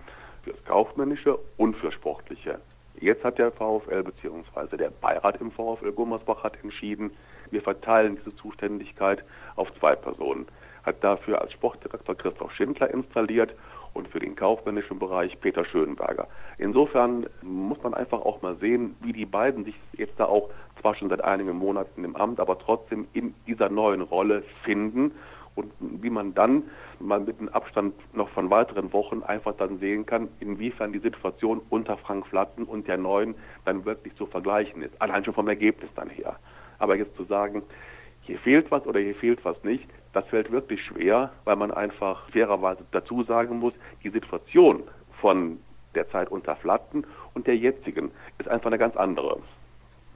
für 0.45 0.51
das 0.51 0.65
Kaufmännische 0.65 1.39
und 1.57 1.77
für 1.77 1.91
Sportliche. 1.91 2.61
Jetzt 2.99 3.25
hat 3.25 3.39
der 3.39 3.53
VfL 3.53 4.03
bzw. 4.03 4.77
der 4.77 4.91
Beirat 4.91 5.41
im 5.41 5.51
VfL 5.51 5.93
Gummersbach 5.93 6.45
hat 6.45 6.63
entschieden, 6.63 7.11
wir 7.51 7.63
verteilen 7.63 8.17
diese 8.17 8.35
Zuständigkeit 8.37 9.25
auf 9.57 9.69
zwei 9.79 9.95
Personen 9.95 10.47
hat 10.87 11.03
dafür 11.03 11.43
als 11.43 11.53
Sportdirektor 11.53 12.15
Christoph 12.15 12.53
Schindler 12.53 12.89
installiert 12.91 13.53
und 13.93 14.09
für 14.09 14.21
den 14.21 14.37
kaufmännischen 14.37 14.99
Bereich 14.99 15.39
Peter 15.41 15.65
Schönberger. 15.65 16.29
Insofern 16.59 17.27
muss 17.43 17.83
man 17.83 17.93
einfach 17.93 18.21
auch 18.21 18.41
mal 18.41 18.57
sehen, 18.57 18.95
wie 19.01 19.13
die 19.13 19.27
beiden 19.27 19.65
sich 19.65 19.75
jetzt 19.95 20.19
da 20.19 20.27
auch 20.27 20.49
zwar 20.81 20.95
schon 20.95 21.09
seit 21.09 21.25
einigen 21.25 21.57
Monaten 21.57 22.05
im 22.05 22.15
Amt, 22.15 22.39
aber 22.39 22.59
trotzdem 22.59 23.09
in 23.13 23.35
dieser 23.47 23.69
neuen 23.69 24.03
Rolle 24.03 24.45
finden 24.65 25.13
und 25.57 25.73
wie 25.81 26.11
man 26.11 26.35
dann 26.35 26.65
mal 27.01 27.19
mit 27.19 27.39
einem 27.41 27.49
Abstand 27.49 27.95
noch 28.15 28.29
von 28.29 28.51
weiteren 28.51 28.93
Wochen 28.93 29.23
einfach 29.23 29.57
dann 29.57 29.79
sehen 29.79 30.07
kann, 30.07 30.29
inwiefern 30.39 30.93
die 30.93 31.01
Situation 31.01 31.61
unter 31.71 31.97
Frank 31.97 32.27
Flatten 32.27 32.65
und 32.65 32.87
der 32.87 32.99
neuen 32.99 33.35
dann 33.65 33.85
wirklich 33.85 34.15
zu 34.15 34.27
vergleichen 34.27 34.83
ist. 34.83 35.01
Allein 35.01 35.25
schon 35.25 35.35
vom 35.35 35.49
Ergebnis 35.49 35.91
dann 35.97 36.11
her. 36.11 36.37
Aber 36.79 36.97
jetzt 36.97 37.17
zu 37.17 37.25
sagen, 37.25 37.63
hier 38.21 38.39
fehlt 38.39 38.71
was 38.71 38.87
oder 38.87 39.01
hier 39.01 39.15
fehlt 39.15 39.45
was 39.45 39.63
nicht, 39.65 39.89
das 40.13 40.27
fällt 40.29 40.53
wirklich 40.53 40.83
schwer, 40.85 41.33
weil 41.45 41.57
man 41.57 41.71
einfach 41.71 42.29
fairerweise 42.31 42.85
dazu 42.91 43.23
sagen 43.23 43.59
muss, 43.59 43.73
die 44.03 44.11
Situation 44.11 44.83
von 45.21 45.59
der 45.95 46.09
Zeit 46.11 46.31
unter 46.31 46.57
Flatten 46.57 47.05
und 47.35 47.47
der 47.47 47.57
jetzigen 47.57 48.11
ist 48.39 48.49
einfach 48.49 48.67
eine 48.67 48.79
ganz 48.79 48.97
andere. 48.97 49.39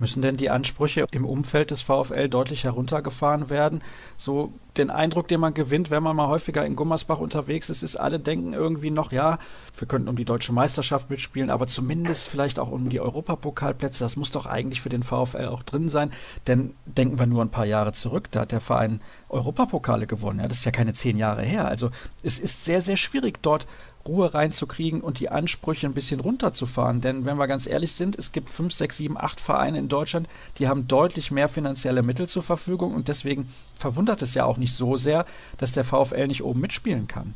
Müssen 0.01 0.23
denn 0.23 0.39
die 0.39 0.49
Ansprüche 0.49 1.07
im 1.11 1.27
Umfeld 1.27 1.71
des 1.71 1.83
VfL 1.83 2.29
deutlich 2.29 2.65
heruntergefahren 2.65 3.51
werden? 3.51 3.83
So 4.17 4.55
den 4.79 4.89
Eindruck, 4.89 5.29
den 5.29 5.41
man 5.41 5.53
gewinnt, 5.53 5.91
wenn 5.91 6.03
man 6.03 6.17
mal 6.17 6.29
häufiger 6.29 6.65
in 6.65 6.75
Gummersbach 6.75 7.19
unterwegs 7.19 7.69
ist, 7.69 7.83
ist, 7.83 7.97
alle 7.97 8.19
denken 8.19 8.55
irgendwie 8.55 8.91
noch, 8.91 9.13
ja, 9.13 9.39
wir 9.79 9.87
könnten 9.87 10.09
um 10.09 10.17
die 10.17 10.25
deutsche 10.25 10.55
Meisterschaft 10.55 11.11
mitspielen, 11.11 11.51
aber 11.51 11.67
zumindest 11.67 12.29
vielleicht 12.29 12.59
auch 12.59 12.71
um 12.71 12.89
die 12.89 13.01
Europapokalplätze. 13.01 14.03
Das 14.03 14.17
muss 14.17 14.31
doch 14.31 14.47
eigentlich 14.47 14.81
für 14.81 14.89
den 14.89 15.03
VfL 15.03 15.49
auch 15.49 15.63
drin 15.63 15.91
sein. 15.91 16.11
Denn 16.47 16.75
denken 16.87 17.19
wir 17.19 17.27
nur 17.27 17.43
ein 17.43 17.51
paar 17.51 17.67
Jahre 17.67 17.93
zurück, 17.93 18.29
da 18.31 18.41
hat 18.41 18.53
der 18.53 18.61
Verein 18.61 19.01
Europapokale 19.29 20.07
gewonnen. 20.07 20.41
Ja, 20.41 20.49
das 20.49 20.59
ist 20.59 20.65
ja 20.65 20.73
keine 20.73 20.95
zehn 20.95 21.19
Jahre 21.19 21.43
her. 21.43 21.67
Also 21.67 21.91
es 22.23 22.39
ist 22.39 22.65
sehr, 22.65 22.81
sehr 22.81 22.97
schwierig, 22.97 23.43
dort 23.43 23.67
Ruhe 24.07 24.33
reinzukriegen 24.33 25.01
und 25.01 25.21
die 25.21 25.29
Ansprüche 25.29 25.87
ein 25.87 25.95
bisschen 25.95 26.21
runterzufahren. 26.21 27.01
Denn 27.01 27.25
wenn 27.25 27.37
wir 27.37 27.47
ganz 27.47 27.67
ehrlich 27.67 27.93
sind, 27.93 28.19
es 28.19 28.33
gibt 28.33 28.51
fünf, 28.51 28.73
sechs, 28.73 28.97
sieben, 28.97 29.19
acht 29.19 29.41
Vereine 29.41 29.79
in 29.79 29.89
Deutschland, 29.89 30.29
die 30.59 30.69
haben 30.69 30.89
deutlich 30.89 31.31
mehr 31.31 31.49
finanzielle 31.49 32.03
Mittel 32.03 32.29
zur 32.29 32.43
Verfügung 32.43 32.95
und 32.95 33.09
deswegen 33.09 33.49
verwundert 33.79 34.23
es 34.23 34.35
ja 34.35 34.45
auch 34.45 34.57
nicht 34.57 34.75
so 34.75 34.97
sehr, 34.97 35.27
dass 35.59 35.73
der 35.73 35.85
VfL 35.85 36.27
nicht 36.27 36.43
oben 36.43 36.61
mitspielen 36.61 37.07
kann. 37.09 37.35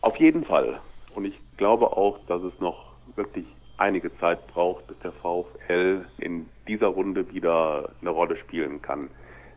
Auf 0.00 0.16
jeden 0.16 0.44
Fall. 0.44 0.80
Und 1.14 1.24
ich 1.24 1.34
glaube 1.56 1.96
auch, 1.96 2.18
dass 2.28 2.42
es 2.42 2.58
noch 2.60 2.92
wirklich 3.16 3.44
einige 3.78 4.16
Zeit 4.18 4.46
braucht, 4.48 4.86
bis 4.86 4.98
der 5.00 5.12
VfL 5.12 6.04
in 6.18 6.46
dieser 6.66 6.88
Runde 6.88 7.32
wieder 7.32 7.90
eine 8.00 8.10
Rolle 8.10 8.36
spielen 8.36 8.82
kann. 8.82 9.08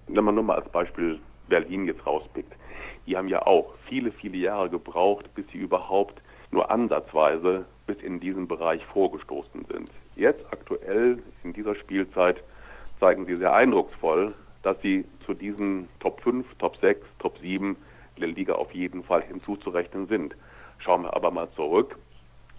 Wenn 0.08 0.24
man 0.24 0.36
nur 0.36 0.44
mal 0.44 0.58
als 0.58 0.70
Beispiel 0.70 1.20
Berlin 1.48 1.86
jetzt 1.86 2.06
rauspickt 2.06 2.54
die 3.06 3.18
haben 3.18 3.28
ja 3.28 3.46
auch 3.46 3.74
viele, 3.88 4.12
viele 4.12 4.38
Jahre 4.38 4.70
gebraucht, 4.70 5.34
bis 5.36 5.48
sie 5.52 5.58
überhaupt 5.58 6.22
nur 6.52 6.70
ansatzweise 6.70 7.66
bis 7.88 7.98
in 8.02 8.20
diesen 8.20 8.48
Bereich 8.48 8.86
vorgestoßen 8.88 9.66
sind. 9.66 9.90
Jetzt 10.16 10.46
aktuell 10.52 11.20
in 11.44 11.54
dieser 11.54 11.76
Spielzeit 11.76 12.44
zeigen 13.00 13.26
sie 13.26 13.36
sehr 13.36 13.54
eindrucksvoll, 13.54 14.34
dass 14.64 14.80
sie 14.82 15.06
zu 15.26 15.34
diesen 15.34 15.88
Top 16.00 16.22
5, 16.22 16.46
Top 16.60 16.78
6, 16.78 17.06
Top 17.20 17.38
7 17.40 17.76
der 18.20 18.28
Liga 18.28 18.54
auf 18.54 18.72
jeden 18.74 19.04
Fall 19.04 19.24
hinzuzurechnen 19.24 20.08
sind. 20.08 20.36
Schauen 20.78 21.04
wir 21.04 21.16
aber 21.16 21.32
mal 21.32 21.50
zurück, 21.52 21.98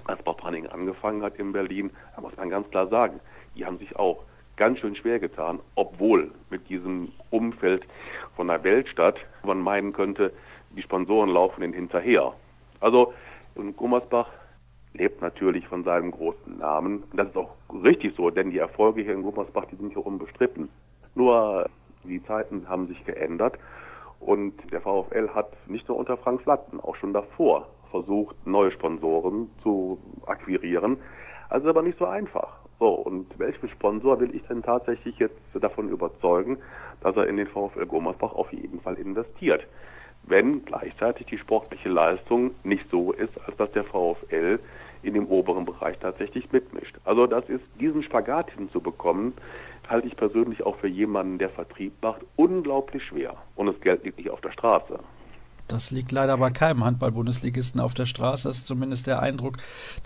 als 0.05 0.23
Bob 0.23 0.43
Hanning 0.43 0.67
angefangen 0.67 1.23
hat 1.23 1.39
in 1.39 1.53
Berlin, 1.53 1.91
da 2.17 2.23
muss 2.23 2.37
man 2.37 2.51
ganz 2.51 2.69
klar 2.71 2.89
sagen, 2.89 3.21
die 3.55 3.65
haben 3.65 3.79
sich 3.79 3.95
auch 3.97 4.25
ganz 4.57 4.79
schön 4.79 4.95
schwer 4.97 5.19
getan, 5.19 5.61
obwohl 5.75 6.31
mit 6.51 6.69
diesem 6.69 7.13
Umfeld 7.31 7.87
von 8.37 8.51
einer 8.51 8.63
Weltstadt 8.65 9.17
man 9.45 9.61
meinen 9.61 9.93
könnte, 9.93 10.33
die 10.77 10.83
Sponsoren 10.83 11.31
laufen 11.31 11.63
ihnen 11.63 11.73
hinterher. 11.73 12.33
Also 12.81 13.13
Gummersbach 13.77 14.29
lebt 14.95 15.21
natürlich 15.21 15.67
von 15.67 15.85
seinem 15.85 16.11
großen 16.11 16.59
Namen. 16.59 17.05
Und 17.11 17.17
das 17.17 17.29
ist 17.29 17.37
auch 17.37 17.55
richtig 17.83 18.15
so, 18.17 18.31
denn 18.31 18.51
die 18.51 18.59
Erfolge 18.59 19.03
hier 19.03 19.15
in 19.15 19.23
Gummersbach, 19.23 19.67
die 19.67 19.77
sind 19.77 19.93
hier 19.93 20.05
unbestritten. 20.05 20.69
Nur 21.15 21.69
die 22.05 22.23
Zeiten 22.25 22.69
haben 22.69 22.89
sich 22.89 23.05
geändert 23.05 23.59
und 24.21 24.55
der 24.73 24.81
VfL 24.81 25.31
hat 25.35 25.53
nicht 25.69 25.89
nur 25.89 25.97
unter 25.99 26.17
Frank 26.17 26.43
Flatten, 26.43 26.81
auch 26.81 26.97
schon 26.97 27.13
davor 27.13 27.69
versucht, 27.91 28.47
neue 28.47 28.71
Sponsoren 28.73 29.51
zu 29.63 29.99
akquirieren. 30.27 30.99
Also 31.49 31.69
aber 31.69 31.83
nicht 31.83 31.99
so 31.99 32.07
einfach. 32.07 32.62
So, 32.83 32.89
und 32.89 33.39
welchen 33.39 33.69
Sponsor 33.69 34.19
will 34.19 34.35
ich 34.35 34.43
denn 34.49 34.61
tatsächlich 34.61 35.17
jetzt 35.21 35.39
davon 35.55 35.89
überzeugen, 35.89 36.59
dass 37.01 37.17
er 37.17 37.29
in 37.29 37.37
den 37.37 37.47
VfL 37.47 37.87
Gummersbach 37.87 38.33
auf 38.33 38.53
jeden 38.53 38.81
Fall 38.81 38.97
investiert? 38.97 39.69
Wenn 40.25 40.65
gleichzeitig 40.65 41.29
die 41.29 41.39
sportliche 41.39 41.89
Leistung 41.89 42.57
nicht 42.65 42.91
so 42.91 43.13
ist, 43.13 43.41
als 43.47 43.57
dass 43.57 43.71
der 43.71 43.85
VfL 43.85 44.59
in 45.05 45.15
dem 45.15 45.29
oberen 45.29 45.65
Bereich 45.65 45.97
tatsächlich 46.01 46.51
mitmischt. 46.51 46.99
Also 47.05 47.29
das 47.29 47.49
ist, 47.49 47.63
diesen 47.79 48.03
Spagat 48.03 48.51
hinzubekommen, 48.51 49.35
halte 49.89 50.09
ich 50.09 50.17
persönlich 50.17 50.67
auch 50.67 50.75
für 50.79 50.89
jemanden, 50.89 51.39
der 51.39 51.51
Vertrieb 51.51 51.93
macht, 52.03 52.23
unglaublich 52.35 53.05
schwer. 53.05 53.37
Und 53.55 53.67
das 53.67 53.81
Geld 53.81 54.03
liegt 54.03 54.19
nicht 54.19 54.31
auf 54.31 54.41
der 54.41 54.51
Straße. 54.51 54.99
Das 55.69 55.91
liegt 55.91 56.13
leider 56.13 56.37
bei 56.37 56.51
keinem 56.51 56.85
Handball-Bundesligisten 56.85 57.81
auf 57.81 57.95
der 57.95 58.07
Straße. 58.07 58.49
Das 58.49 58.59
ist 58.59 58.67
zumindest 58.67 59.07
der 59.07 59.21
Eindruck, 59.21 59.57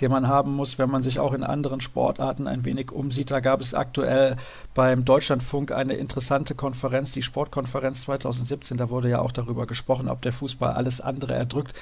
den 0.01 0.11
man 0.11 0.29
haben 0.29 0.53
muss, 0.55 0.79
wenn 0.79 0.91
man 0.91 1.03
sich 1.03 1.19
auch 1.19 1.33
in 1.33 1.43
anderen 1.43 1.81
Sportarten 1.81 2.47
ein 2.47 2.65
wenig 2.65 2.93
umsieht. 2.93 3.31
Da 3.31 3.41
gab 3.41 3.61
es 3.61 3.75
aktuell 3.75 4.37
beim 4.75 5.05
Deutschlandfunk 5.05 5.73
eine 5.73 5.95
interessante 5.95 6.55
Konferenz, 6.55 7.13
die 7.13 7.23
Sportkonferenz 7.23 8.03
2017. 8.03 8.77
Da 8.77 8.91
wurde 8.91 9.09
ja 9.11 9.19
auch 9.21 9.33
darüber 9.33 9.67
gesprochen, 9.67 10.09
ob 10.09 10.23
der 10.23 10.33
Fußball 10.33 10.73
alles 10.73 11.01
andere 11.01 11.35
erdrückt. 11.35 11.75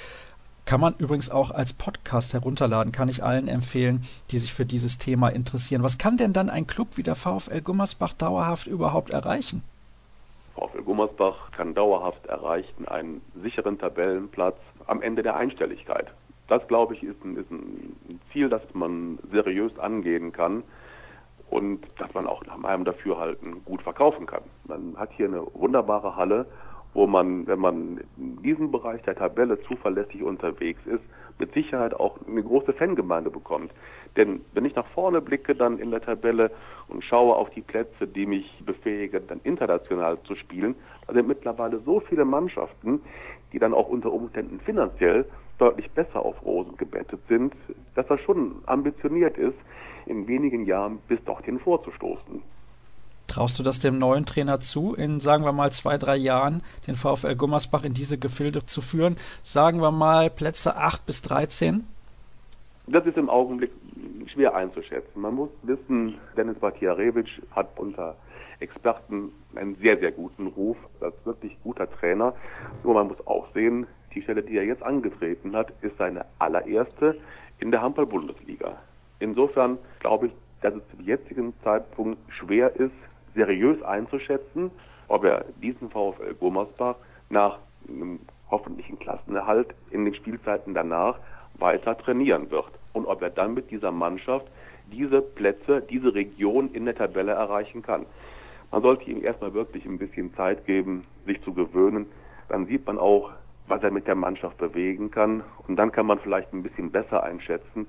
Kann 0.65 0.81
man 0.81 0.95
übrigens 0.97 1.29
auch 1.29 1.51
als 1.51 1.75
Podcast 1.75 2.33
herunterladen, 2.33 2.91
kann 2.91 3.11
ich 3.11 3.23
allen 3.23 3.49
empfehlen, 3.49 4.03
die 4.31 4.39
sich 4.39 4.55
für 4.55 4.65
dieses 4.65 4.97
Thema 4.97 5.29
interessieren. 5.29 5.83
Was 5.83 5.99
kann 5.99 6.17
denn 6.17 6.33
dann 6.33 6.49
ein 6.49 6.67
Club 6.67 6.97
wie 6.97 7.03
der 7.03 7.17
VfL 7.17 7.61
Gummersbach 7.61 8.15
dauerhaft 8.15 8.67
überhaupt 8.67 9.11
erreichen? 9.11 9.63
VfL 10.55 10.83
Gummersbach 10.83 11.51
kann 11.53 11.75
dauerhaft 11.75 12.27
erreichen 12.27 12.87
einen 12.87 13.23
sicheren 13.43 13.79
Tabellenplatz 13.79 14.59
am 14.87 15.03
Ende 15.03 15.23
der 15.23 15.37
Einstelligkeit. 15.37 16.13
Das, 16.49 16.67
glaube 16.69 16.95
ich, 16.95 17.03
ist 17.03 17.25
ein, 17.25 17.37
ist 17.37 17.51
ein 17.51 18.21
Ziel, 18.33 18.49
das 18.49 18.63
man 18.75 19.19
seriös 19.31 19.79
angehen 19.79 20.33
kann 20.33 20.63
und 21.51 21.87
das 21.99 22.13
man 22.15 22.27
auch 22.27 22.45
nach 22.47 22.59
meinem 22.59 22.85
Dafürhalten 22.85 23.65
gut 23.65 23.83
verkaufen 23.83 24.27
kann. 24.27 24.43
Man 24.67 24.97
hat 24.97 25.11
hier 25.13 25.27
eine 25.27 25.47
wunderbare 25.55 26.17
Halle 26.17 26.47
wo 26.95 27.09
man, 27.09 27.47
wenn 27.47 27.59
man 27.59 28.01
in 28.17 28.41
diesem 28.43 28.71
Bereich 28.71 29.03
der 29.03 29.17
Tabelle 29.17 29.61
zuverlässig 29.63 30.23
unterwegs 30.23 30.81
ist, 30.87 31.03
mit 31.39 31.53
Sicherheit 31.53 31.95
auch 31.95 32.19
eine 32.27 32.43
große 32.43 32.73
Fangemeinde 32.73 33.31
bekommt. 33.31 33.73
Denn 34.17 34.43
wenn 34.53 34.65
ich 34.65 34.75
nach 34.77 34.87
vorne 34.89 35.21
blicke 35.21 35.55
dann 35.55 35.79
in 35.79 35.91
der 35.91 36.01
Tabelle 36.01 36.51
und 36.89 37.03
schaue 37.05 37.35
auf 37.35 37.51
die 37.51 37.63
Plätze, 37.63 38.07
die 38.07 38.27
mich 38.27 38.63
befähigen, 38.65 39.27
dann 39.27 39.41
international 39.43 40.19
zu 40.23 40.37
spielen, 40.37 40.77
da 41.07 41.15
sind 41.15 41.27
mittlerweile 41.27 41.81
so 41.81 42.01
viele 42.01 42.25
Mannschaften, 42.25 43.01
die 43.53 43.59
dann 43.59 43.75
auch 43.75 43.89
unter 43.89 44.13
Umständen 44.13 44.61
finanziell 44.61 45.25
deutlich 45.59 45.91
besser 45.91 46.25
auf 46.25 46.45
Rosen 46.45 46.77
gebettet 46.77 47.21
sind, 47.29 47.55
dass 47.95 48.07
das 48.07 48.21
schon 48.21 48.57
ambitioniert 48.67 49.39
ist, 49.39 49.59
in 50.07 50.27
wenigen 50.27 50.67
Jahren 50.67 50.99
bis 51.09 51.23
dorthin 51.25 51.59
vorzustoßen. 51.59 52.43
Traust 53.27 53.59
du 53.59 53.63
das 53.63 53.79
dem 53.81 53.99
neuen 53.99 54.27
Trainer 54.27 54.61
zu, 54.61 54.95
in 54.95 55.21
sagen 55.21 55.45
wir 55.45 55.53
mal 55.53 55.73
zwei, 55.73 55.99
drei 55.99 56.17
Jahren 56.17 56.63
den 56.87 56.95
VfL 56.95 57.35
Gummersbach 57.35 57.85
in 57.85 57.95
diese 57.95 58.19
Gefilde 58.19 58.65
zu 58.67 58.81
führen? 58.81 59.17
Sagen 59.43 59.81
wir 59.81 59.91
mal 59.91 60.31
Plätze 60.31 60.77
8 60.77 61.05
bis 61.07 61.23
13? 61.23 61.87
Das 62.87 63.07
ist 63.07 63.17
im 63.17 63.31
Augenblick 63.31 63.71
schwer 64.33 64.55
einzuschätzen. 64.55 65.21
Man 65.21 65.35
muss 65.35 65.49
wissen, 65.63 66.19
Dennis 66.37 66.59
Batiarewitsch 66.59 67.41
hat 67.53 67.69
unter 67.79 68.17
Experten 68.61 69.33
einen 69.55 69.77
sehr, 69.77 69.99
sehr 69.99 70.13
guten 70.13 70.49
Ruf 70.49 70.77
als 71.01 71.15
wirklich 71.25 71.57
guter 71.63 71.91
Trainer. 71.91 72.35
Nur 72.83 72.95
man 72.95 73.09
muss 73.09 73.27
auch 73.27 73.47
sehen, 73.55 73.87
die 74.15 74.23
Stelle, 74.23 74.43
die 74.43 74.57
er 74.57 74.65
jetzt 74.65 74.83
angetreten 74.83 75.57
hat, 75.57 75.73
ist 75.83 75.97
seine 75.99 76.25
allererste 76.39 77.19
in 77.59 77.71
der 77.71 77.83
Handball-Bundesliga. 77.83 78.77
Insofern 79.19 79.79
glaube 80.01 80.27
ich, 80.27 80.33
dass 80.61 80.75
es 80.75 80.83
zum 80.91 81.05
jetzigen 81.05 81.53
Zeitpunkt 81.63 82.19
schwer 82.33 82.75
ist, 82.77 82.93
seriös 83.35 83.83
einzuschätzen, 83.83 84.71
ob 85.09 85.25
er 85.25 85.45
diesen 85.63 85.91
VfL 85.91 86.35
Gummersbach 86.35 86.97
nach 87.31 87.59
einem 87.89 88.21
hoffentlichen 88.51 88.99
Klassenerhalt 88.99 89.75
in 89.91 90.05
den 90.05 90.15
Spielzeiten 90.15 90.75
danach 90.75 91.19
weiter 91.59 91.97
trainieren 91.97 92.51
wird 92.51 92.71
und 92.93 93.07
ob 93.07 93.23
er 93.23 93.31
dann 93.31 93.55
mit 93.55 93.71
dieser 93.71 93.93
Mannschaft 93.93 94.47
diese 94.93 95.23
Plätze, 95.23 95.83
diese 95.83 96.15
Region 96.15 96.71
in 96.73 96.85
der 96.85 96.95
Tabelle 96.95 97.33
erreichen 97.33 97.83
kann. 97.83 98.07
Man 98.71 98.83
sollte 98.83 99.11
ihm 99.11 99.23
erstmal 99.23 99.55
wirklich 99.55 99.85
ein 99.87 99.99
bisschen 99.99 100.35
Zeit 100.35 100.67
geben, 100.67 101.05
sich 101.27 101.41
zu 101.43 101.53
gewöhnen. 101.55 102.07
Dann 102.49 102.67
sieht 102.67 102.87
man 102.87 102.99
auch, 102.99 103.31
was 103.67 103.83
er 103.83 103.91
mit 103.91 104.07
der 104.07 104.15
Mannschaft 104.15 104.59
bewegen 104.59 105.11
kann. 105.11 105.43
Und 105.69 105.77
dann 105.77 105.93
kann 105.93 106.07
man 106.07 106.19
vielleicht 106.19 106.53
ein 106.53 106.63
bisschen 106.63 106.91
besser 106.91 107.23
einschätzen, 107.23 107.87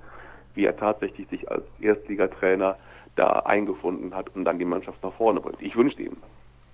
wie 0.54 0.66
er 0.66 0.78
tatsächlich 0.78 1.28
sich 1.28 1.50
als 1.50 1.64
Erstligatrainer 1.80 2.78
da 3.16 3.40
eingefunden 3.40 4.14
hat 4.14 4.36
und 4.36 4.46
dann 4.46 4.60
die 4.60 4.66
Mannschaft 4.66 5.02
nach 5.04 5.14
vorne 5.14 5.40
bringt. 5.40 5.62
Ich 5.62 5.76
wünsche 5.76 6.02
ihm. 6.02 6.18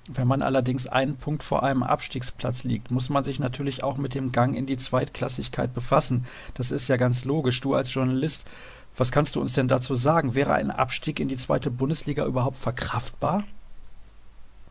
Wenn 0.09 0.27
man 0.27 0.41
allerdings 0.41 0.87
einen 0.87 1.17
Punkt 1.17 1.43
vor 1.43 1.63
einem 1.63 1.83
Abstiegsplatz 1.83 2.63
liegt, 2.63 2.89
muss 2.89 3.09
man 3.09 3.23
sich 3.23 3.39
natürlich 3.39 3.83
auch 3.83 3.97
mit 3.97 4.15
dem 4.15 4.31
Gang 4.31 4.55
in 4.55 4.65
die 4.65 4.77
Zweitklassigkeit 4.77 5.73
befassen. 5.75 6.25
Das 6.55 6.71
ist 6.71 6.87
ja 6.87 6.97
ganz 6.97 7.23
logisch. 7.23 7.61
Du 7.61 7.75
als 7.75 7.93
Journalist, 7.93 8.49
was 8.97 9.11
kannst 9.11 9.35
du 9.35 9.41
uns 9.41 9.53
denn 9.53 9.67
dazu 9.67 9.93
sagen? 9.93 10.33
Wäre 10.33 10.53
ein 10.53 10.71
Abstieg 10.71 11.19
in 11.19 11.27
die 11.27 11.37
zweite 11.37 11.69
Bundesliga 11.69 12.25
überhaupt 12.25 12.57
verkraftbar? 12.57 13.43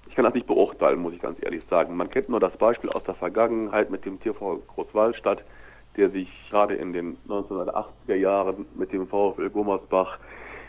Ich 0.08 0.16
kann 0.16 0.24
das 0.24 0.34
nicht 0.34 0.48
beurteilen, 0.48 1.00
muss 1.00 1.14
ich 1.14 1.22
ganz 1.22 1.38
ehrlich 1.40 1.62
sagen. 1.70 1.96
Man 1.96 2.10
kennt 2.10 2.28
nur 2.28 2.40
das 2.40 2.56
Beispiel 2.56 2.90
aus 2.90 3.04
der 3.04 3.14
Vergangenheit 3.14 3.90
mit 3.90 4.04
dem 4.04 4.20
TV 4.20 4.60
Großwallstadt, 4.74 5.44
der 5.96 6.10
sich 6.10 6.28
gerade 6.50 6.74
in 6.74 6.92
den 6.92 7.16
1980er 7.28 8.16
Jahren 8.16 8.66
mit 8.74 8.92
dem 8.92 9.06
VfL 9.06 9.48
Gummersbach 9.48 10.18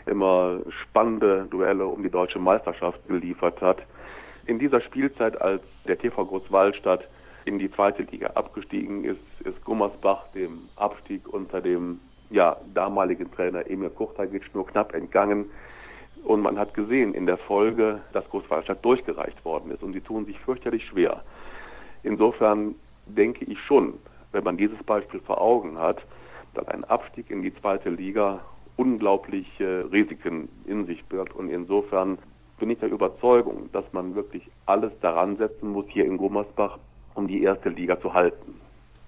immer 0.06 0.60
spannende 0.82 1.46
Duelle 1.50 1.86
um 1.86 2.02
die 2.02 2.10
deutsche 2.10 2.38
Meisterschaft 2.38 2.98
geliefert 3.08 3.60
hat. 3.60 3.78
In 4.46 4.58
dieser 4.58 4.80
Spielzeit, 4.80 5.40
als 5.40 5.62
der 5.86 5.98
TV 5.98 6.24
Großwallstadt 6.24 7.06
in 7.44 7.58
die 7.58 7.70
zweite 7.70 8.02
Liga 8.02 8.28
abgestiegen 8.34 9.04
ist, 9.04 9.20
ist 9.44 9.64
Gummersbach 9.64 10.28
dem 10.34 10.68
Abstieg 10.76 11.28
unter 11.28 11.60
dem 11.60 12.00
ja, 12.30 12.56
damaligen 12.74 13.30
Trainer 13.32 13.68
Emil 13.68 13.90
Kuchtagic 13.90 14.54
nur 14.54 14.66
knapp 14.66 14.94
entgangen. 14.94 15.46
Und 16.24 16.40
man 16.40 16.58
hat 16.58 16.74
gesehen 16.74 17.14
in 17.14 17.26
der 17.26 17.36
Folge, 17.36 18.00
dass 18.12 18.28
Großwallstadt 18.30 18.84
durchgereicht 18.84 19.44
worden 19.44 19.72
ist. 19.72 19.82
Und 19.82 19.92
sie 19.92 20.00
tun 20.00 20.24
sich 20.24 20.38
fürchterlich 20.40 20.84
schwer. 20.86 21.22
Insofern 22.04 22.74
denke 23.06 23.44
ich 23.44 23.60
schon, 23.60 23.94
wenn 24.30 24.44
man 24.44 24.56
dieses 24.56 24.80
Beispiel 24.84 25.20
vor 25.20 25.40
Augen 25.40 25.78
hat, 25.78 25.98
dass 26.54 26.66
ein 26.68 26.84
Abstieg 26.84 27.30
in 27.30 27.42
die 27.42 27.54
zweite 27.56 27.90
Liga 27.90 28.40
unglaubliche 28.76 29.90
Risiken 29.92 30.48
in 30.66 30.86
sich 30.86 31.04
birgt. 31.04 31.34
Und 31.34 31.50
insofern 31.50 32.18
bin 32.58 32.70
ich 32.70 32.78
der 32.78 32.90
Überzeugung, 32.90 33.68
dass 33.72 33.84
man 33.92 34.14
wirklich 34.14 34.42
alles 34.66 34.92
daran 35.00 35.36
setzen 35.36 35.70
muss, 35.70 35.86
hier 35.88 36.04
in 36.04 36.16
Gummersbach, 36.16 36.78
um 37.14 37.26
die 37.26 37.42
erste 37.42 37.68
Liga 37.68 38.00
zu 38.00 38.14
halten. 38.14 38.54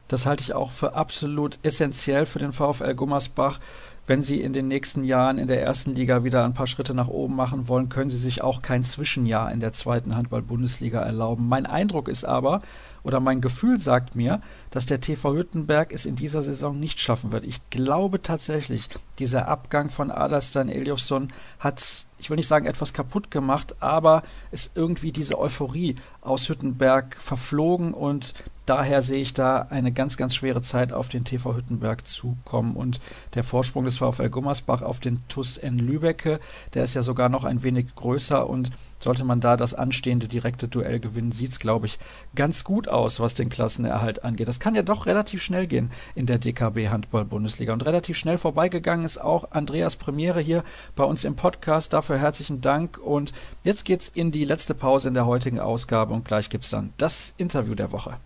Das 0.09 0.27
halte 0.27 0.43
ich 0.43 0.55
auch 0.55 0.71
für 0.71 0.95
absolut 0.95 1.59
essentiell 1.63 2.27
für 2.27 2.39
den 2.39 2.53
VfL 2.53 2.95
Gummersbach. 2.95 3.59
Wenn 4.07 4.21
sie 4.21 4.43
in 4.43 4.53
den 4.53 4.69
nächsten 4.69 5.03
Jahren 5.03 5.39
in 5.39 5.49
der 5.49 5.63
ersten 5.63 5.95
Liga 5.95 6.25
wieder 6.25 6.45
ein 6.45 6.53
paar 6.53 6.67
Schritte 6.67 6.93
nach 6.93 7.09
oben 7.09 7.35
machen 7.37 7.69
wollen, 7.69 7.89
können 7.89 8.11
sie 8.11 8.19
sich 8.19 8.43
auch 8.43 8.61
kein 8.61 8.85
Zwischenjahr 8.85 9.51
in 9.51 9.61
der 9.61 9.73
zweiten 9.73 10.15
Handball-Bundesliga 10.15 11.01
erlauben. 11.01 11.49
Mein 11.49 11.65
Eindruck 11.65 12.09
ist 12.09 12.27
aber, 12.27 12.61
oder 13.03 13.21
mein 13.21 13.41
Gefühl 13.41 13.81
sagt 13.81 14.15
mir, 14.15 14.43
dass 14.71 14.85
der 14.85 15.01
TV 15.01 15.35
Hüttenberg 15.35 15.91
es 15.91 16.05
in 16.05 16.17
dieser 16.17 16.43
Saison 16.43 16.79
nicht 16.79 17.01
schaffen 17.01 17.33
wird. 17.33 17.45
Ich 17.45 17.71
glaube 17.71 18.21
tatsächlich, 18.21 18.89
dieser 19.19 19.49
Abgang 19.49 19.89
von 19.89 20.11
Adelstan 20.11 20.69
Eliofsson 20.69 21.33
hat, 21.59 22.05
ich 22.19 22.29
will 22.29 22.37
nicht 22.37 22.49
sagen 22.49 22.67
etwas 22.67 22.93
kaputt 22.93 23.31
gemacht, 23.31 23.77
aber 23.81 24.23
ist 24.51 24.73
irgendwie 24.75 25.13
diese 25.13 25.39
Euphorie 25.39 25.97
aus 26.21 26.51
Hüttenberg 26.51 27.17
verflogen 27.17 27.95
und 27.95 28.35
daher 28.67 29.03
sehe 29.03 29.23
ich 29.23 29.35
da 29.35 29.67
eine 29.71 29.93
ganz, 29.93 30.17
ganz 30.17 30.35
schwere 30.35 30.63
Zeit 30.63 30.93
auf 30.93 31.09
den 31.09 31.25
TV 31.25 31.57
Hüttenberg 31.57 32.07
zukommen 32.07 32.77
und 32.77 33.01
der 33.35 33.45
Vorsprung 33.45 33.85
des 33.85 33.99
VfL 33.99 34.31
Gummersbach 34.31 34.83
auf 34.83 35.01
den 35.01 35.23
TUS 35.29 35.59
N 35.59 35.79
Lübecke, 35.79 36.41
der 36.75 36.85
ist 36.85 36.95
ja 36.95 37.03
sogar 37.03 37.29
noch 37.29 37.45
ein 37.45 37.63
wenig 37.63 37.95
größer 37.95 38.49
und 38.49 38.71
sollte 39.05 39.25
man 39.25 39.41
da 39.41 39.57
das 39.57 39.75
anstehende 39.75 40.29
direkte 40.29 40.67
Duell 40.67 40.99
gewinnen, 40.99 41.31
sieht 41.31 41.53
es, 41.53 41.59
glaube 41.61 41.87
ich, 41.87 41.99
ganz 42.35 42.65
gut 42.65 42.89
aus, 42.89 43.21
was 43.21 43.35
den 43.35 43.51
Klassenerhalt 43.51 44.25
angeht. 44.25 44.49
Das 44.49 44.61
kann 44.61 44.75
ja 44.75 44.83
doch 44.83 45.07
relativ 45.07 45.43
schnell 45.43 45.67
gehen 45.67 45.91
in 46.15 46.27
der 46.27 46.39
DKB 46.39 46.89
Handball-Bundesliga. 46.89 47.73
Und 47.73 47.85
relativ 47.85 48.17
schnell 48.17 48.39
vorbeigegangen 48.39 49.05
ist 49.05 49.19
auch 49.19 49.51
Andreas 49.51 49.97
Premiere 49.97 50.41
hier 50.41 50.65
bei 50.97 51.05
uns 51.05 51.25
im 51.25 51.37
Podcast. 51.37 51.93
Dafür 51.93 52.19
herzlichen 52.19 52.63
Dank. 52.63 52.99
Und 52.99 53.35
jetzt 53.63 53.85
geht's 53.85 54.09
in 54.09 54.31
die 54.31 54.45
letzte 54.45 54.75
Pause 54.75 55.09
in 55.09 55.15
der 55.15 55.27
heutigen 55.27 55.61
Ausgabe 55.61 56.15
und 56.15 56.25
gleich 56.25 56.49
gibt's 56.49 56.71
dann 56.71 56.95
das 56.97 57.35
Interview 57.37 57.75
der 57.75 57.93
Woche. 57.93 58.17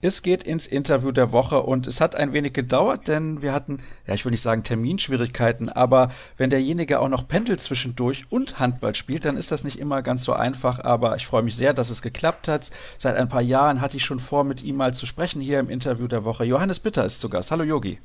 Es 0.00 0.22
geht 0.22 0.44
ins 0.44 0.68
Interview 0.68 1.10
der 1.10 1.32
Woche 1.32 1.60
und 1.60 1.88
es 1.88 2.00
hat 2.00 2.14
ein 2.14 2.32
wenig 2.32 2.52
gedauert, 2.52 3.08
denn 3.08 3.42
wir 3.42 3.52
hatten, 3.52 3.80
ja, 4.06 4.14
ich 4.14 4.24
will 4.24 4.30
nicht 4.30 4.42
sagen 4.42 4.62
Terminschwierigkeiten, 4.62 5.68
aber 5.68 6.12
wenn 6.36 6.50
derjenige 6.50 7.00
auch 7.00 7.08
noch 7.08 7.26
pendelt 7.26 7.60
zwischendurch 7.60 8.26
und 8.30 8.60
Handball 8.60 8.94
spielt, 8.94 9.24
dann 9.24 9.36
ist 9.36 9.50
das 9.50 9.64
nicht 9.64 9.76
immer 9.76 10.02
ganz 10.02 10.22
so 10.22 10.34
einfach, 10.34 10.78
aber 10.78 11.16
ich 11.16 11.26
freue 11.26 11.42
mich 11.42 11.56
sehr, 11.56 11.74
dass 11.74 11.90
es 11.90 12.00
geklappt 12.00 12.46
hat. 12.46 12.70
Seit 12.96 13.16
ein 13.16 13.28
paar 13.28 13.42
Jahren 13.42 13.80
hatte 13.80 13.96
ich 13.96 14.04
schon 14.04 14.20
vor, 14.20 14.44
mit 14.44 14.62
ihm 14.62 14.76
mal 14.76 14.94
zu 14.94 15.04
sprechen 15.04 15.40
hier 15.40 15.58
im 15.58 15.68
Interview 15.68 16.06
der 16.06 16.22
Woche. 16.22 16.44
Johannes 16.44 16.78
Bitter 16.78 17.04
ist 17.04 17.20
zu 17.20 17.28
Gast. 17.28 17.50
Hallo 17.50 17.64
Yogi. 17.64 17.98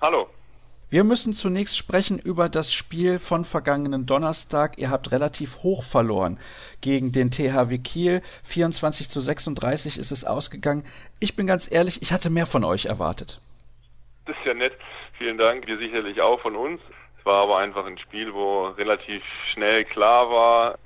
Hallo. 0.00 0.28
Wir 0.92 1.04
müssen 1.04 1.32
zunächst 1.32 1.78
sprechen 1.78 2.18
über 2.18 2.50
das 2.50 2.74
Spiel 2.74 3.18
von 3.18 3.46
vergangenen 3.46 4.04
Donnerstag. 4.04 4.76
Ihr 4.76 4.90
habt 4.90 5.10
relativ 5.10 5.62
hoch 5.62 5.84
verloren 5.84 6.38
gegen 6.82 7.12
den 7.12 7.30
THW 7.30 7.78
Kiel. 7.78 8.20
24 8.44 9.08
zu 9.08 9.20
36 9.20 9.96
ist 9.96 10.10
es 10.10 10.26
ausgegangen. 10.26 10.84
Ich 11.18 11.34
bin 11.34 11.46
ganz 11.46 11.72
ehrlich, 11.72 12.02
ich 12.02 12.12
hatte 12.12 12.28
mehr 12.28 12.44
von 12.44 12.62
euch 12.62 12.84
erwartet. 12.84 13.40
Das 14.26 14.36
ist 14.36 14.44
ja 14.44 14.52
nett. 14.52 14.74
Vielen 15.16 15.38
Dank. 15.38 15.66
Wir 15.66 15.78
sicherlich 15.78 16.20
auch 16.20 16.42
von 16.42 16.56
uns. 16.56 16.78
Es 17.18 17.24
war 17.24 17.44
aber 17.44 17.56
einfach 17.56 17.86
ein 17.86 17.96
Spiel, 17.96 18.34
wo 18.34 18.66
relativ 18.66 19.22
schnell 19.54 19.86
klar 19.86 20.30
war, 20.30 20.78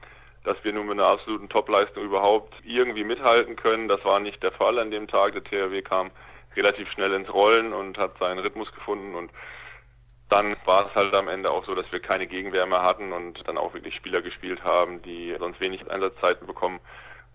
dass 0.44 0.56
wir 0.62 0.72
nur 0.72 0.84
mit 0.84 1.00
einer 1.00 1.08
absoluten 1.08 1.48
Topleistung 1.48 2.04
überhaupt 2.04 2.54
irgendwie 2.62 3.02
mithalten 3.02 3.56
können. 3.56 3.88
Das 3.88 4.04
war 4.04 4.20
nicht 4.20 4.40
der 4.40 4.52
Fall 4.52 4.78
an 4.78 4.92
dem 4.92 5.08
Tag. 5.08 5.32
Der 5.32 5.42
THW 5.42 5.82
kam 5.82 6.12
relativ 6.54 6.88
schnell 6.92 7.12
ins 7.12 7.34
Rollen 7.34 7.72
und 7.72 7.98
hat 7.98 8.16
seinen 8.20 8.38
Rhythmus 8.38 8.70
gefunden 8.70 9.16
und 9.16 9.32
dann 10.28 10.56
war 10.64 10.88
es 10.88 10.94
halt 10.94 11.14
am 11.14 11.28
Ende 11.28 11.50
auch 11.50 11.64
so, 11.64 11.74
dass 11.74 11.90
wir 11.92 12.00
keine 12.00 12.26
Gegenwehr 12.26 12.66
mehr 12.66 12.82
hatten 12.82 13.12
und 13.12 13.46
dann 13.46 13.58
auch 13.58 13.74
wirklich 13.74 13.94
Spieler 13.94 14.22
gespielt 14.22 14.64
haben, 14.64 15.02
die 15.02 15.34
sonst 15.38 15.60
wenig 15.60 15.88
Einsatzzeiten 15.88 16.46
bekommen. 16.46 16.80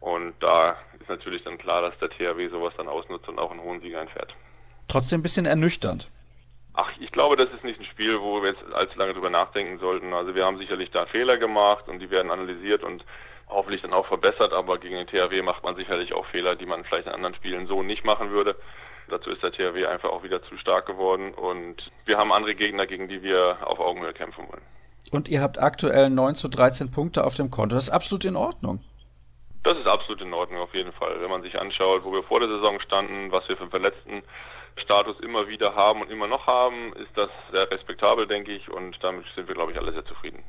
Und 0.01 0.33
da 0.39 0.77
ist 0.99 1.07
natürlich 1.07 1.43
dann 1.43 1.57
klar, 1.57 1.81
dass 1.83 1.97
der 1.99 2.09
THW 2.09 2.49
sowas 2.49 2.73
dann 2.75 2.87
ausnutzt 2.87 3.29
und 3.29 3.39
auch 3.39 3.51
einen 3.51 3.61
hohen 3.61 3.81
Sieg 3.81 3.95
einfährt. 3.95 4.33
Trotzdem 4.87 5.19
ein 5.19 5.23
bisschen 5.23 5.45
ernüchternd. 5.45 6.09
Ach, 6.73 6.89
ich 6.99 7.11
glaube, 7.11 7.35
das 7.35 7.51
ist 7.51 7.63
nicht 7.63 7.79
ein 7.79 7.85
Spiel, 7.85 8.19
wo 8.19 8.41
wir 8.41 8.51
jetzt 8.51 8.73
allzu 8.73 8.97
lange 8.97 9.13
drüber 9.13 9.29
nachdenken 9.29 9.77
sollten. 9.79 10.13
Also 10.13 10.35
wir 10.35 10.45
haben 10.45 10.57
sicherlich 10.57 10.89
da 10.91 11.05
Fehler 11.05 11.37
gemacht 11.37 11.87
und 11.87 11.99
die 11.99 12.09
werden 12.09 12.31
analysiert 12.31 12.83
und 12.83 13.05
hoffentlich 13.47 13.81
dann 13.81 13.93
auch 13.93 14.07
verbessert, 14.07 14.53
aber 14.53 14.79
gegen 14.79 14.95
den 14.95 15.07
THW 15.07 15.41
macht 15.41 15.63
man 15.63 15.75
sicherlich 15.75 16.13
auch 16.13 16.25
Fehler, 16.27 16.55
die 16.55 16.65
man 16.65 16.85
vielleicht 16.85 17.07
in 17.07 17.13
anderen 17.13 17.35
Spielen 17.35 17.67
so 17.67 17.83
nicht 17.83 18.05
machen 18.05 18.31
würde. 18.31 18.55
Dazu 19.11 19.29
ist 19.29 19.43
der 19.43 19.51
THW 19.51 19.85
einfach 19.85 20.09
auch 20.09 20.23
wieder 20.23 20.41
zu 20.43 20.57
stark 20.57 20.85
geworden 20.85 21.33
und 21.33 21.75
wir 22.05 22.17
haben 22.17 22.31
andere 22.31 22.55
Gegner, 22.55 22.87
gegen 22.87 23.09
die 23.09 23.21
wir 23.21 23.57
auf 23.61 23.79
Augenhöhe 23.79 24.13
kämpfen 24.13 24.47
wollen. 24.47 24.61
Und 25.11 25.27
ihr 25.27 25.41
habt 25.41 25.61
aktuell 25.61 26.09
9 26.09 26.35
zu 26.35 26.47
13 26.47 26.91
Punkte 26.91 27.25
auf 27.25 27.35
dem 27.35 27.51
Konto. 27.51 27.75
Das 27.75 27.89
ist 27.89 27.93
absolut 27.93 28.23
in 28.23 28.37
Ordnung. 28.37 28.79
Das 29.63 29.77
ist 29.77 29.85
absolut 29.85 30.21
in 30.21 30.33
Ordnung 30.33 30.61
auf 30.61 30.73
jeden 30.73 30.93
Fall. 30.93 31.19
Wenn 31.19 31.29
man 31.29 31.41
sich 31.41 31.59
anschaut, 31.59 32.05
wo 32.05 32.13
wir 32.13 32.23
vor 32.23 32.39
der 32.39 32.47
Saison 32.47 32.79
standen, 32.79 33.31
was 33.31 33.47
wir 33.49 33.57
für 33.57 33.63
einen 33.63 33.69
verletzten 33.69 34.23
Status 34.77 35.19
immer 35.19 35.47
wieder 35.49 35.75
haben 35.75 36.01
und 36.01 36.09
immer 36.09 36.27
noch 36.27 36.47
haben, 36.47 36.93
ist 36.93 37.15
das 37.15 37.29
sehr 37.51 37.69
respektabel, 37.69 38.25
denke 38.25 38.53
ich, 38.53 38.71
und 38.71 38.97
damit 39.03 39.25
sind 39.35 39.47
wir, 39.47 39.55
glaube 39.55 39.73
ich, 39.73 39.77
alle 39.77 39.91
sehr 39.91 40.05
zufrieden. 40.05 40.43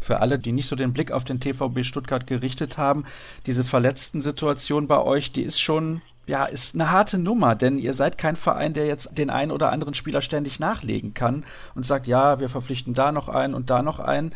Für 0.00 0.20
alle, 0.20 0.38
die 0.38 0.52
nicht 0.52 0.68
so 0.68 0.76
den 0.76 0.92
Blick 0.92 1.10
auf 1.10 1.24
den 1.24 1.40
TVB 1.40 1.84
Stuttgart 1.84 2.26
gerichtet 2.26 2.78
haben, 2.78 3.04
diese 3.46 3.64
verletzten 3.64 4.20
Situation 4.20 4.86
bei 4.86 4.98
euch, 4.98 5.32
die 5.32 5.42
ist 5.42 5.60
schon 5.60 6.02
ja, 6.28 6.44
ist 6.44 6.74
eine 6.74 6.90
harte 6.90 7.18
Nummer, 7.18 7.56
denn 7.56 7.78
ihr 7.78 7.94
seid 7.94 8.18
kein 8.18 8.36
Verein, 8.36 8.74
der 8.74 8.86
jetzt 8.86 9.16
den 9.16 9.30
einen 9.30 9.50
oder 9.50 9.72
anderen 9.72 9.94
Spieler 9.94 10.20
ständig 10.20 10.60
nachlegen 10.60 11.14
kann 11.14 11.44
und 11.74 11.86
sagt, 11.86 12.06
ja, 12.06 12.38
wir 12.38 12.50
verpflichten 12.50 12.92
da 12.92 13.12
noch 13.12 13.28
einen 13.28 13.54
und 13.54 13.70
da 13.70 13.82
noch 13.82 13.98
einen. 13.98 14.34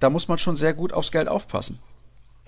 Da 0.00 0.10
muss 0.10 0.26
man 0.26 0.38
schon 0.38 0.56
sehr 0.56 0.74
gut 0.74 0.92
aufs 0.92 1.12
Geld 1.12 1.28
aufpassen. 1.28 1.78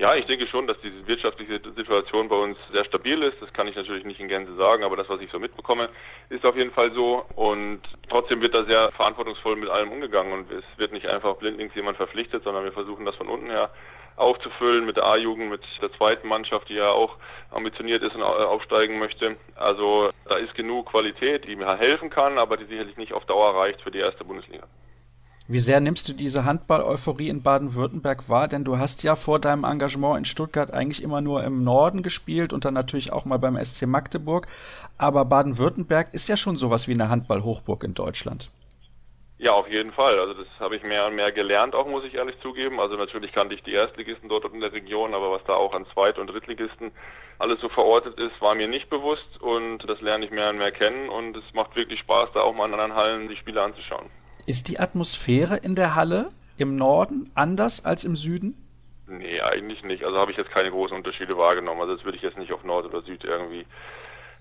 Ja, 0.02 0.16
ich 0.16 0.26
denke 0.26 0.48
schon, 0.48 0.66
dass 0.66 0.80
diese 0.80 1.06
wirtschaftliche 1.06 1.60
Situation 1.76 2.28
bei 2.28 2.34
uns 2.34 2.58
sehr 2.72 2.84
stabil 2.86 3.22
ist. 3.22 3.40
Das 3.40 3.52
kann 3.52 3.68
ich 3.68 3.76
natürlich 3.76 4.04
nicht 4.04 4.18
in 4.18 4.26
Gänze 4.26 4.52
sagen, 4.56 4.82
aber 4.82 4.96
das, 4.96 5.08
was 5.08 5.20
ich 5.20 5.30
so 5.30 5.38
mitbekomme, 5.38 5.90
ist 6.28 6.44
auf 6.44 6.56
jeden 6.56 6.72
Fall 6.72 6.90
so. 6.90 7.24
Und 7.36 7.82
trotzdem 8.10 8.40
wird 8.40 8.52
da 8.52 8.64
sehr 8.64 8.90
verantwortungsvoll 8.96 9.54
mit 9.54 9.68
allem 9.68 9.92
umgegangen 9.92 10.32
und 10.32 10.50
es 10.50 10.64
wird 10.76 10.90
nicht 10.90 11.06
einfach 11.06 11.36
blindlings 11.36 11.72
jemand 11.76 11.98
verpflichtet, 11.98 12.42
sondern 12.42 12.64
wir 12.64 12.72
versuchen 12.72 13.04
das 13.04 13.14
von 13.14 13.28
unten 13.28 13.48
her 13.48 13.70
aufzufüllen 14.16 14.86
mit 14.86 14.96
der 14.96 15.06
A-Jugend, 15.06 15.50
mit 15.50 15.62
der 15.80 15.92
zweiten 15.92 16.26
Mannschaft, 16.26 16.68
die 16.68 16.74
ja 16.74 16.90
auch 16.90 17.16
ambitioniert 17.52 18.02
ist 18.02 18.16
und 18.16 18.24
aufsteigen 18.24 18.98
möchte. 18.98 19.36
Also 19.54 20.10
da 20.24 20.36
ist 20.36 20.56
genug 20.56 20.90
Qualität, 20.90 21.46
die 21.46 21.54
mir 21.54 21.78
helfen 21.78 22.10
kann, 22.10 22.38
aber 22.38 22.56
die 22.56 22.64
sicherlich 22.64 22.96
nicht 22.96 23.12
auf 23.12 23.24
Dauer 23.26 23.54
reicht 23.54 23.80
für 23.82 23.92
die 23.92 24.00
erste 24.00 24.24
Bundesliga. 24.24 24.66
Wie 25.52 25.58
sehr 25.58 25.80
nimmst 25.80 26.08
du 26.08 26.14
diese 26.14 26.46
Handball-Euphorie 26.46 27.28
in 27.28 27.42
Baden-Württemberg 27.42 28.26
wahr? 28.30 28.48
Denn 28.48 28.64
du 28.64 28.78
hast 28.78 29.02
ja 29.02 29.16
vor 29.16 29.38
deinem 29.38 29.64
Engagement 29.64 30.16
in 30.16 30.24
Stuttgart 30.24 30.72
eigentlich 30.72 31.02
immer 31.02 31.20
nur 31.20 31.44
im 31.44 31.62
Norden 31.62 32.02
gespielt 32.02 32.54
und 32.54 32.64
dann 32.64 32.72
natürlich 32.72 33.12
auch 33.12 33.26
mal 33.26 33.36
beim 33.36 33.62
SC 33.62 33.86
Magdeburg. 33.86 34.46
Aber 34.96 35.26
Baden-Württemberg 35.26 36.14
ist 36.14 36.26
ja 36.26 36.38
schon 36.38 36.56
sowas 36.56 36.88
wie 36.88 36.94
eine 36.94 37.10
Handball-Hochburg 37.10 37.84
in 37.84 37.92
Deutschland. 37.92 38.50
Ja, 39.36 39.52
auf 39.52 39.68
jeden 39.68 39.92
Fall. 39.92 40.18
Also 40.18 40.32
das 40.32 40.46
habe 40.58 40.74
ich 40.74 40.82
mehr 40.84 41.04
und 41.04 41.16
mehr 41.16 41.32
gelernt, 41.32 41.74
auch 41.74 41.86
muss 41.86 42.04
ich 42.04 42.14
ehrlich 42.14 42.40
zugeben. 42.40 42.80
Also 42.80 42.96
natürlich 42.96 43.32
kannte 43.32 43.54
ich 43.54 43.62
die 43.62 43.74
Erstligisten 43.74 44.30
dort 44.30 44.50
in 44.54 44.60
der 44.60 44.72
Region, 44.72 45.12
aber 45.12 45.32
was 45.32 45.44
da 45.44 45.52
auch 45.52 45.74
an 45.74 45.84
Zweit- 45.92 46.18
und 46.18 46.28
Drittligisten 46.28 46.92
alles 47.38 47.60
so 47.60 47.68
verortet 47.68 48.18
ist, 48.18 48.40
war 48.40 48.54
mir 48.54 48.68
nicht 48.68 48.88
bewusst 48.88 49.38
und 49.42 49.80
das 49.86 50.00
lerne 50.00 50.24
ich 50.24 50.30
mehr 50.30 50.48
und 50.48 50.56
mehr 50.56 50.72
kennen 50.72 51.10
und 51.10 51.36
es 51.36 51.44
macht 51.52 51.76
wirklich 51.76 52.00
Spaß, 52.00 52.30
da 52.32 52.40
auch 52.40 52.54
mal 52.54 52.68
in 52.68 52.72
anderen 52.72 52.94
Hallen 52.94 53.28
die 53.28 53.36
Spiele 53.36 53.60
anzuschauen. 53.60 54.08
Ist 54.52 54.68
die 54.68 54.78
Atmosphäre 54.78 55.56
in 55.56 55.76
der 55.76 55.94
Halle 55.94 56.30
im 56.58 56.76
Norden 56.76 57.30
anders 57.34 57.86
als 57.86 58.04
im 58.04 58.16
Süden? 58.16 58.54
Nee, 59.06 59.40
eigentlich 59.40 59.82
nicht. 59.82 60.04
Also 60.04 60.18
habe 60.18 60.30
ich 60.30 60.36
jetzt 60.36 60.50
keine 60.50 60.70
großen 60.70 60.94
Unterschiede 60.94 61.38
wahrgenommen. 61.38 61.80
Also 61.80 61.96
das 61.96 62.04
würde 62.04 62.18
ich 62.18 62.22
jetzt 62.22 62.36
nicht 62.36 62.52
auf 62.52 62.62
Nord 62.62 62.84
oder 62.84 63.00
Süd 63.00 63.24
irgendwie 63.24 63.64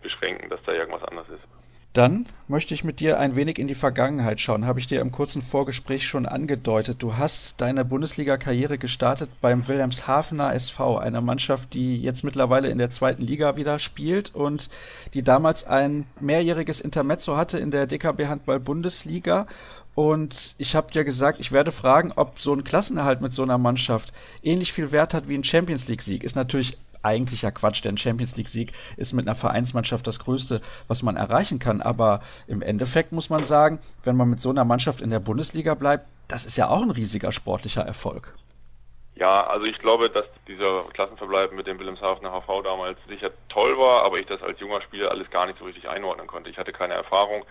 beschränken, 0.02 0.50
dass 0.50 0.60
da 0.66 0.74
irgendwas 0.74 1.06
anders 1.06 1.30
ist. 1.30 1.48
Dann 1.94 2.26
möchte 2.48 2.74
ich 2.74 2.86
mit 2.86 3.02
dir 3.02 3.20
ein 3.20 3.36
wenig 3.36 3.60
in 3.60 3.68
die 3.68 3.76
Vergangenheit 3.76 4.40
schauen. 4.40 4.66
Habe 4.66 4.80
ich 4.80 4.88
dir 4.88 5.02
im 5.02 5.12
kurzen 5.12 5.42
Vorgespräch 5.42 6.08
schon 6.08 6.26
angedeutet. 6.26 7.04
Du 7.04 7.18
hast 7.18 7.60
deine 7.60 7.84
Bundesliga-Karriere 7.84 8.78
gestartet 8.78 9.30
beim 9.42 9.68
Wilhelmshavener 9.68 10.54
SV, 10.54 10.98
einer 10.98 11.20
Mannschaft, 11.20 11.74
die 11.74 12.02
jetzt 12.02 12.24
mittlerweile 12.24 12.70
in 12.70 12.78
der 12.78 12.92
zweiten 12.92 13.24
Liga 13.24 13.58
wieder 13.58 13.78
spielt 13.78 14.34
und 14.34 14.70
die 15.14 15.22
damals 15.22 15.66
ein 15.66 16.06
mehrjähriges 16.22 16.80
Intermezzo 16.80 17.36
hatte 17.36 17.60
in 17.60 17.72
der 17.72 17.88
DKB 17.88 18.28
Handball 18.28 18.62
Bundesliga. 18.62 19.48
Und 19.94 20.56
ich 20.58 20.76
habe 20.76 20.92
dir 20.92 21.04
gesagt, 21.04 21.40
ich 21.40 21.52
werde 21.52 21.72
fragen, 21.72 22.14
ob 22.16 22.40
so 22.40 22.54
ein 22.54 22.64
Klassenerhalt 22.64 23.22
mit 23.22 23.34
so 23.34 23.44
einer 23.44 23.58
Mannschaft 23.58 24.14
ähnlich 24.42 24.72
viel 24.72 24.92
Wert 24.92 25.14
hat 25.14 25.28
wie 25.28 25.38
ein 25.38 25.44
Champions 25.44 25.88
League-Sieg. 25.88 26.24
Ist 26.24 26.36
natürlich 26.36 26.78
eigentlicher 27.04 27.52
Quatsch, 27.52 27.84
denn 27.84 27.98
Champions 27.98 28.36
League-Sieg 28.38 28.72
ist 28.98 29.14
mit 29.14 29.28
einer 29.28 29.36
Vereinsmannschaft 29.36 30.08
das 30.08 30.20
Größte, 30.20 30.62
was 30.88 31.04
man 31.04 31.18
erreichen 31.18 31.60
kann. 31.60 31.82
Aber 31.82 32.22
im 32.48 32.62
Endeffekt 32.62 33.12
muss 33.12 33.30
man 33.30 33.44
sagen, 33.44 33.80
wenn 34.04 34.16
man 34.16 34.30
mit 34.30 34.40
so 34.40 34.50
einer 34.50 34.66
Mannschaft 34.66 35.02
in 35.02 35.10
der 35.10 35.20
Bundesliga 35.20 35.74
bleibt, 35.74 36.06
das 36.28 36.46
ist 36.46 36.58
ja 36.58 36.70
auch 36.70 36.82
ein 36.82 36.92
riesiger 36.92 37.32
sportlicher 37.32 37.82
Erfolg. 37.82 38.34
Ja, 39.16 39.46
also 39.46 39.66
ich 39.66 39.78
glaube, 39.80 40.10
dass 40.10 40.26
dieser 40.48 40.84
Klassenverbleib 40.94 41.52
mit 41.52 41.68
dem 41.68 41.78
Wilhelmshavener 41.78 42.32
HV 42.32 42.64
damals 42.64 42.98
sicher 43.08 43.30
toll 43.50 43.78
war, 43.78 44.04
aber 44.04 44.18
ich 44.18 44.26
das 44.26 44.42
als 44.42 44.60
junger 44.60 44.82
Spieler 44.82 45.12
alles 45.12 45.30
gar 45.30 45.46
nicht 45.46 45.60
so 45.60 45.66
richtig 45.66 45.88
einordnen 45.90 46.28
konnte. 46.28 46.50
Ich 46.50 46.58
hatte 46.58 46.72
keine 46.72 46.94
Erfahrung. 46.94 47.44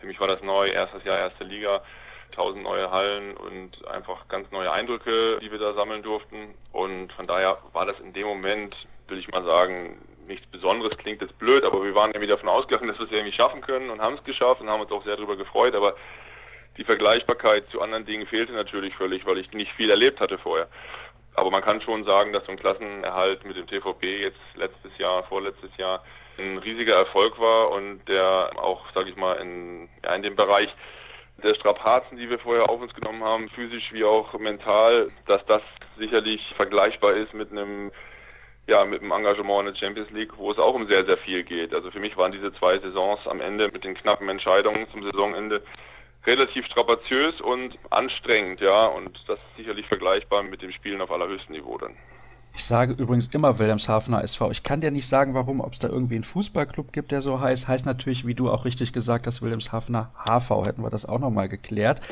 Für 0.00 0.06
mich 0.06 0.20
war 0.20 0.28
das 0.28 0.42
neu, 0.42 0.68
erstes 0.68 1.04
Jahr, 1.04 1.18
erste 1.18 1.44
Liga, 1.44 1.82
tausend 2.32 2.62
neue 2.62 2.90
Hallen 2.90 3.36
und 3.36 3.86
einfach 3.88 4.28
ganz 4.28 4.50
neue 4.50 4.70
Eindrücke, 4.70 5.38
die 5.40 5.50
wir 5.50 5.58
da 5.58 5.74
sammeln 5.74 6.02
durften. 6.02 6.54
Und 6.72 7.12
von 7.12 7.26
daher 7.26 7.58
war 7.72 7.86
das 7.86 7.98
in 8.00 8.12
dem 8.12 8.26
Moment 8.26 8.76
will 9.08 9.18
ich 9.18 9.28
mal 9.28 9.44
sagen, 9.44 9.98
nichts 10.26 10.46
Besonderes 10.48 10.96
klingt 10.98 11.20
jetzt 11.20 11.38
blöd, 11.38 11.64
aber 11.64 11.84
wir 11.84 11.94
waren 11.94 12.10
irgendwie 12.10 12.26
davon 12.26 12.48
ausgegangen, 12.48 12.88
dass 12.88 12.98
wir 12.98 13.06
es 13.06 13.12
irgendwie 13.12 13.36
schaffen 13.36 13.60
können 13.60 13.90
und 13.90 14.00
haben 14.00 14.16
es 14.16 14.24
geschafft 14.24 14.60
und 14.60 14.68
haben 14.68 14.80
uns 14.80 14.90
auch 14.90 15.04
sehr 15.04 15.16
darüber 15.16 15.36
gefreut, 15.36 15.74
aber 15.74 15.94
die 16.76 16.84
Vergleichbarkeit 16.84 17.68
zu 17.70 17.80
anderen 17.80 18.04
Dingen 18.04 18.26
fehlte 18.26 18.52
natürlich 18.52 18.94
völlig, 18.96 19.24
weil 19.26 19.38
ich 19.38 19.50
nicht 19.52 19.72
viel 19.72 19.90
erlebt 19.90 20.20
hatte 20.20 20.38
vorher. 20.38 20.68
Aber 21.34 21.50
man 21.50 21.62
kann 21.62 21.80
schon 21.80 22.04
sagen, 22.04 22.32
dass 22.32 22.44
so 22.46 22.52
ein 22.52 22.58
Klassenerhalt 22.58 23.44
mit 23.44 23.56
dem 23.56 23.66
TVP 23.66 24.22
jetzt 24.22 24.40
letztes 24.54 24.96
Jahr, 24.98 25.22
vorletztes 25.24 25.74
Jahr 25.76 26.02
ein 26.38 26.58
riesiger 26.58 26.94
Erfolg 26.94 27.38
war 27.38 27.70
und 27.70 28.00
der 28.08 28.50
auch, 28.56 28.90
sage 28.92 29.10
ich 29.10 29.16
mal, 29.16 29.34
in, 29.34 29.88
ja, 30.04 30.14
in 30.14 30.22
dem 30.22 30.36
Bereich 30.36 30.68
der 31.42 31.54
Strapazen, 31.54 32.16
die 32.16 32.30
wir 32.30 32.38
vorher 32.38 32.68
auf 32.70 32.80
uns 32.80 32.94
genommen 32.94 33.22
haben, 33.22 33.48
physisch 33.50 33.92
wie 33.92 34.04
auch 34.04 34.32
mental, 34.38 35.10
dass 35.26 35.44
das 35.46 35.62
sicherlich 35.98 36.42
vergleichbar 36.56 37.14
ist 37.14 37.34
mit 37.34 37.50
einem 37.50 37.92
ja, 38.66 38.84
mit 38.84 39.00
dem 39.00 39.12
Engagement 39.12 39.60
in 39.68 39.74
der 39.74 39.78
Champions 39.78 40.10
League, 40.10 40.36
wo 40.36 40.50
es 40.50 40.58
auch 40.58 40.74
um 40.74 40.88
sehr, 40.88 41.04
sehr 41.04 41.18
viel 41.18 41.44
geht. 41.44 41.72
Also 41.72 41.90
für 41.90 42.00
mich 42.00 42.16
waren 42.16 42.32
diese 42.32 42.52
zwei 42.54 42.78
Saisons 42.78 43.24
am 43.26 43.40
Ende 43.40 43.70
mit 43.72 43.84
den 43.84 43.94
knappen 43.94 44.28
Entscheidungen 44.28 44.88
zum 44.90 45.04
Saisonende 45.04 45.62
relativ 46.26 46.66
strapaziös 46.66 47.40
und 47.40 47.78
anstrengend, 47.90 48.60
ja, 48.60 48.86
und 48.86 49.16
das 49.28 49.38
ist 49.38 49.56
sicherlich 49.56 49.86
vergleichbar 49.86 50.42
mit 50.42 50.60
dem 50.62 50.72
Spielen 50.72 51.00
auf 51.00 51.12
allerhöchstem 51.12 51.54
Niveau 51.54 51.78
dann. 51.78 51.96
Ich 52.56 52.64
sage 52.64 52.94
übrigens 52.94 53.26
immer 53.34 53.58
Wilhelmshavener 53.58 54.24
SV. 54.24 54.50
Ich 54.50 54.62
kann 54.62 54.80
dir 54.80 54.90
nicht 54.90 55.06
sagen, 55.06 55.34
warum, 55.34 55.60
ob 55.60 55.74
es 55.74 55.78
da 55.78 55.88
irgendwie 55.88 56.14
einen 56.14 56.24
Fußballclub 56.24 56.90
gibt, 56.90 57.12
der 57.12 57.20
so 57.20 57.38
heißt. 57.38 57.68
Heißt 57.68 57.84
natürlich, 57.84 58.26
wie 58.26 58.34
du 58.34 58.50
auch 58.50 58.64
richtig 58.64 58.94
gesagt 58.94 59.26
hast, 59.26 59.42
Wilhelmshavener 59.42 60.10
HV. 60.24 60.64
Hätten 60.64 60.82
wir 60.82 60.88
das 60.88 61.04
auch 61.04 61.18
nochmal 61.18 61.48
geklärt. 61.48 62.00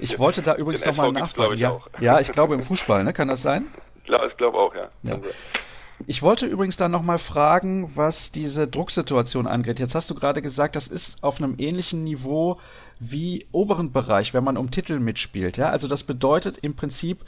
Ich 0.00 0.18
wollte 0.18 0.42
da 0.42 0.54
übrigens 0.56 0.84
nochmal 0.84 1.12
nachfragen. 1.12 1.58
Ja, 1.58 1.78
ja, 2.00 2.18
ich 2.18 2.32
glaube 2.32 2.54
im 2.54 2.62
Fußball, 2.62 3.04
ne? 3.04 3.12
Kann 3.12 3.28
das 3.28 3.42
sein? 3.42 3.66
Klar, 4.04 4.26
ich 4.26 4.36
glaube 4.36 4.56
auch, 4.56 4.74
ja. 4.74 4.88
ja. 5.02 5.18
Ich 6.06 6.22
wollte 6.22 6.46
übrigens 6.46 6.76
dann 6.76 6.90
nochmal 6.90 7.18
fragen, 7.18 7.94
was 7.94 8.32
diese 8.32 8.66
Drucksituation 8.66 9.46
angeht. 9.46 9.78
Jetzt 9.78 9.94
hast 9.94 10.10
du 10.10 10.14
gerade 10.14 10.42
gesagt, 10.42 10.74
das 10.74 10.88
ist 10.88 11.22
auf 11.22 11.40
einem 11.40 11.56
ähnlichen 11.58 12.02
Niveau 12.02 12.58
wie 12.98 13.46
oberen 13.52 13.92
Bereich, 13.92 14.34
wenn 14.34 14.44
man 14.44 14.56
um 14.56 14.70
Titel 14.70 14.98
mitspielt. 14.98 15.56
Ja, 15.56 15.68
also 15.70 15.86
das 15.86 16.02
bedeutet 16.02 16.58
im 16.58 16.74
Prinzip, 16.74 17.24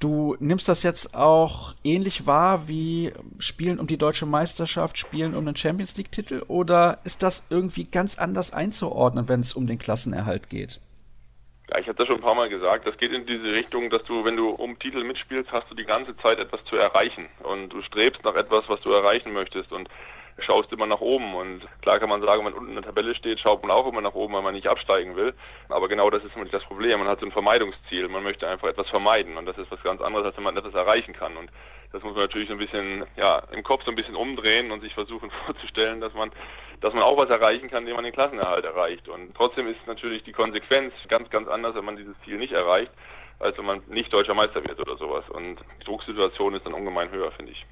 du 0.00 0.36
nimmst 0.40 0.68
das 0.68 0.82
jetzt 0.82 1.14
auch 1.14 1.74
ähnlich 1.84 2.26
wahr 2.26 2.68
wie 2.68 3.12
Spielen 3.38 3.78
um 3.78 3.86
die 3.86 3.98
deutsche 3.98 4.26
Meisterschaft, 4.26 4.98
Spielen 4.98 5.34
um 5.34 5.46
den 5.46 5.56
Champions 5.56 5.96
League 5.96 6.12
Titel 6.12 6.42
oder 6.48 6.98
ist 7.04 7.22
das 7.22 7.46
irgendwie 7.50 7.84
ganz 7.84 8.18
anders 8.18 8.52
einzuordnen, 8.52 9.28
wenn 9.28 9.40
es 9.40 9.54
um 9.54 9.66
den 9.66 9.78
Klassenerhalt 9.78 10.50
geht? 10.50 10.80
Ja, 11.70 11.78
ich 11.78 11.88
habe 11.88 11.98
das 11.98 12.06
schon 12.06 12.16
ein 12.16 12.22
paar 12.22 12.34
Mal 12.34 12.48
gesagt. 12.48 12.86
Das 12.86 12.96
geht 12.96 13.12
in 13.12 13.26
diese 13.26 13.52
Richtung, 13.52 13.90
dass 13.90 14.04
du, 14.04 14.24
wenn 14.24 14.36
du 14.36 14.50
um 14.50 14.78
Titel 14.78 15.02
mitspielst, 15.02 15.50
hast 15.50 15.68
du 15.68 15.74
die 15.74 15.84
ganze 15.84 16.16
Zeit 16.18 16.38
etwas 16.38 16.64
zu 16.66 16.76
erreichen. 16.76 17.28
Und 17.42 17.70
du 17.70 17.82
strebst 17.82 18.22
nach 18.22 18.36
etwas, 18.36 18.68
was 18.68 18.80
du 18.82 18.92
erreichen 18.92 19.32
möchtest. 19.32 19.72
Und 19.72 19.88
schaust 20.38 20.72
immer 20.72 20.86
nach 20.86 21.00
oben. 21.00 21.34
Und 21.34 21.62
klar 21.82 21.98
kann 21.98 22.08
man 22.08 22.20
sagen, 22.20 22.44
wenn 22.44 22.52
man 22.52 22.60
unten 22.60 22.70
in 22.70 22.76
der 22.76 22.84
Tabelle 22.84 23.14
steht, 23.14 23.40
schaut 23.40 23.62
man 23.62 23.70
auch 23.70 23.86
immer 23.86 24.00
nach 24.00 24.14
oben, 24.14 24.34
weil 24.34 24.42
man 24.42 24.54
nicht 24.54 24.66
absteigen 24.66 25.16
will. 25.16 25.34
Aber 25.68 25.88
genau 25.88 26.10
das 26.10 26.24
ist 26.24 26.36
nicht 26.36 26.52
das 26.52 26.64
Problem. 26.64 26.98
Man 26.98 27.08
hat 27.08 27.20
so 27.20 27.26
ein 27.26 27.32
Vermeidungsziel. 27.32 28.08
Man 28.08 28.22
möchte 28.22 28.48
einfach 28.48 28.68
etwas 28.68 28.88
vermeiden. 28.88 29.36
Und 29.36 29.46
das 29.46 29.56
ist 29.58 29.70
was 29.70 29.82
ganz 29.82 30.00
anderes, 30.00 30.26
als 30.26 30.36
wenn 30.36 30.44
man 30.44 30.56
etwas 30.56 30.74
erreichen 30.74 31.14
kann. 31.14 31.36
Und 31.36 31.50
das 31.92 32.02
muss 32.02 32.14
man 32.14 32.24
natürlich 32.24 32.48
so 32.48 32.54
ein 32.54 32.58
bisschen, 32.58 33.06
ja, 33.16 33.42
im 33.52 33.62
Kopf 33.62 33.84
so 33.84 33.90
ein 33.90 33.96
bisschen 33.96 34.16
umdrehen 34.16 34.70
und 34.70 34.80
sich 34.80 34.94
versuchen 34.94 35.30
vorzustellen, 35.46 36.00
dass 36.00 36.12
man, 36.14 36.30
dass 36.80 36.92
man 36.92 37.02
auch 37.02 37.16
was 37.16 37.30
erreichen 37.30 37.70
kann, 37.70 37.80
indem 37.84 37.96
man 37.96 38.04
den 38.04 38.12
Klassenerhalt 38.12 38.64
erreicht. 38.64 39.08
Und 39.08 39.34
trotzdem 39.34 39.66
ist 39.68 39.86
natürlich 39.86 40.22
die 40.24 40.32
Konsequenz 40.32 40.92
ganz, 41.08 41.30
ganz 41.30 41.48
anders, 41.48 41.74
wenn 41.74 41.84
man 41.84 41.96
dieses 41.96 42.18
Ziel 42.24 42.36
nicht 42.38 42.52
erreicht, 42.52 42.92
als 43.38 43.56
wenn 43.56 43.64
man 43.66 43.82
nicht 43.88 44.12
deutscher 44.12 44.34
Meister 44.34 44.62
wird 44.64 44.78
oder 44.78 44.96
sowas. 44.96 45.24
Und 45.30 45.58
die 45.80 45.84
Drucksituation 45.84 46.54
ist 46.54 46.66
dann 46.66 46.74
ungemein 46.74 47.10
höher, 47.10 47.30
finde 47.32 47.52
ich. 47.52 47.64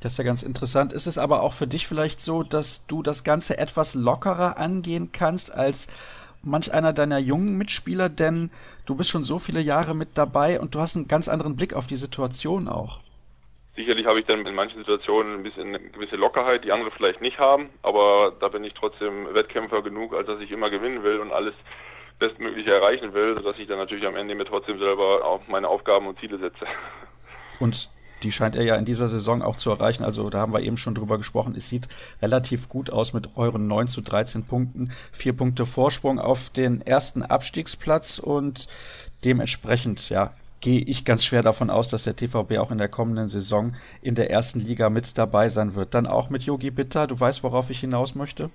Das 0.00 0.12
ist 0.12 0.18
ja 0.18 0.24
ganz 0.24 0.42
interessant. 0.42 0.92
Ist 0.92 1.06
es 1.06 1.18
aber 1.18 1.42
auch 1.42 1.52
für 1.52 1.66
dich 1.66 1.86
vielleicht 1.86 2.20
so, 2.20 2.42
dass 2.42 2.86
du 2.86 3.02
das 3.02 3.24
Ganze 3.24 3.58
etwas 3.58 3.94
lockerer 3.94 4.58
angehen 4.58 5.10
kannst 5.12 5.52
als 5.52 5.88
manch 6.42 6.72
einer 6.72 6.92
deiner 6.92 7.18
jungen 7.18 7.58
Mitspieler, 7.58 8.08
denn 8.08 8.50
du 8.84 8.94
bist 8.94 9.10
schon 9.10 9.24
so 9.24 9.38
viele 9.38 9.60
Jahre 9.60 9.94
mit 9.94 10.10
dabei 10.14 10.60
und 10.60 10.74
du 10.74 10.80
hast 10.80 10.96
einen 10.96 11.08
ganz 11.08 11.28
anderen 11.28 11.56
Blick 11.56 11.74
auf 11.74 11.86
die 11.86 11.96
Situation 11.96 12.68
auch. 12.68 13.00
Sicherlich 13.74 14.06
habe 14.06 14.20
ich 14.20 14.26
dann 14.26 14.46
in 14.46 14.54
manchen 14.54 14.78
Situationen 14.78 15.34
ein 15.34 15.42
bisschen 15.42 15.68
eine 15.68 15.80
gewisse 15.80 16.16
Lockerheit, 16.16 16.64
die 16.64 16.72
andere 16.72 16.90
vielleicht 16.92 17.20
nicht 17.20 17.38
haben, 17.38 17.68
aber 17.82 18.32
da 18.40 18.48
bin 18.48 18.64
ich 18.64 18.72
trotzdem 18.72 19.34
Wettkämpfer 19.34 19.82
genug, 19.82 20.14
als 20.14 20.26
dass 20.26 20.40
ich 20.40 20.50
immer 20.50 20.70
gewinnen 20.70 21.02
will 21.02 21.20
und 21.20 21.30
alles 21.30 21.54
Bestmögliche 22.18 22.72
erreichen 22.72 23.12
will, 23.12 23.34
sodass 23.34 23.58
ich 23.58 23.68
dann 23.68 23.76
natürlich 23.76 24.06
am 24.06 24.16
Ende 24.16 24.34
mir 24.34 24.46
trotzdem 24.46 24.78
selber 24.78 25.24
auch 25.24 25.46
meine 25.48 25.68
Aufgaben 25.68 26.06
und 26.06 26.18
Ziele 26.18 26.38
setze. 26.38 26.66
Und 27.60 27.90
die 28.26 28.32
scheint 28.32 28.56
er 28.56 28.64
ja 28.64 28.74
in 28.74 28.84
dieser 28.84 29.06
Saison 29.08 29.40
auch 29.40 29.54
zu 29.54 29.70
erreichen. 29.70 30.02
Also 30.02 30.28
da 30.30 30.40
haben 30.40 30.52
wir 30.52 30.60
eben 30.60 30.76
schon 30.76 30.96
drüber 30.96 31.16
gesprochen. 31.16 31.54
Es 31.56 31.68
sieht 31.70 31.88
relativ 32.20 32.68
gut 32.68 32.90
aus 32.90 33.12
mit 33.12 33.36
euren 33.36 33.68
9 33.68 33.86
zu 33.86 34.00
13 34.00 34.44
Punkten. 34.44 34.90
Vier 35.12 35.32
Punkte 35.32 35.64
Vorsprung 35.64 36.18
auf 36.18 36.50
den 36.50 36.80
ersten 36.80 37.22
Abstiegsplatz 37.22 38.18
und 38.18 38.66
dementsprechend, 39.24 40.08
ja, 40.08 40.34
gehe 40.60 40.80
ich 40.80 41.04
ganz 41.04 41.24
schwer 41.24 41.42
davon 41.42 41.70
aus, 41.70 41.86
dass 41.86 42.02
der 42.02 42.16
TVB 42.16 42.58
auch 42.58 42.72
in 42.72 42.78
der 42.78 42.88
kommenden 42.88 43.28
Saison 43.28 43.76
in 44.02 44.16
der 44.16 44.28
ersten 44.28 44.58
Liga 44.58 44.90
mit 44.90 45.16
dabei 45.16 45.48
sein 45.48 45.76
wird. 45.76 45.94
Dann 45.94 46.08
auch 46.08 46.28
mit 46.28 46.42
Yogi 46.42 46.72
Bitter. 46.72 47.06
Du 47.06 47.20
weißt, 47.20 47.44
worauf 47.44 47.70
ich 47.70 47.78
hinaus 47.78 48.16
möchte? 48.16 48.50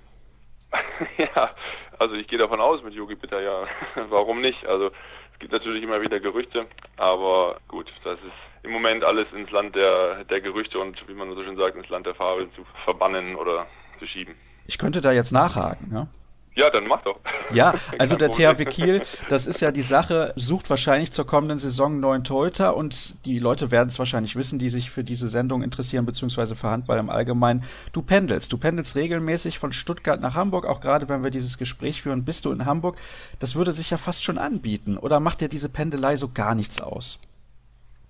ja, 1.16 1.50
also 1.98 2.14
ich 2.14 2.28
gehe 2.28 2.38
davon 2.38 2.60
aus 2.60 2.82
mit 2.82 2.92
Yogi 2.92 3.14
Bitter, 3.14 3.40
ja. 3.40 3.64
Warum 4.10 4.42
nicht? 4.42 4.66
Also 4.66 4.90
es 5.32 5.38
gibt 5.38 5.52
natürlich 5.52 5.82
immer 5.82 6.02
wieder 6.02 6.20
Gerüchte, 6.20 6.66
aber 6.98 7.56
gut, 7.68 7.90
das 8.04 8.18
ist 8.18 8.51
im 8.62 8.70
Moment 8.70 9.04
alles 9.04 9.26
ins 9.32 9.50
Land 9.50 9.74
der, 9.74 10.24
der 10.24 10.40
Gerüchte 10.40 10.78
und 10.78 10.96
wie 11.08 11.14
man 11.14 11.34
so 11.34 11.42
schön 11.42 11.56
sagt, 11.56 11.76
ins 11.76 11.88
Land 11.88 12.06
der 12.06 12.14
Fabel 12.14 12.48
zu 12.54 12.64
verbannen 12.84 13.36
oder 13.36 13.66
zu 13.98 14.06
schieben. 14.06 14.34
Ich 14.66 14.78
könnte 14.78 15.00
da 15.00 15.12
jetzt 15.12 15.32
nachhaken, 15.32 15.90
ja? 15.92 16.06
Ja, 16.54 16.68
dann 16.68 16.86
mach 16.86 17.02
doch. 17.02 17.18
Ja, 17.54 17.72
also 17.98 18.16
der 18.16 18.30
THW 18.30 18.66
Kiel, 18.66 19.02
das 19.30 19.46
ist 19.46 19.62
ja 19.62 19.72
die 19.72 19.80
Sache, 19.80 20.34
sucht 20.36 20.68
wahrscheinlich 20.68 21.10
zur 21.10 21.26
kommenden 21.26 21.58
Saison 21.58 21.92
einen 21.92 22.00
neuen 22.00 22.24
Torhüter 22.24 22.76
und 22.76 23.24
die 23.24 23.38
Leute 23.38 23.70
werden 23.70 23.88
es 23.88 23.98
wahrscheinlich 23.98 24.36
wissen, 24.36 24.58
die 24.58 24.68
sich 24.68 24.90
für 24.90 25.02
diese 25.02 25.28
Sendung 25.28 25.62
interessieren, 25.62 26.04
beziehungsweise 26.04 26.54
für 26.54 26.68
Handball 26.68 26.98
im 26.98 27.08
Allgemeinen. 27.08 27.64
Du 27.92 28.02
pendelst, 28.02 28.52
du 28.52 28.58
pendelst 28.58 28.96
regelmäßig 28.96 29.58
von 29.58 29.72
Stuttgart 29.72 30.20
nach 30.20 30.34
Hamburg, 30.34 30.66
auch 30.66 30.80
gerade 30.80 31.08
wenn 31.08 31.24
wir 31.24 31.30
dieses 31.30 31.56
Gespräch 31.56 32.02
führen, 32.02 32.24
bist 32.26 32.44
du 32.44 32.52
in 32.52 32.66
Hamburg. 32.66 32.96
Das 33.38 33.56
würde 33.56 33.72
sich 33.72 33.90
ja 33.90 33.96
fast 33.96 34.22
schon 34.22 34.36
anbieten. 34.36 34.98
Oder 34.98 35.20
macht 35.20 35.40
dir 35.40 35.48
diese 35.48 35.70
Pendelei 35.70 36.16
so 36.16 36.28
gar 36.28 36.54
nichts 36.54 36.80
aus? 36.80 37.18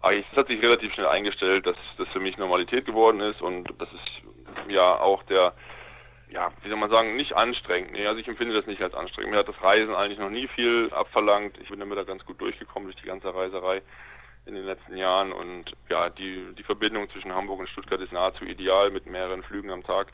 Es 0.02 0.36
hat 0.36 0.48
sich 0.48 0.60
relativ 0.60 0.92
schnell 0.94 1.06
eingestellt, 1.06 1.66
dass 1.66 1.76
das 1.96 2.08
für 2.08 2.20
mich 2.20 2.36
Normalität 2.36 2.84
geworden 2.84 3.20
ist 3.20 3.40
und 3.40 3.72
das 3.78 3.88
ist 3.92 4.70
ja 4.70 4.98
auch 4.98 5.22
der 5.24 5.54
ja, 6.32 6.50
wie 6.62 6.68
soll 6.68 6.78
man 6.78 6.88
sagen, 6.88 7.14
nicht 7.16 7.34
anstrengend. 7.34 7.92
Nee, 7.92 8.06
also 8.06 8.18
ich 8.18 8.26
empfinde 8.26 8.54
das 8.54 8.66
nicht 8.66 8.80
als 8.80 8.94
anstrengend. 8.94 9.32
Mir 9.32 9.38
hat 9.38 9.48
das 9.48 9.62
Reisen 9.62 9.94
eigentlich 9.94 10.18
noch 10.18 10.30
nie 10.30 10.48
viel 10.48 10.90
abverlangt. 10.92 11.58
Ich 11.58 11.68
bin 11.68 11.78
damit 11.78 11.98
da 11.98 12.04
ganz 12.04 12.24
gut 12.24 12.40
durchgekommen 12.40 12.88
durch 12.88 13.00
die 13.00 13.06
ganze 13.06 13.34
Reiserei 13.34 13.82
in 14.46 14.54
den 14.54 14.64
letzten 14.64 14.96
Jahren 14.96 15.32
und 15.32 15.72
ja, 15.88 16.10
die, 16.10 16.54
die 16.58 16.62
Verbindung 16.62 17.08
zwischen 17.10 17.32
Hamburg 17.32 17.60
und 17.60 17.68
Stuttgart 17.68 18.00
ist 18.00 18.12
nahezu 18.12 18.44
ideal 18.44 18.90
mit 18.90 19.06
mehreren 19.06 19.42
Flügen 19.42 19.70
am 19.70 19.84
Tag, 19.84 20.08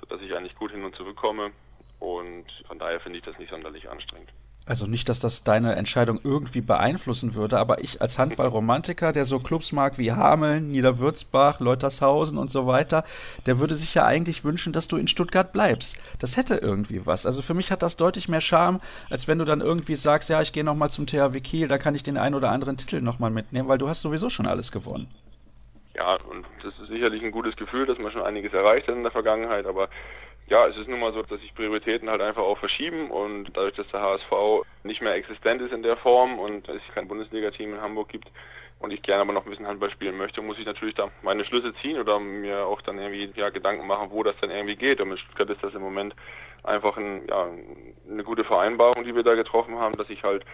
sodass 0.00 0.20
ich 0.20 0.34
eigentlich 0.34 0.56
gut 0.56 0.72
hin 0.72 0.84
und 0.84 0.94
zurück 0.94 1.16
komme 1.16 1.52
und 1.98 2.44
von 2.66 2.78
daher 2.78 3.00
finde 3.00 3.18
ich 3.18 3.24
das 3.24 3.38
nicht 3.38 3.50
sonderlich 3.50 3.88
anstrengend. 3.88 4.30
Also 4.64 4.86
nicht, 4.86 5.08
dass 5.08 5.18
das 5.18 5.42
deine 5.42 5.74
Entscheidung 5.74 6.20
irgendwie 6.22 6.60
beeinflussen 6.60 7.34
würde, 7.34 7.58
aber 7.58 7.82
ich 7.82 8.00
als 8.00 8.18
Handballromantiker, 8.18 9.12
der 9.12 9.24
so 9.24 9.40
Clubs 9.40 9.72
mag 9.72 9.98
wie 9.98 10.12
Hameln, 10.12 10.70
Niederwürzbach, 10.70 11.58
Leutershausen 11.58 12.38
und 12.38 12.48
so 12.48 12.66
weiter, 12.68 13.02
der 13.46 13.58
würde 13.58 13.74
sich 13.74 13.94
ja 13.94 14.04
eigentlich 14.06 14.44
wünschen, 14.44 14.72
dass 14.72 14.86
du 14.86 14.96
in 14.96 15.08
Stuttgart 15.08 15.52
bleibst. 15.52 16.00
Das 16.20 16.36
hätte 16.36 16.54
irgendwie 16.54 17.04
was. 17.06 17.26
Also 17.26 17.42
für 17.42 17.54
mich 17.54 17.72
hat 17.72 17.82
das 17.82 17.96
deutlich 17.96 18.28
mehr 18.28 18.40
Charme, 18.40 18.80
als 19.10 19.26
wenn 19.26 19.38
du 19.38 19.44
dann 19.44 19.60
irgendwie 19.60 19.96
sagst, 19.96 20.28
ja, 20.28 20.40
ich 20.40 20.52
gehe 20.52 20.64
nochmal 20.64 20.90
zum 20.90 21.06
THW 21.06 21.40
Kiel, 21.40 21.66
da 21.66 21.78
kann 21.78 21.96
ich 21.96 22.04
den 22.04 22.16
einen 22.16 22.36
oder 22.36 22.50
anderen 22.50 22.76
Titel 22.76 23.00
nochmal 23.00 23.30
mitnehmen, 23.30 23.68
weil 23.68 23.78
du 23.78 23.88
hast 23.88 24.02
sowieso 24.02 24.30
schon 24.30 24.46
alles 24.46 24.70
gewonnen. 24.70 25.08
Ja, 25.96 26.14
und 26.30 26.46
das 26.62 26.72
ist 26.80 26.88
sicherlich 26.88 27.22
ein 27.22 27.32
gutes 27.32 27.56
Gefühl, 27.56 27.86
dass 27.86 27.98
man 27.98 28.12
schon 28.12 28.22
einiges 28.22 28.52
erreicht 28.52 28.86
hat 28.86 28.94
in 28.94 29.02
der 29.02 29.12
Vergangenheit, 29.12 29.66
aber 29.66 29.88
ja, 30.52 30.66
es 30.66 30.76
ist 30.76 30.86
nun 30.86 31.00
mal 31.00 31.14
so, 31.14 31.22
dass 31.22 31.40
sich 31.40 31.54
Prioritäten 31.54 32.10
halt 32.10 32.20
einfach 32.20 32.42
auch 32.42 32.58
verschieben 32.58 33.10
und 33.10 33.48
dadurch, 33.54 33.74
dass 33.74 33.88
der 33.88 34.02
HSV 34.02 34.66
nicht 34.82 35.00
mehr 35.00 35.14
existent 35.14 35.62
ist 35.62 35.72
in 35.72 35.82
der 35.82 35.96
Form 35.96 36.38
und 36.38 36.68
es 36.68 36.82
kein 36.94 37.08
Bundesliga-Team 37.08 37.72
in 37.72 37.80
Hamburg 37.80 38.10
gibt 38.10 38.28
und 38.78 38.90
ich 38.90 39.00
gerne 39.00 39.22
aber 39.22 39.32
noch 39.32 39.46
ein 39.46 39.50
bisschen 39.50 39.66
Handball 39.66 39.90
spielen 39.90 40.18
möchte, 40.18 40.42
muss 40.42 40.58
ich 40.58 40.66
natürlich 40.66 40.94
da 40.94 41.08
meine 41.22 41.46
Schlüsse 41.46 41.72
ziehen 41.80 41.98
oder 41.98 42.20
mir 42.20 42.66
auch 42.66 42.82
dann 42.82 42.98
irgendwie 42.98 43.32
ja, 43.34 43.48
Gedanken 43.48 43.86
machen, 43.86 44.10
wo 44.10 44.22
das 44.22 44.36
dann 44.42 44.50
irgendwie 44.50 44.76
geht. 44.76 45.00
Und 45.00 45.08
mit 45.08 45.20
Stuttgart 45.20 45.48
ist 45.48 45.64
das 45.64 45.72
im 45.72 45.80
Moment 45.80 46.14
einfach 46.64 46.98
ein, 46.98 47.26
ja, 47.28 47.48
eine 48.10 48.22
gute 48.22 48.44
Vereinbarung, 48.44 49.04
die 49.04 49.14
wir 49.14 49.22
da 49.22 49.34
getroffen 49.34 49.78
haben, 49.78 49.96
dass 49.96 50.10
ich 50.10 50.22
halt 50.22 50.44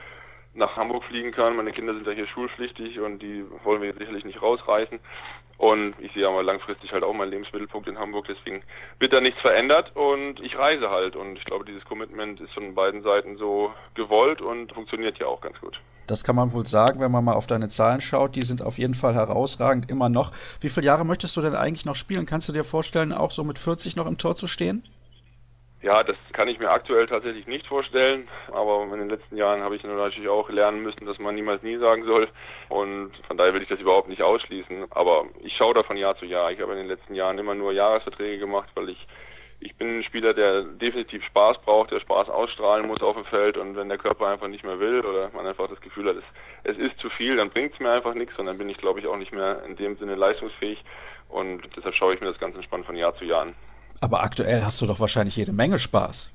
nach 0.54 0.76
Hamburg 0.76 1.02
fliegen 1.04 1.32
kann. 1.32 1.56
Meine 1.56 1.72
Kinder 1.72 1.94
sind 1.94 2.06
ja 2.06 2.12
hier 2.12 2.28
schulpflichtig 2.28 3.00
und 3.00 3.18
die 3.18 3.44
wollen 3.64 3.82
wir 3.82 3.92
sicherlich 3.94 4.24
nicht 4.24 4.40
rausreißen. 4.40 5.00
Und 5.58 5.94
ich 5.98 6.12
sehe 6.12 6.26
aber 6.26 6.44
langfristig 6.44 6.92
halt 6.92 7.02
auch 7.02 7.12
meinen 7.12 7.32
Lebensmittelpunkt 7.32 7.88
in 7.88 7.98
Hamburg, 7.98 8.26
deswegen 8.28 8.62
wird 9.00 9.12
da 9.12 9.20
nichts 9.20 9.40
verändert 9.40 9.94
und 9.96 10.40
ich 10.40 10.56
reise 10.56 10.88
halt. 10.88 11.16
Und 11.16 11.36
ich 11.36 11.44
glaube, 11.44 11.64
dieses 11.64 11.84
Commitment 11.84 12.40
ist 12.40 12.52
von 12.54 12.74
beiden 12.76 13.02
Seiten 13.02 13.36
so 13.38 13.72
gewollt 13.94 14.40
und 14.40 14.72
funktioniert 14.72 15.18
ja 15.18 15.26
auch 15.26 15.40
ganz 15.40 15.60
gut. 15.60 15.80
Das 16.06 16.24
kann 16.24 16.36
man 16.36 16.52
wohl 16.52 16.64
sagen, 16.64 17.00
wenn 17.00 17.10
man 17.10 17.24
mal 17.24 17.34
auf 17.34 17.46
deine 17.46 17.68
Zahlen 17.68 18.00
schaut. 18.00 18.36
Die 18.36 18.44
sind 18.44 18.62
auf 18.62 18.78
jeden 18.78 18.94
Fall 18.94 19.14
herausragend, 19.14 19.90
immer 19.90 20.08
noch. 20.08 20.32
Wie 20.60 20.70
viele 20.70 20.86
Jahre 20.86 21.04
möchtest 21.04 21.36
du 21.36 21.42
denn 21.42 21.54
eigentlich 21.54 21.84
noch 21.84 21.96
spielen? 21.96 22.24
Kannst 22.24 22.48
du 22.48 22.52
dir 22.52 22.64
vorstellen, 22.64 23.12
auch 23.12 23.32
so 23.32 23.44
mit 23.44 23.58
40 23.58 23.96
noch 23.96 24.06
im 24.06 24.16
Tor 24.16 24.36
zu 24.36 24.46
stehen? 24.46 24.84
Ja, 25.80 26.02
das 26.02 26.16
kann 26.32 26.48
ich 26.48 26.58
mir 26.58 26.70
aktuell 26.70 27.06
tatsächlich 27.06 27.46
nicht 27.46 27.66
vorstellen, 27.68 28.28
aber 28.50 28.82
in 28.82 28.98
den 28.98 29.08
letzten 29.08 29.36
Jahren 29.36 29.62
habe 29.62 29.76
ich 29.76 29.84
natürlich 29.84 30.28
auch 30.28 30.50
lernen 30.50 30.82
müssen, 30.82 31.06
dass 31.06 31.20
man 31.20 31.36
niemals 31.36 31.62
nie 31.62 31.76
sagen 31.76 32.04
soll. 32.04 32.28
Und 32.68 33.12
von 33.28 33.36
daher 33.36 33.54
will 33.54 33.62
ich 33.62 33.68
das 33.68 33.78
überhaupt 33.78 34.08
nicht 34.08 34.22
ausschließen, 34.22 34.86
aber 34.90 35.26
ich 35.40 35.56
schaue 35.56 35.74
da 35.74 35.84
von 35.84 35.96
Jahr 35.96 36.16
zu 36.16 36.24
Jahr. 36.24 36.50
Ich 36.50 36.60
habe 36.60 36.72
in 36.72 36.78
den 36.78 36.88
letzten 36.88 37.14
Jahren 37.14 37.38
immer 37.38 37.54
nur 37.54 37.72
Jahresverträge 37.72 38.38
gemacht, 38.38 38.68
weil 38.74 38.88
ich 38.88 39.06
ich 39.60 39.74
bin 39.74 39.98
ein 39.98 40.04
Spieler, 40.04 40.34
der 40.34 40.62
definitiv 40.62 41.24
Spaß 41.24 41.58
braucht, 41.64 41.90
der 41.90 42.00
Spaß 42.00 42.28
ausstrahlen 42.28 42.86
muss 42.86 43.02
auf 43.02 43.16
dem 43.16 43.24
Feld. 43.24 43.56
Und 43.56 43.76
wenn 43.76 43.88
der 43.88 43.98
Körper 43.98 44.28
einfach 44.28 44.46
nicht 44.46 44.64
mehr 44.64 44.78
will 44.78 45.00
oder 45.00 45.30
man 45.34 45.46
einfach 45.46 45.68
das 45.68 45.80
Gefühl 45.80 46.08
hat, 46.08 46.16
es, 46.16 46.24
es 46.64 46.78
ist 46.78 46.98
zu 47.00 47.10
viel, 47.10 47.36
dann 47.36 47.50
bringt 47.50 47.72
es 47.74 47.80
mir 47.80 47.90
einfach 47.90 48.14
nichts 48.14 48.38
und 48.38 48.46
dann 48.46 48.58
bin 48.58 48.68
ich, 48.68 48.78
glaube 48.78 49.00
ich, 49.00 49.06
auch 49.06 49.16
nicht 49.16 49.32
mehr 49.32 49.62
in 49.64 49.74
dem 49.76 49.96
Sinne 49.96 50.14
leistungsfähig. 50.14 50.82
Und 51.28 51.62
deshalb 51.76 51.94
schaue 51.96 52.14
ich 52.14 52.20
mir 52.20 52.28
das 52.28 52.38
ganz 52.38 52.54
entspannt 52.54 52.86
von 52.86 52.96
Jahr 52.96 53.16
zu 53.16 53.24
Jahr 53.24 53.42
an. 53.42 53.54
Aber 54.00 54.22
aktuell 54.22 54.62
hast 54.62 54.80
du 54.80 54.86
doch 54.86 55.00
wahrscheinlich 55.00 55.36
jede 55.36 55.52
Menge 55.52 55.78
Spaß. 55.78 56.30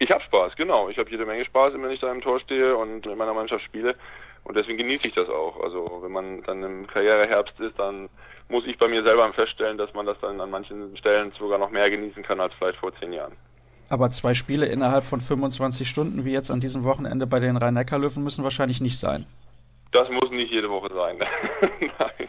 Ich 0.00 0.10
habe 0.10 0.22
Spaß, 0.24 0.54
genau. 0.56 0.88
Ich 0.88 0.98
habe 0.98 1.10
jede 1.10 1.26
Menge 1.26 1.44
Spaß, 1.44 1.74
wenn 1.74 1.90
ich 1.90 2.00
da 2.00 2.10
im 2.12 2.20
Tor 2.20 2.40
stehe 2.40 2.76
und 2.76 3.06
in 3.06 3.18
meiner 3.18 3.34
Mannschaft 3.34 3.64
spiele. 3.64 3.94
Und 4.44 4.56
deswegen 4.56 4.78
genieße 4.78 5.08
ich 5.08 5.14
das 5.14 5.28
auch. 5.28 5.60
Also 5.62 6.00
wenn 6.02 6.12
man 6.12 6.42
dann 6.44 6.62
im 6.62 6.86
Karriereherbst 6.86 7.58
ist, 7.60 7.78
dann 7.78 8.08
muss 8.48 8.64
ich 8.66 8.78
bei 8.78 8.88
mir 8.88 9.02
selber 9.02 9.30
feststellen, 9.32 9.76
dass 9.76 9.92
man 9.94 10.06
das 10.06 10.18
dann 10.20 10.40
an 10.40 10.50
manchen 10.50 10.96
Stellen 10.96 11.32
sogar 11.38 11.58
noch 11.58 11.70
mehr 11.70 11.90
genießen 11.90 12.22
kann 12.22 12.40
als 12.40 12.54
vielleicht 12.54 12.78
vor 12.78 12.94
zehn 12.98 13.12
Jahren. 13.12 13.32
Aber 13.90 14.08
zwei 14.10 14.34
Spiele 14.34 14.66
innerhalb 14.66 15.04
von 15.04 15.20
25 15.20 15.88
Stunden, 15.88 16.24
wie 16.24 16.32
jetzt 16.32 16.50
an 16.50 16.60
diesem 16.60 16.84
Wochenende 16.84 17.26
bei 17.26 17.40
den 17.40 17.56
Rhein-Neckar-Löwen, 17.56 18.22
müssen 18.22 18.44
wahrscheinlich 18.44 18.80
nicht 18.80 18.98
sein. 18.98 19.26
Das 19.92 20.08
muss 20.10 20.30
nicht 20.30 20.52
jede 20.52 20.68
Woche 20.68 20.92
sein. 20.92 21.18
Nein. 21.80 22.28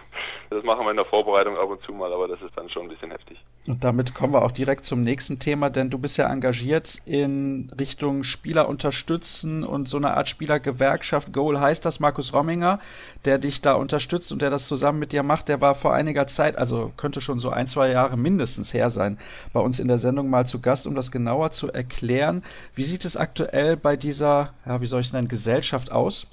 Das 0.50 0.64
machen 0.64 0.84
wir 0.84 0.90
in 0.90 0.98
der 0.98 1.06
Vorbereitung 1.06 1.58
ab 1.58 1.70
und 1.70 1.82
zu 1.84 1.94
mal, 1.94 2.12
aber 2.12 2.28
das 2.28 2.42
ist 2.42 2.58
dann 2.58 2.70
schon 2.70 2.84
ein 2.84 2.90
bisschen 2.90 3.12
heftig. 3.12 3.38
Und 3.68 3.84
damit 3.84 4.16
kommen 4.16 4.34
wir 4.34 4.44
auch 4.44 4.52
direkt 4.52 4.84
zum 4.84 5.04
nächsten 5.04 5.38
Thema, 5.38 5.70
denn 5.70 5.92
du 5.92 6.00
bist 6.00 6.18
ja 6.18 6.28
engagiert 6.28 6.98
in 7.06 7.72
Richtung 7.80 8.24
Spieler 8.24 8.68
unterstützen 8.68 9.64
und 9.64 9.88
so 9.88 9.98
eine 9.98 10.18
Art 10.18 10.28
Spielergewerkschaft. 10.28 11.32
Goal 11.34 11.60
heißt 11.60 11.86
das, 11.86 12.00
Markus 12.00 12.34
Romminger, 12.34 12.80
der 13.26 13.38
dich 13.38 13.62
da 13.62 13.74
unterstützt 13.74 14.32
und 14.32 14.42
der 14.42 14.50
das 14.50 14.68
zusammen 14.68 14.98
mit 14.98 15.12
dir 15.12 15.22
macht, 15.22 15.50
der 15.50 15.62
war 15.62 15.76
vor 15.76 15.94
einiger 15.94 16.26
Zeit, 16.26 16.58
also 16.58 16.92
könnte 16.98 17.22
schon 17.22 17.38
so 17.38 17.52
ein, 17.52 17.68
zwei 17.68 17.92
Jahre 17.92 18.18
mindestens 18.18 18.74
her 18.74 18.90
sein, 18.90 19.20
bei 19.54 19.60
uns 19.60 19.78
in 19.80 19.88
der 19.88 20.00
Sendung 20.00 20.32
mal 20.32 20.48
zu 20.48 20.62
Gast, 20.62 20.88
um 20.88 20.96
das 20.96 21.12
genauer 21.12 21.52
zu 21.52 21.72
erklären. 21.72 22.44
Wie 22.74 22.84
sieht 22.84 23.06
es 23.06 23.18
aktuell 23.18 23.78
bei 23.78 23.98
dieser, 23.98 24.54
ja, 24.66 24.82
wie 24.82 24.88
soll 24.88 25.02
ich 25.02 25.08
es 25.08 25.14
nennen, 25.14 25.28
Gesellschaft 25.28 25.92
aus? 25.92 26.26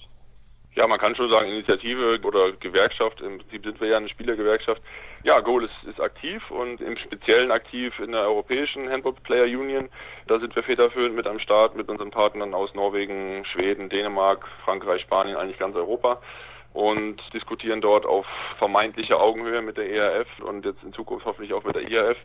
Ja, 0.77 0.87
man 0.87 0.99
kann 0.99 1.17
schon 1.17 1.31
sagen, 1.31 1.49
Initiative 1.49 2.21
oder 2.23 2.53
Gewerkschaft, 2.53 3.23
im 3.23 3.39
Prinzip 3.39 3.65
sind 3.65 3.81
wir 3.81 3.89
ja 3.89 3.97
eine 3.97 4.11
Spielergewerkschaft. 4.11 4.83
Ja, 5.25 5.41
Goal 5.41 5.65
ist, 5.65 5.89
ist 5.89 6.01
aktiv 6.01 6.43
und 6.51 6.83
im 6.83 6.99
Speziellen 6.99 7.51
aktiv 7.51 7.99
in 7.99 8.13
der 8.13 8.23
europäischen 8.23 8.89
Handball 8.91 9.15
Player 9.25 9.45
Union. 9.45 9.89
Da 10.27 10.39
sind 10.39 10.55
wir 10.55 10.63
federführend 10.63 11.17
mit 11.17 11.27
am 11.27 11.41
Start 11.41 11.77
mit 11.77 11.89
unseren 11.89 12.11
Partnern 12.11 12.53
aus 12.53 12.75
Norwegen, 12.75 13.45
Schweden, 13.47 13.89
Dänemark, 13.89 14.47
Frankreich, 14.65 15.01
Spanien, 15.01 15.37
eigentlich 15.37 15.59
ganz 15.59 15.75
Europa 15.75 16.21
und 16.75 17.23
diskutieren 17.33 17.81
dort 17.81 18.05
auf 18.05 18.27
vermeintlicher 18.59 19.19
Augenhöhe 19.19 19.63
mit 19.63 19.79
der 19.79 19.91
ERF 19.91 20.29
und 20.41 20.67
jetzt 20.67 20.83
in 20.83 20.93
Zukunft 20.93 21.25
hoffentlich 21.25 21.55
auch 21.55 21.65
mit 21.65 21.75
der 21.75 21.89
IRF, 21.89 22.19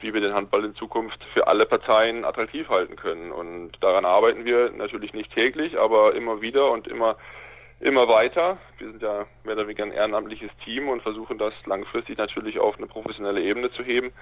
wie 0.00 0.12
wir 0.12 0.20
den 0.20 0.34
Handball 0.34 0.66
in 0.66 0.74
Zukunft 0.74 1.24
für 1.32 1.46
alle 1.46 1.64
Parteien 1.64 2.26
attraktiv 2.26 2.68
halten 2.68 2.96
können. 2.96 3.32
Und 3.32 3.72
daran 3.80 4.04
arbeiten 4.04 4.44
wir 4.44 4.70
natürlich 4.70 5.14
nicht 5.14 5.32
täglich, 5.32 5.78
aber 5.78 6.14
immer 6.14 6.42
wieder 6.42 6.70
und 6.70 6.86
immer 6.86 7.16
immer 7.80 8.08
weiter. 8.08 8.58
Wir 8.78 8.88
sind 8.88 9.02
ja 9.02 9.26
mehr 9.44 9.54
oder 9.54 9.66
weniger 9.66 9.84
ein 9.84 9.92
ehrenamtliches 9.92 10.50
Team 10.64 10.88
und 10.88 11.02
versuchen 11.02 11.38
das 11.38 11.54
langfristig 11.66 12.18
natürlich 12.18 12.58
auf 12.58 12.76
eine 12.76 12.86
professionelle 12.86 13.42
Ebene 13.42 13.70
zu 13.72 13.82
heben. 13.82 14.12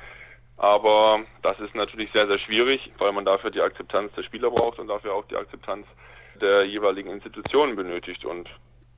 Aber 0.56 1.24
das 1.42 1.58
ist 1.60 1.74
natürlich 1.74 2.10
sehr, 2.12 2.26
sehr 2.26 2.38
schwierig, 2.38 2.92
weil 2.98 3.12
man 3.12 3.24
dafür 3.24 3.50
die 3.50 3.60
Akzeptanz 3.60 4.12
der 4.14 4.22
Spieler 4.22 4.50
braucht 4.50 4.78
und 4.78 4.88
dafür 4.88 5.14
auch 5.14 5.26
die 5.26 5.36
Akzeptanz 5.36 5.86
der 6.40 6.64
jeweiligen 6.64 7.10
Institutionen 7.10 7.76
benötigt 7.76 8.24
und 8.24 8.48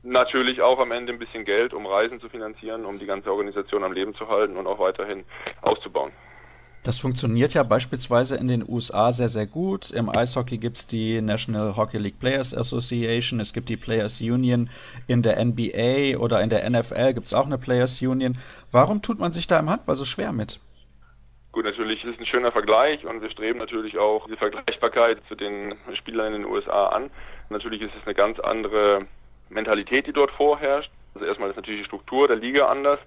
natürlich 0.03 0.63
auch 0.63 0.79
am 0.79 0.93
Ende 0.93 1.13
ein 1.13 1.19
bisschen 1.19 1.45
Geld, 1.45 1.75
um 1.75 1.87
Reisen 1.87 2.21
zu 2.21 2.29
finanzieren, 2.29 2.85
um 2.85 2.99
die 2.99 3.07
ganze 3.07 3.31
Organisation 3.31 3.85
am 3.85 3.93
Leben 3.93 4.15
zu 4.15 4.29
halten 4.29 4.57
und 4.57 4.67
auch 4.67 4.79
weiterhin 4.79 5.25
auszubauen. 5.63 6.13
Das 6.87 7.01
funktioniert 7.01 7.53
ja 7.53 7.65
beispielsweise 7.65 8.37
in 8.37 8.47
den 8.47 8.65
USA 8.65 9.11
sehr, 9.11 9.27
sehr 9.27 9.47
gut. 9.47 9.91
Im 9.91 10.09
Eishockey 10.09 10.57
gibt 10.57 10.77
es 10.77 10.87
die 10.87 11.21
National 11.21 11.77
Hockey 11.77 11.99
League 11.99 12.21
Players 12.21 12.57
Association, 12.57 13.41
es 13.41 13.53
gibt 13.53 13.69
die 13.69 13.77
Players 13.77 14.21
Union 14.21 14.71
in 15.09 15.21
der 15.23 15.45
NBA 15.45 16.17
oder 16.17 16.41
in 16.43 16.49
der 16.49 16.71
NFL 16.71 17.13
gibt 17.15 17.27
es 17.27 17.35
auch 17.35 17.47
eine 17.47 17.59
Players 17.59 18.01
Union. 18.01 18.39
Warum 18.71 19.03
tut 19.03 19.19
man 19.19 19.33
sich 19.33 19.49
da 19.49 19.59
im 19.59 19.69
Handball 19.69 19.97
so 19.97 20.05
schwer 20.05 20.31
mit? 20.31 20.61
Gut, 21.51 21.65
natürlich 21.65 22.05
ist 22.05 22.15
es 22.15 22.21
ein 22.21 22.27
schöner 22.27 22.53
Vergleich 22.53 23.05
und 23.05 23.21
wir 23.21 23.31
streben 23.31 23.59
natürlich 23.59 23.99
auch 23.99 24.29
die 24.29 24.37
Vergleichbarkeit 24.37 25.19
zu 25.27 25.35
den 25.35 25.75
Spielern 25.95 26.35
in 26.35 26.43
den 26.43 26.45
USA 26.45 26.91
an. 26.91 27.11
Natürlich 27.51 27.83
ist 27.83 27.95
es 28.01 28.07
eine 28.07 28.15
ganz 28.15 28.39
andere 28.39 29.07
Mentalität, 29.49 30.07
die 30.07 30.13
dort 30.13 30.31
vorherrscht. 30.31 30.93
Also 31.15 31.27
erstmal 31.27 31.51
ist 31.51 31.57
natürlich 31.57 31.81
die 31.81 31.87
Struktur 31.87 32.29
der 32.29 32.37
Liga 32.37 32.69
anders. 32.69 33.01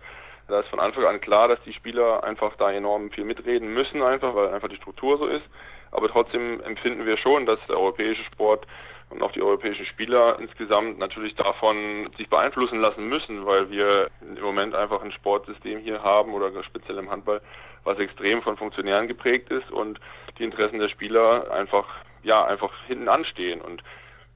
Da 0.50 0.62
ist 0.62 0.70
von 0.70 0.80
Anfang 0.80 1.06
an 1.06 1.22
klar, 1.22 1.47
dass 1.47 1.62
die 1.64 1.74
Spieler 1.74 2.24
einfach 2.24 2.56
da 2.58 2.72
enorm 2.72 3.12
viel 3.12 3.24
mitreden 3.24 3.72
müssen, 3.74 4.02
einfach, 4.02 4.34
weil 4.34 4.50
einfach 4.50 4.68
die 4.68 4.78
Struktur 4.78 5.18
so 5.18 5.28
ist. 5.28 5.45
Aber 5.91 6.10
trotzdem 6.10 6.62
empfinden 6.62 7.06
wir 7.06 7.18
schon, 7.18 7.45
dass 7.45 7.60
der 7.68 7.78
europäische 7.78 8.24
Sport 8.24 8.66
und 9.10 9.22
auch 9.22 9.32
die 9.32 9.41
europäischen 9.41 9.86
Spieler 9.86 10.38
insgesamt 10.39 11.00
natürlich 11.00 11.36
davon 11.36 12.10
sich 12.18 12.30
beeinflussen 12.30 12.80
lassen 12.80 13.08
müssen, 13.08 13.45
weil 13.45 13.70
wir 13.70 14.10
im 14.22 14.41
Moment 14.41 14.76
einfach 14.76 15.02
ein 15.04 15.12
Sportsystem 15.12 15.80
hier 15.80 16.04
haben 16.04 16.34
oder 16.34 16.52
speziell 16.64 16.97
im 16.97 17.10
Handball, 17.10 17.41
was 17.84 18.00
extrem 18.00 18.41
von 18.41 18.58
Funktionären 18.58 19.08
geprägt 19.08 19.52
ist 19.52 19.72
und 19.72 20.00
die 20.38 20.43
Interessen 20.43 20.80
der 20.80 20.89
Spieler 20.89 21.52
einfach, 21.52 21.88
ja, 22.24 22.45
einfach 22.45 22.72
hinten 22.88 23.08
anstehen 23.08 23.62
und 23.62 23.84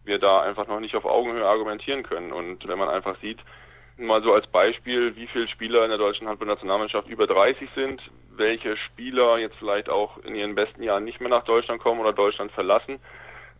wir 0.05 0.19
da 0.19 0.41
einfach 0.41 0.67
noch 0.67 0.79
nicht 0.79 0.95
auf 0.95 1.05
Augenhöhe 1.05 1.45
argumentieren 1.45 2.03
können. 2.03 2.33
Und 2.33 2.67
wenn 2.67 2.77
man 2.77 2.89
einfach 2.89 3.17
sieht, 3.19 3.39
Mal 3.97 4.23
so 4.23 4.33
als 4.33 4.47
Beispiel, 4.47 5.15
wie 5.15 5.27
viele 5.27 5.47
Spieler 5.47 5.83
in 5.83 5.89
der 5.89 5.99
deutschen 5.99 6.27
Handballnationalmannschaft 6.27 7.07
über 7.07 7.27
30 7.27 7.69
sind, 7.75 8.01
welche 8.31 8.75
Spieler 8.75 9.37
jetzt 9.37 9.55
vielleicht 9.57 9.87
auch 9.87 10.17
in 10.23 10.33
ihren 10.35 10.55
besten 10.55 10.81
Jahren 10.81 11.03
nicht 11.03 11.21
mehr 11.21 11.29
nach 11.29 11.43
Deutschland 11.43 11.79
kommen 11.79 12.01
oder 12.01 12.11
Deutschland 12.11 12.51
verlassen. 12.53 12.99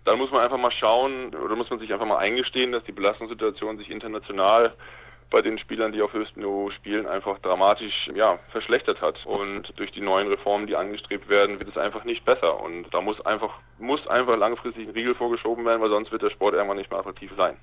Dann 0.05 0.17
muss 0.17 0.31
man 0.31 0.41
einfach 0.41 0.57
mal 0.57 0.71
schauen 0.71 1.35
oder 1.35 1.55
muss 1.55 1.69
man 1.69 1.79
sich 1.79 1.93
einfach 1.93 2.07
mal 2.07 2.17
eingestehen, 2.17 2.71
dass 2.71 2.83
die 2.83 2.91
Belastungssituation 2.91 3.77
sich 3.77 3.91
international 3.91 4.73
bei 5.29 5.41
den 5.41 5.57
Spielern, 5.57 5.91
die 5.91 6.01
auf 6.01 6.13
höchstem 6.13 6.43
Niveau 6.43 6.69
spielen, 6.71 7.07
einfach 7.07 7.39
dramatisch 7.39 8.09
ja, 8.13 8.37
verschlechtert 8.51 9.01
hat. 9.01 9.23
Und 9.25 9.71
durch 9.77 9.91
die 9.91 10.01
neuen 10.01 10.27
Reformen, 10.27 10.67
die 10.67 10.75
angestrebt 10.75 11.29
werden, 11.29 11.59
wird 11.59 11.69
es 11.69 11.77
einfach 11.77 12.03
nicht 12.03 12.25
besser. 12.25 12.59
Und 12.61 12.91
da 12.91 13.01
muss 13.01 13.19
einfach, 13.25 13.53
muss 13.79 14.05
einfach 14.07 14.37
langfristig 14.37 14.87
ein 14.87 14.93
Riegel 14.93 15.15
vorgeschoben 15.15 15.65
werden, 15.65 15.81
weil 15.81 15.89
sonst 15.89 16.11
wird 16.11 16.21
der 16.21 16.29
Sport 16.31 16.53
irgendwann 16.53 16.77
nicht 16.77 16.91
mehr 16.91 16.99
attraktiv 16.99 17.31
sein. 17.37 17.57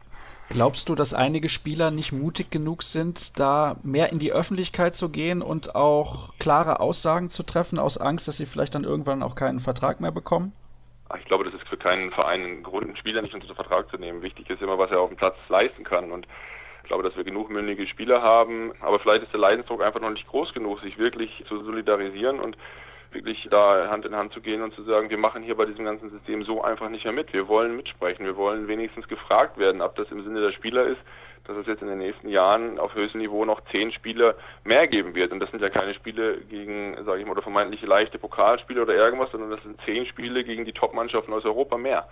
Glaubst 0.53 0.89
du, 0.89 0.97
dass 0.97 1.15
einige 1.15 1.49
Spieler 1.49 1.93
nicht 1.93 2.11
mutig 2.11 2.51
genug 2.51 2.83
sind, 2.83 3.39
da 3.39 3.77
mehr 3.85 4.11
in 4.11 4.19
die 4.19 4.33
Öffentlichkeit 4.33 4.97
zu 4.97 5.09
gehen 5.09 5.43
und 5.43 5.77
auch 5.77 6.37
klare 6.41 6.81
Aussagen 6.81 7.31
zu 7.31 7.45
treffen, 7.45 7.79
aus 7.79 7.99
Angst, 7.99 8.27
dass 8.27 8.39
sie 8.39 8.47
vielleicht 8.47 8.75
dann 8.75 8.83
irgendwann 8.83 9.23
auch 9.23 9.37
keinen 9.37 9.61
Vertrag 9.61 10.01
mehr 10.01 10.11
bekommen? 10.11 10.53
Ich 11.17 11.25
glaube, 11.27 11.45
das 11.45 11.55
ist 11.55 11.69
für 11.69 11.77
keinen 11.77 12.11
Verein 12.11 12.43
ein 12.43 12.63
Grund, 12.65 12.87
einen 12.87 12.97
Spieler 12.97 13.23
nicht 13.23 13.33
unter 13.33 13.55
Vertrag 13.55 13.89
zu 13.91 13.97
nehmen. 13.97 14.23
Wichtig 14.23 14.51
ist 14.51 14.61
immer, 14.61 14.77
was 14.77 14.91
er 14.91 15.01
auf 15.01 15.11
dem 15.11 15.17
Platz 15.17 15.37
leisten 15.49 15.85
kann. 15.85 16.11
Und 16.11 16.27
ich 16.83 16.89
glaube, 16.89 17.05
dass 17.05 17.17
wir 17.17 17.23
genug 17.23 17.49
mündige 17.49 17.87
Spieler 17.87 18.21
haben. 18.21 18.73
Aber 18.81 18.99
vielleicht 18.99 19.23
ist 19.23 19.33
der 19.33 19.39
Leidensdruck 19.39 19.83
einfach 19.83 20.01
noch 20.01 20.11
nicht 20.11 20.27
groß 20.27 20.53
genug, 20.53 20.81
sich 20.81 20.99
wirklich 20.99 21.45
zu 21.47 21.63
solidarisieren 21.63 22.41
und 22.41 22.57
wirklich 23.13 23.49
da 23.51 23.89
Hand 23.91 24.05
in 24.07 24.15
Hand 24.15 24.33
zu 24.33 24.41
gehen 24.41 24.63
und 24.63 24.75
zu 24.75 24.83
sagen, 24.83 25.11
wir 25.11 25.19
machen 25.19 25.43
hier 25.43 25.57
bei 25.57 25.65
diesem 25.65 25.85
ganzen 25.85 26.11
System 26.11 26.45
so 26.45 26.63
einfach 26.63 26.89
nicht 26.89 27.05
mehr 27.05 27.13
mit. 27.13 27.33
Wir 27.33 27.49
wollen 27.49 27.77
mitsprechen. 27.77 28.25
Wir 28.25 28.37
wollen 28.37 28.69
wenigstens 28.69 29.09
gefragt 29.09 29.59
werden, 29.59 29.83
ob 29.83 29.97
das 29.97 30.11
im 30.11 30.23
Sinne 30.23 30.41
der 30.41 30.53
Spieler 30.53 30.85
ist, 30.85 31.01
dass 31.45 31.57
es 31.57 31.67
jetzt 31.67 31.83
in 31.83 31.89
den 31.89 31.99
nächsten 31.99 32.29
Jahren 32.29 32.79
auf 32.79 32.95
höchstem 32.95 33.21
Niveau 33.21 33.45
noch 33.45 33.61
zehn 33.73 33.93
Spiele 33.93 34.37
mehr 34.65 34.87
geben 34.87 35.15
wird. 35.15 35.33
Und 35.33 35.41
das 35.41 35.51
sind 35.51 35.63
ja 35.63 35.71
keine 35.71 35.95
Spiele 35.95 36.39
gegen, 36.43 36.97
sage 37.05 37.21
ich 37.21 37.27
mal, 37.27 37.33
oder 37.33 37.43
vermeintlich 37.43 37.83
leichte 37.83 38.19
Pokalspiele 38.19 38.83
oder 38.83 38.95
irgendwas, 38.95 39.31
sondern 39.33 39.51
das 39.51 39.63
sind 39.63 39.81
zehn 39.85 40.07
Spiele 40.07 40.45
gegen 40.45 40.65
die 40.65 40.73
Top-Mannschaften 40.73 41.33
aus 41.33 41.45
Europa 41.45 41.77
mehr. 41.77 42.09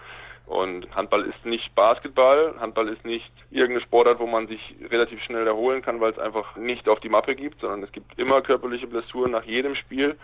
Und 0.49 0.95
Handball 0.97 1.25
ist 1.25 1.45
nicht 1.45 1.75
Basketball, 1.75 2.55
Handball 2.59 2.89
ist 2.89 3.05
nicht 3.05 3.31
irgendeine 3.51 3.83
Sportart, 3.83 4.19
wo 4.19 4.27
man 4.27 4.49
sich 4.49 4.77
relativ 4.91 5.23
schnell 5.23 5.47
erholen 5.47 5.83
kann, 5.83 6.01
weil 6.01 6.13
es 6.13 6.19
einfach 6.19 6.57
nicht 6.57 6.89
auf 6.89 7.01
die 7.01 7.11
Mappe 7.11 7.35
gibt, 7.35 7.61
sondern 7.61 7.83
es 7.83 7.93
gibt 7.93 8.19
immer 8.19 8.41
körperliche 8.41 8.87
Blessuren 8.87 9.31
nach 9.31 9.45
jedem 9.45 9.75
Spiel. 9.75 10.17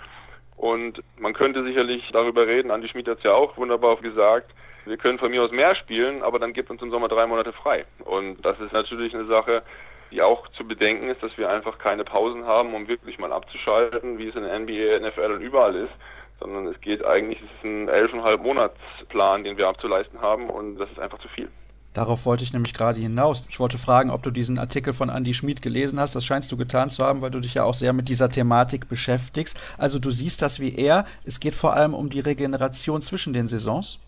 Und 0.57 1.03
man 1.19 1.35
könnte 1.35 1.65
sicherlich 1.65 2.09
darüber 2.13 2.47
reden, 2.47 2.71
Andi 2.71 2.89
Schmid 2.89 3.09
hat 3.09 3.19
es 3.19 3.25
ja 3.25 3.33
auch 3.33 3.57
wunderbar 3.57 3.97
gesagt, 3.97 4.53
wir 4.87 4.97
können 4.97 5.19
von 5.19 5.31
mir 5.31 5.43
aus 5.43 5.51
mehr 5.51 5.75
spielen, 5.77 6.23
aber 6.23 6.39
dann 6.39 6.53
gibt 6.53 6.71
uns 6.71 6.83
im 6.83 6.91
Sommer 6.91 7.09
drei 7.09 7.27
Monate 7.27 7.53
frei. 7.53 7.87
Und 8.05 8.45
das 8.45 8.59
ist 8.61 8.73
natürlich 8.73 9.15
eine 9.15 9.25
Sache, 9.27 9.63
die 10.11 10.23
auch 10.23 10.47
zu 10.49 10.67
bedenken 10.67 11.09
ist, 11.09 11.23
dass 11.23 11.37
wir 11.39 11.49
einfach 11.49 11.79
keine 11.79 12.05
Pausen 12.05 12.45
haben, 12.45 12.75
um 12.75 12.87
wirklich 12.87 13.19
mal 13.19 13.33
abzuschalten, 13.33 14.19
wie 14.19 14.29
es 14.29 14.37
in 14.37 14.45
der 14.45 14.59
NBA, 14.59 15.09
NFL 15.09 15.33
und 15.33 15.41
überall 15.41 15.75
ist, 15.75 15.93
sondern 16.39 16.67
es 16.67 16.81
geht 16.81 17.05
eigentlich, 17.05 17.41
es 17.41 17.51
ist 17.51 17.65
ein 17.65 17.89
elfeinhalb 17.89 18.43
Monatsplan, 18.43 19.45
den 19.45 19.57
wir 19.57 19.69
abzuleisten 19.69 20.21
haben 20.21 20.51
und 20.51 20.77
das 20.77 20.91
ist 20.91 21.01
einfach 21.01 21.19
zu 21.19 21.29
viel. 21.29 21.49
Darauf 21.95 22.27
wollte 22.27 22.43
ich 22.43 22.53
nämlich 22.53 22.75
gerade 22.75 22.99
hinaus. 22.99 23.47
Ich 23.49 23.61
wollte 23.61 23.79
fragen, 23.79 24.11
ob 24.11 24.25
du 24.25 24.33
diesen 24.33 24.59
Artikel 24.59 24.93
von 24.93 25.09
Andy 25.09 25.33
Schmid 25.33 25.63
gelesen 25.63 26.01
hast. 26.01 26.17
Das 26.17 26.25
scheinst 26.25 26.51
du 26.51 26.57
getan 26.57 26.91
zu 26.91 27.05
haben, 27.05 27.23
weil 27.23 27.31
du 27.31 27.39
dich 27.39 27.55
ja 27.55 27.63
auch 27.63 27.75
sehr 27.75 27.93
mit 27.93 28.09
dieser 28.09 28.29
Thematik 28.29 28.89
beschäftigst. 28.89 29.59
Also 29.79 30.01
du 30.01 30.11
siehst 30.11 30.43
das 30.43 30.59
wie 30.59 30.75
er. 30.75 31.07
Es 31.25 31.39
geht 31.39 31.55
vor 31.55 31.75
allem 31.75 31.95
um 31.95 32.11
die 32.11 32.19
Regeneration 32.19 33.01
zwischen 33.01 33.33
den 33.33 33.47
Saisons. 33.47 34.01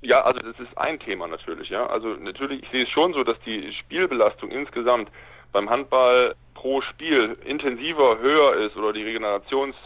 Ja, 0.00 0.22
also 0.22 0.40
das 0.40 0.58
ist 0.58 0.78
ein 0.78 0.98
Thema 0.98 1.26
natürlich, 1.26 1.68
ja. 1.68 1.86
Also 1.86 2.08
natürlich, 2.14 2.62
ich 2.62 2.70
sehe 2.70 2.84
es 2.84 2.90
schon 2.90 3.12
so, 3.12 3.22
dass 3.22 3.38
die 3.44 3.70
Spielbelastung 3.80 4.50
insgesamt 4.50 5.10
beim 5.52 5.68
Handball 5.68 6.34
pro 6.54 6.80
Spiel 6.80 7.36
intensiver, 7.44 8.18
höher 8.18 8.56
ist 8.64 8.76
oder 8.76 8.94
die 8.94 9.02
Regenerations 9.02 9.76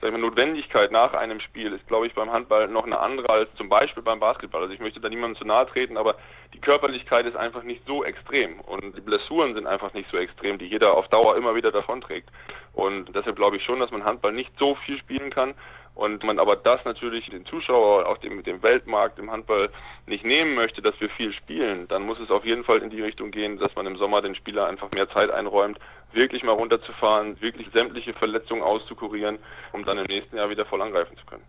sag 0.00 0.08
ich 0.08 0.12
mal, 0.12 0.20
Notwendigkeit 0.20 0.92
nach 0.92 1.14
einem 1.14 1.40
Spiel 1.40 1.72
ist, 1.72 1.86
glaube 1.86 2.06
ich, 2.06 2.14
beim 2.14 2.30
Handball 2.30 2.68
noch 2.68 2.84
eine 2.84 2.98
andere 2.98 3.30
als 3.30 3.54
zum 3.54 3.68
Beispiel 3.68 4.02
beim 4.02 4.20
Basketball. 4.20 4.62
Also 4.62 4.74
ich 4.74 4.80
möchte 4.80 5.00
da 5.00 5.08
niemandem 5.08 5.38
zu 5.38 5.46
nahe 5.46 5.66
treten, 5.66 5.96
aber 5.96 6.16
die 6.52 6.60
Körperlichkeit 6.60 7.26
ist 7.26 7.36
einfach 7.36 7.62
nicht 7.62 7.84
so 7.86 8.04
extrem 8.04 8.60
und 8.60 8.96
die 8.96 9.00
Blessuren 9.00 9.54
sind 9.54 9.66
einfach 9.66 9.94
nicht 9.94 10.10
so 10.10 10.18
extrem, 10.18 10.58
die 10.58 10.66
jeder 10.66 10.94
auf 10.94 11.08
Dauer 11.08 11.36
immer 11.36 11.54
wieder 11.54 11.72
davonträgt. 11.72 12.28
Und 12.72 13.14
deshalb 13.14 13.36
glaube 13.36 13.56
ich 13.56 13.64
schon, 13.64 13.80
dass 13.80 13.90
man 13.90 14.04
Handball 14.04 14.32
nicht 14.32 14.52
so 14.58 14.74
viel 14.84 14.98
spielen 14.98 15.30
kann 15.30 15.54
und 15.96 16.22
man 16.24 16.38
aber 16.38 16.56
das 16.56 16.84
natürlich 16.84 17.28
den 17.30 17.46
Zuschauer, 17.46 18.06
auch 18.06 18.18
dem, 18.18 18.42
dem 18.44 18.62
Weltmarkt 18.62 19.18
im 19.18 19.30
Handball 19.30 19.70
nicht 20.06 20.24
nehmen 20.24 20.54
möchte, 20.54 20.82
dass 20.82 20.98
wir 21.00 21.08
viel 21.10 21.32
spielen, 21.32 21.88
dann 21.88 22.02
muss 22.02 22.20
es 22.20 22.30
auf 22.30 22.44
jeden 22.44 22.64
Fall 22.64 22.82
in 22.82 22.90
die 22.90 23.00
Richtung 23.00 23.30
gehen, 23.30 23.58
dass 23.58 23.74
man 23.74 23.86
im 23.86 23.96
Sommer 23.96 24.20
den 24.20 24.34
Spieler 24.34 24.66
einfach 24.66 24.90
mehr 24.92 25.08
Zeit 25.08 25.30
einräumt, 25.30 25.78
wirklich 26.12 26.42
mal 26.44 26.52
runterzufahren, 26.52 27.40
wirklich 27.40 27.68
sämtliche 27.72 28.12
Verletzungen 28.12 28.62
auszukurieren, 28.62 29.38
um 29.72 29.84
dann 29.84 29.98
im 29.98 30.06
nächsten 30.06 30.36
Jahr 30.36 30.50
wieder 30.50 30.66
voll 30.66 30.82
angreifen 30.82 31.16
zu 31.16 31.24
können. 31.24 31.44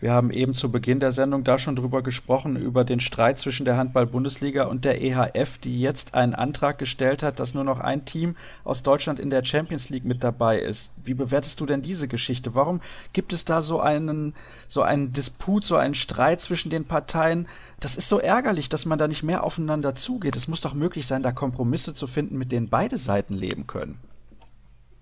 Wir 0.00 0.12
haben 0.12 0.30
eben 0.30 0.54
zu 0.54 0.70
Beginn 0.70 0.98
der 0.98 1.12
Sendung 1.12 1.44
da 1.44 1.58
schon 1.58 1.76
drüber 1.76 2.02
gesprochen, 2.02 2.56
über 2.56 2.84
den 2.84 3.00
Streit 3.00 3.38
zwischen 3.38 3.66
der 3.66 3.76
Handball-Bundesliga 3.76 4.64
und 4.64 4.86
der 4.86 5.02
EHF, 5.02 5.58
die 5.58 5.78
jetzt 5.78 6.14
einen 6.14 6.34
Antrag 6.34 6.78
gestellt 6.78 7.22
hat, 7.22 7.38
dass 7.38 7.52
nur 7.52 7.64
noch 7.64 7.80
ein 7.80 8.06
Team 8.06 8.34
aus 8.64 8.82
Deutschland 8.82 9.20
in 9.20 9.28
der 9.28 9.44
Champions 9.44 9.90
League 9.90 10.06
mit 10.06 10.24
dabei 10.24 10.58
ist. 10.58 10.90
Wie 11.04 11.12
bewertest 11.12 11.60
du 11.60 11.66
denn 11.66 11.82
diese 11.82 12.08
Geschichte? 12.08 12.54
Warum 12.54 12.80
gibt 13.12 13.34
es 13.34 13.44
da 13.44 13.60
so 13.60 13.78
einen, 13.78 14.32
so 14.68 14.80
einen 14.80 15.12
Disput, 15.12 15.64
so 15.64 15.76
einen 15.76 15.94
Streit 15.94 16.40
zwischen 16.40 16.70
den 16.70 16.86
Parteien? 16.86 17.46
Das 17.78 17.94
ist 17.94 18.08
so 18.08 18.18
ärgerlich, 18.18 18.70
dass 18.70 18.86
man 18.86 18.98
da 18.98 19.06
nicht 19.06 19.22
mehr 19.22 19.44
aufeinander 19.44 19.94
zugeht. 19.94 20.34
Es 20.34 20.48
muss 20.48 20.62
doch 20.62 20.72
möglich 20.72 21.06
sein, 21.06 21.22
da 21.22 21.32
Kompromisse 21.32 21.92
zu 21.92 22.06
finden, 22.06 22.38
mit 22.38 22.52
denen 22.52 22.70
beide 22.70 22.96
Seiten 22.96 23.34
leben 23.34 23.66
können 23.66 23.98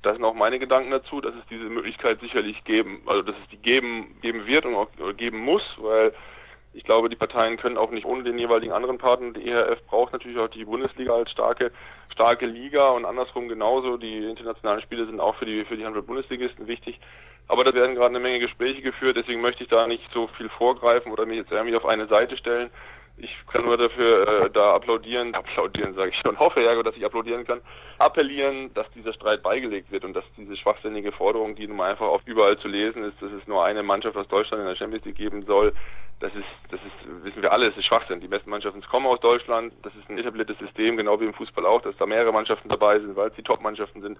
das 0.02 0.14
sind 0.14 0.24
auch 0.24 0.34
meine 0.34 0.58
Gedanken 0.58 0.90
dazu, 0.90 1.20
dass 1.20 1.34
es 1.34 1.46
diese 1.50 1.64
Möglichkeit 1.64 2.20
sicherlich 2.20 2.62
geben, 2.64 3.02
also 3.06 3.22
dass 3.22 3.36
es 3.36 3.48
die 3.50 3.56
geben, 3.56 4.16
geben 4.22 4.46
wird 4.46 4.64
und 4.64 4.74
auch 4.74 4.88
geben 5.16 5.38
muss, 5.38 5.62
weil 5.78 6.12
ich 6.74 6.84
glaube, 6.84 7.08
die 7.08 7.16
Parteien 7.16 7.56
können 7.56 7.78
auch 7.78 7.90
nicht 7.90 8.06
ohne 8.06 8.22
den 8.22 8.38
jeweiligen 8.38 8.72
anderen 8.72 8.98
Partner. 8.98 9.32
Die 9.32 9.48
ERF 9.48 9.84
braucht 9.86 10.12
natürlich 10.12 10.38
auch 10.38 10.48
die 10.48 10.64
Bundesliga 10.64 11.14
als 11.14 11.30
starke, 11.30 11.72
starke 12.12 12.46
Liga 12.46 12.90
und 12.90 13.04
andersrum 13.04 13.48
genauso. 13.48 13.96
Die 13.96 14.24
internationalen 14.26 14.82
Spiele 14.82 15.06
sind 15.06 15.18
auch 15.18 15.34
für 15.36 15.46
die, 15.46 15.64
für 15.64 15.76
die 15.76 15.84
Handball-Bundesligisten 15.84 16.68
wichtig. 16.68 17.00
Aber 17.48 17.64
da 17.64 17.72
werden 17.72 17.94
gerade 17.94 18.10
eine 18.10 18.20
Menge 18.20 18.40
Gespräche 18.40 18.82
geführt, 18.82 19.16
deswegen 19.16 19.40
möchte 19.40 19.64
ich 19.64 19.70
da 19.70 19.86
nicht 19.86 20.04
so 20.12 20.26
viel 20.36 20.50
vorgreifen 20.50 21.10
oder 21.10 21.24
mich 21.24 21.38
jetzt 21.38 21.50
irgendwie 21.50 21.76
auf 21.76 21.86
eine 21.86 22.06
Seite 22.06 22.36
stellen. 22.36 22.70
Ich 23.20 23.34
kann 23.52 23.64
nur 23.64 23.76
dafür 23.76 24.44
äh, 24.44 24.50
da 24.50 24.74
applaudieren, 24.74 25.34
applaudieren 25.34 25.94
sage 25.94 26.10
ich 26.10 26.20
schon, 26.20 26.38
hoffe 26.38 26.62
ja, 26.62 26.80
dass 26.82 26.96
ich 26.96 27.04
applaudieren 27.04 27.44
kann, 27.44 27.60
appellieren, 27.98 28.72
dass 28.74 28.88
dieser 28.92 29.12
Streit 29.12 29.42
beigelegt 29.42 29.90
wird 29.90 30.04
und 30.04 30.14
dass 30.14 30.24
diese 30.36 30.56
schwachsinnige 30.56 31.10
Forderung, 31.10 31.56
die 31.56 31.66
nun 31.66 31.80
einfach 31.80 32.06
auf 32.06 32.22
überall 32.26 32.58
zu 32.58 32.68
lesen 32.68 33.02
ist, 33.04 33.20
dass 33.20 33.32
es 33.32 33.46
nur 33.46 33.64
eine 33.64 33.82
Mannschaft 33.82 34.16
aus 34.16 34.28
Deutschland 34.28 34.62
in 34.62 34.68
der 34.68 34.76
Champions 34.76 35.04
League 35.04 35.16
geben 35.16 35.42
soll, 35.46 35.72
das 36.20 36.34
ist, 36.34 36.46
das 36.70 36.80
ist, 36.80 37.24
wissen 37.24 37.42
wir 37.42 37.52
alle, 37.52 37.68
es 37.68 37.76
ist 37.76 37.86
Schwachsinn. 37.86 38.20
Die 38.20 38.28
besten 38.28 38.50
Mannschaften 38.50 38.82
kommen 38.82 39.06
aus 39.06 39.20
Deutschland, 39.20 39.72
das 39.82 39.94
ist 39.94 40.08
ein 40.10 40.18
etabliertes 40.18 40.58
System, 40.58 40.96
genau 40.96 41.20
wie 41.20 41.26
im 41.26 41.34
Fußball 41.34 41.64
auch, 41.64 41.80
dass 41.82 41.96
da 41.96 42.06
mehrere 42.06 42.32
Mannschaften 42.32 42.68
dabei 42.68 42.98
sind, 42.98 43.14
weil 43.14 43.28
es 43.28 43.34
die 43.34 43.42
Top-Mannschaften 43.42 44.02
sind. 44.02 44.18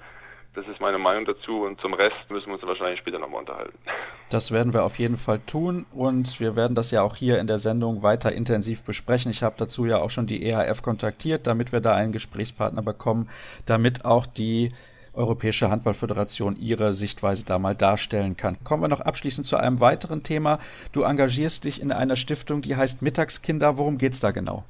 Das 0.55 0.67
ist 0.67 0.81
meine 0.81 0.99
Meinung 0.99 1.25
dazu 1.25 1.63
und 1.63 1.81
zum 1.81 1.95
Rest 1.95 2.17
müssen 2.31 2.47
wir 2.47 2.55
uns 2.55 2.63
wahrscheinlich 2.63 2.99
später 3.01 3.19
nochmal 3.19 3.41
unterhalten. 3.41 3.79
Das 4.31 4.51
werden 4.51 4.75
wir 4.75 4.85
auf 4.85 4.99
jeden 4.99 5.17
Fall 5.17 5.39
tun 5.47 5.87
und 5.91 6.39
wir 6.39 6.55
werden 6.55 6.75
das 6.75 6.91
ja 6.91 7.01
auch 7.01 7.17
hier 7.17 7.39
in 7.39 7.47
der 7.47 7.59
Sendung 7.59 8.03
weiter 8.03 8.31
intensiv 8.31 8.85
besprechen. 8.85 9.31
Ich 9.31 9.43
habe 9.43 9.55
dazu 9.57 9.87
ja 9.87 10.03
auch 10.03 10.11
schon 10.11 10.27
die 10.27 10.45
EHF 10.45 10.83
kontaktiert, 10.83 11.47
damit 11.47 11.73
wir 11.73 11.81
da 11.81 11.95
einen 11.95 12.13
Gesprächspartner 12.13 12.83
bekommen, 12.83 13.31
damit 13.65 14.05
auch 14.05 14.27
die 14.27 14.75
Europäische 15.15 15.71
Handballföderation 15.71 16.57
ihre 16.57 16.93
Sichtweise 16.93 17.47
da 17.47 17.59
mal 17.59 17.75
darstellen 17.75 18.37
kann. 18.37 18.63
Kommen 18.65 18.83
wir 18.83 18.89
noch 18.89 19.01
abschließend 19.01 19.47
zu 19.47 19.57
einem 19.57 19.81
weiteren 19.81 20.23
Thema. 20.23 20.59
Du 20.93 21.03
engagierst 21.03 21.65
dich 21.65 21.81
in 21.81 21.91
einer 21.91 22.17
Stiftung, 22.17 22.61
die 22.61 22.77
heißt 22.77 23.01
Mittagskinder. 23.01 23.79
Worum 23.79 23.97
geht's 23.97 24.21
da 24.21 24.31
genau? 24.31 24.65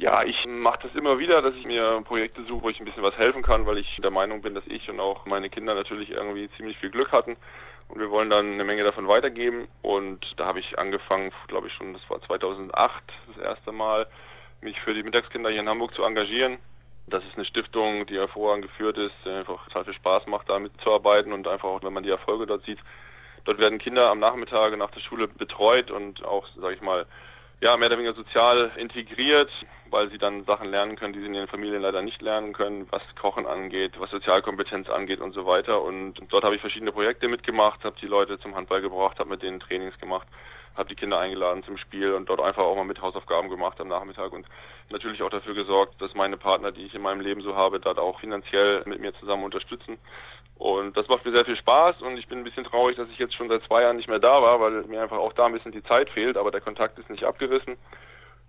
Ja, 0.00 0.22
ich 0.22 0.46
mache 0.46 0.78
das 0.84 0.94
immer 0.94 1.18
wieder, 1.18 1.42
dass 1.42 1.54
ich 1.54 1.66
mir 1.66 2.00
Projekte 2.06 2.42
suche, 2.44 2.62
wo 2.62 2.70
ich 2.70 2.80
ein 2.80 2.86
bisschen 2.86 3.02
was 3.02 3.18
helfen 3.18 3.42
kann, 3.42 3.66
weil 3.66 3.76
ich 3.76 4.00
der 4.02 4.10
Meinung 4.10 4.40
bin, 4.40 4.54
dass 4.54 4.66
ich 4.66 4.88
und 4.88 4.98
auch 4.98 5.26
meine 5.26 5.50
Kinder 5.50 5.74
natürlich 5.74 6.08
irgendwie 6.08 6.48
ziemlich 6.56 6.78
viel 6.78 6.88
Glück 6.88 7.12
hatten. 7.12 7.36
Und 7.86 8.00
wir 8.00 8.10
wollen 8.10 8.30
dann 8.30 8.54
eine 8.54 8.64
Menge 8.64 8.82
davon 8.82 9.08
weitergeben. 9.08 9.68
Und 9.82 10.24
da 10.38 10.46
habe 10.46 10.58
ich 10.58 10.78
angefangen, 10.78 11.32
glaube 11.48 11.66
ich 11.66 11.74
schon, 11.74 11.92
das 11.92 12.00
war 12.08 12.18
2008 12.22 13.02
das 13.34 13.44
erste 13.44 13.72
Mal, 13.72 14.06
mich 14.62 14.80
für 14.80 14.94
die 14.94 15.02
Mittagskinder 15.02 15.50
hier 15.50 15.60
in 15.60 15.68
Hamburg 15.68 15.92
zu 15.92 16.02
engagieren. 16.02 16.56
Das 17.06 17.22
ist 17.24 17.36
eine 17.36 17.44
Stiftung, 17.44 18.06
die 18.06 18.16
hervorragend 18.16 18.64
geführt 18.64 18.96
ist, 18.96 19.14
die 19.26 19.28
einfach 19.28 19.66
total 19.66 19.84
viel 19.84 19.94
Spaß 19.94 20.28
macht, 20.28 20.48
da 20.48 20.58
mitzuarbeiten 20.58 21.30
und 21.30 21.46
einfach 21.46 21.68
auch, 21.68 21.82
wenn 21.82 21.92
man 21.92 22.04
die 22.04 22.10
Erfolge 22.10 22.46
dort 22.46 22.64
sieht. 22.64 22.78
Dort 23.44 23.58
werden 23.58 23.78
Kinder 23.78 24.08
am 24.08 24.18
Nachmittag 24.18 24.74
nach 24.78 24.92
der 24.92 25.00
Schule 25.00 25.28
betreut 25.28 25.90
und 25.90 26.24
auch, 26.24 26.46
sage 26.56 26.76
ich 26.76 26.80
mal, 26.80 27.04
ja, 27.60 27.76
mehr 27.76 27.88
oder 27.88 27.98
weniger 27.98 28.14
sozial 28.14 28.70
integriert, 28.76 29.50
weil 29.90 30.10
sie 30.10 30.18
dann 30.18 30.44
Sachen 30.44 30.70
lernen 30.70 30.96
können, 30.96 31.12
die 31.12 31.20
sie 31.20 31.26
in 31.26 31.34
ihren 31.34 31.48
Familien 31.48 31.82
leider 31.82 32.02
nicht 32.02 32.22
lernen 32.22 32.52
können, 32.52 32.86
was 32.90 33.02
Kochen 33.20 33.46
angeht, 33.46 33.92
was 33.98 34.10
Sozialkompetenz 34.10 34.88
angeht 34.88 35.20
und 35.20 35.32
so 35.32 35.46
weiter. 35.46 35.82
Und 35.82 36.14
dort 36.28 36.44
habe 36.44 36.54
ich 36.54 36.60
verschiedene 36.60 36.92
Projekte 36.92 37.28
mitgemacht, 37.28 37.84
habe 37.84 37.96
die 38.00 38.06
Leute 38.06 38.38
zum 38.38 38.54
Handball 38.54 38.80
gebracht, 38.80 39.18
habe 39.18 39.30
mit 39.30 39.42
denen 39.42 39.60
Trainings 39.60 39.98
gemacht, 39.98 40.28
habe 40.76 40.88
die 40.88 40.94
Kinder 40.94 41.18
eingeladen 41.18 41.62
zum 41.64 41.76
Spiel 41.76 42.14
und 42.14 42.28
dort 42.28 42.40
einfach 42.40 42.62
auch 42.62 42.76
mal 42.76 42.84
mit 42.84 43.02
Hausaufgaben 43.02 43.48
gemacht 43.48 43.80
am 43.80 43.88
Nachmittag 43.88 44.32
und 44.32 44.46
natürlich 44.90 45.22
auch 45.22 45.30
dafür 45.30 45.54
gesorgt, 45.54 46.00
dass 46.00 46.14
meine 46.14 46.36
Partner, 46.36 46.72
die 46.72 46.86
ich 46.86 46.94
in 46.94 47.02
meinem 47.02 47.20
Leben 47.20 47.42
so 47.42 47.54
habe, 47.56 47.80
dort 47.80 47.98
auch 47.98 48.20
finanziell 48.20 48.82
mit 48.86 49.00
mir 49.00 49.12
zusammen 49.14 49.44
unterstützen. 49.44 49.98
Und 50.56 50.94
das 50.94 51.08
macht 51.08 51.24
mir 51.24 51.32
sehr 51.32 51.46
viel 51.46 51.56
Spaß 51.56 52.02
und 52.02 52.18
ich 52.18 52.28
bin 52.28 52.38
ein 52.38 52.44
bisschen 52.44 52.64
traurig, 52.64 52.96
dass 52.96 53.08
ich 53.08 53.18
jetzt 53.18 53.34
schon 53.34 53.48
seit 53.48 53.62
zwei 53.62 53.82
Jahren 53.82 53.96
nicht 53.96 54.08
mehr 54.10 54.18
da 54.18 54.42
war, 54.42 54.60
weil 54.60 54.82
mir 54.82 55.00
einfach 55.00 55.16
auch 55.16 55.32
da 55.32 55.46
ein 55.46 55.52
bisschen 55.52 55.72
die 55.72 55.82
Zeit 55.82 56.10
fehlt, 56.10 56.36
aber 56.36 56.50
der 56.50 56.60
Kontakt 56.60 56.98
ist 56.98 57.08
nicht 57.08 57.24
abgerissen. 57.24 57.78